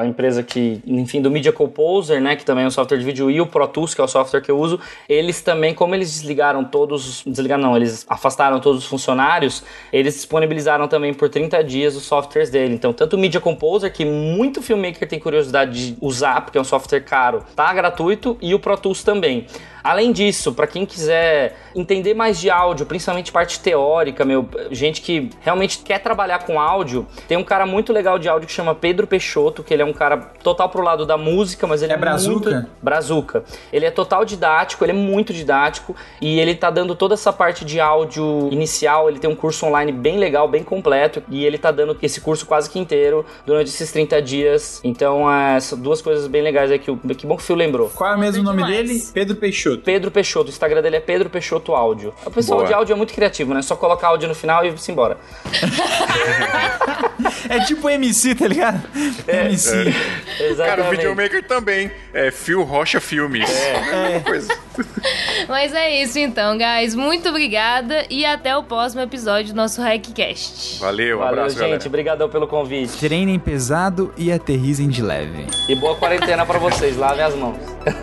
a 0.00 0.06
empresa 0.06 0.42
que, 0.42 0.82
enfim, 0.86 1.22
do 1.22 1.30
Media 1.30 1.52
Composer, 1.52 2.20
né, 2.20 2.36
que 2.36 2.44
também 2.44 2.64
é 2.64 2.66
um 2.66 2.70
software 2.70 2.98
de 2.98 3.04
vídeo, 3.04 3.30
e 3.30 3.40
o 3.40 3.46
Pro 3.46 3.66
Tools, 3.66 3.94
que 3.94 4.00
é 4.00 4.04
o 4.04 4.08
software 4.08 4.40
que 4.40 4.50
eu 4.50 4.58
uso, 4.58 4.78
eles 5.08 5.40
também, 5.40 5.72
como 5.72 5.94
eles 5.94 6.10
desligaram 6.10 6.62
todos, 6.64 7.22
desligaram 7.26 7.62
não, 7.62 7.76
eles 7.76 8.04
afastaram 8.08 8.60
todos 8.60 8.82
os 8.82 8.86
funcionários, 8.86 9.64
eles 9.92 10.14
disponibilizaram 10.14 10.86
também 10.86 11.14
por 11.14 11.28
30 11.28 11.64
dias 11.64 11.96
os 11.96 12.02
softwares 12.02 12.50
dele. 12.50 12.74
Então, 12.74 12.92
tanto 12.92 13.16
o 13.16 13.18
Media 13.18 13.40
Composer, 13.40 13.92
que 13.92 14.04
muito 14.04 14.60
filmmaker 14.60 15.08
tem 15.08 15.18
curiosidade 15.18 15.92
de 15.92 15.98
usar, 16.00 16.42
porque 16.42 16.58
é 16.58 16.60
um 16.60 16.64
software 16.64 17.00
caro, 17.00 17.44
tá 17.56 17.72
gratuito, 17.72 18.36
e 18.42 18.54
o 18.54 18.58
Pro 18.58 18.76
Tools 18.76 19.02
também. 19.02 19.46
Além 19.82 20.12
disso, 20.12 20.52
para 20.52 20.66
quem 20.66 20.84
quiser 20.84 21.56
entender 21.74 22.14
mais 22.14 22.38
de 22.38 22.50
áudio, 22.50 22.86
principalmente 22.86 23.30
parte 23.30 23.60
teórica, 23.60 24.24
meu, 24.24 24.48
gente 24.70 25.00
que 25.00 25.30
realmente 25.40 25.78
quer 25.78 26.00
trabalhar 26.00 26.40
com 26.40 26.60
áudio, 26.60 27.06
tem 27.26 27.36
um 27.36 27.44
cara 27.44 27.66
muito 27.66 27.92
legal 27.92 28.18
de 28.18 28.28
áudio 28.28 28.46
que 28.46 28.52
chama 28.52 28.74
Pedro 28.74 29.06
Peixoto, 29.06 29.62
que 29.62 29.72
ele 29.72 29.82
é 29.82 29.84
um 29.84 29.92
cara 29.92 30.16
total 30.42 30.68
pro 30.68 30.82
lado 30.82 31.06
da 31.06 31.16
música, 31.16 31.66
mas 31.66 31.82
ele 31.82 31.92
é, 31.92 31.96
é 31.96 31.98
brazuca? 31.98 32.50
muito 32.50 32.70
brazuca. 32.82 33.44
Ele 33.72 33.86
é 33.86 33.90
total 33.90 34.24
didático, 34.24 34.84
ele 34.84 34.92
é 34.92 34.94
muito 34.94 35.32
didático 35.32 35.94
e 36.20 36.38
ele 36.40 36.54
tá 36.54 36.70
dando 36.70 36.94
toda 36.94 37.14
essa 37.14 37.32
parte 37.32 37.64
de 37.64 37.80
áudio 37.80 38.48
inicial, 38.50 39.08
ele 39.08 39.18
tem 39.18 39.30
um 39.30 39.36
curso 39.36 39.66
online 39.66 39.92
bem 39.92 40.18
legal, 40.18 40.48
bem 40.48 40.62
completo 40.62 41.22
e 41.28 41.44
ele 41.44 41.58
tá 41.58 41.70
dando 41.70 41.96
esse 42.02 42.20
curso 42.20 42.46
quase 42.46 42.68
que 42.70 42.78
inteiro 42.78 43.24
durante 43.46 43.68
esses 43.68 43.90
30 43.92 44.22
dias. 44.22 44.80
Então, 44.82 45.30
é, 45.30 45.60
são 45.60 45.78
duas 45.78 46.02
coisas 46.02 46.26
bem 46.26 46.42
legais 46.42 46.70
aqui. 46.70 46.94
Que 47.16 47.26
bom 47.26 47.36
que 47.36 47.42
o 47.42 47.46
Phil 47.46 47.56
lembrou. 47.56 47.90
Qual 47.90 48.12
é 48.12 48.16
o 48.16 48.18
mesmo 48.18 48.42
nome 48.42 48.64
dele? 48.64 49.02
Pedro 49.12 49.36
Peixoto. 49.36 49.77
Pedro 49.78 50.10
Peixoto. 50.10 50.46
O 50.46 50.50
Instagram 50.50 50.82
dele 50.82 50.96
é 50.96 51.00
Pedro 51.00 51.30
Peixoto 51.30 51.74
Áudio. 51.74 52.14
O 52.24 52.30
pessoal 52.30 52.58
Boa. 52.58 52.68
de 52.68 52.74
áudio 52.74 52.92
é 52.92 52.96
muito 52.96 53.12
criativo, 53.14 53.54
né? 53.54 53.62
Só 53.62 53.76
colocar 53.76 54.08
áudio 54.08 54.28
no 54.28 54.34
final 54.34 54.64
e 54.64 54.68
ir 54.68 54.74
embora. 54.88 55.18
é 57.48 57.60
tipo 57.64 57.88
MC, 57.88 58.34
tá 58.34 58.48
ligado? 58.48 58.82
É, 59.26 59.46
MC. 59.46 59.94
É. 60.40 60.50
Exatamente. 60.50 60.56
Cara, 60.56 60.84
o 60.84 60.90
videomaker 60.90 61.46
também. 61.46 61.90
É 62.12 62.30
Phil 62.30 62.62
Rocha 62.62 63.00
Filmes. 63.00 63.48
É. 63.50 64.16
é. 64.16 64.20
Coisa. 64.20 64.56
Mas 65.48 65.72
é 65.72 66.02
isso 66.02 66.18
então, 66.18 66.56
guys. 66.56 66.94
Muito 66.94 67.28
obrigada 67.28 68.04
e 68.10 68.24
até 68.24 68.56
o 68.56 68.62
próximo 68.62 69.02
episódio 69.02 69.52
do 69.52 69.56
nosso 69.56 69.80
Hackcast. 69.80 70.80
Valeu, 70.80 71.16
um 71.16 71.20
Valeu, 71.20 71.40
abraço, 71.40 71.58
gente. 71.58 71.86
Obrigadão 71.86 72.28
pelo 72.28 72.46
convite. 72.46 72.98
Treinem 72.98 73.38
pesado 73.38 74.12
e 74.16 74.30
aterrizem 74.32 74.88
de 74.88 75.02
leve. 75.02 75.46
E 75.68 75.74
boa 75.74 75.96
quarentena 75.96 76.44
para 76.44 76.58
vocês. 76.58 76.96
Lavem 76.96 77.24
as 77.24 77.34
mãos. 77.34 77.56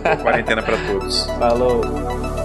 Boa 0.03 0.17
quarentena 0.17 0.61
para 0.61 0.77
todos. 0.77 1.25
Falou. 1.55 2.44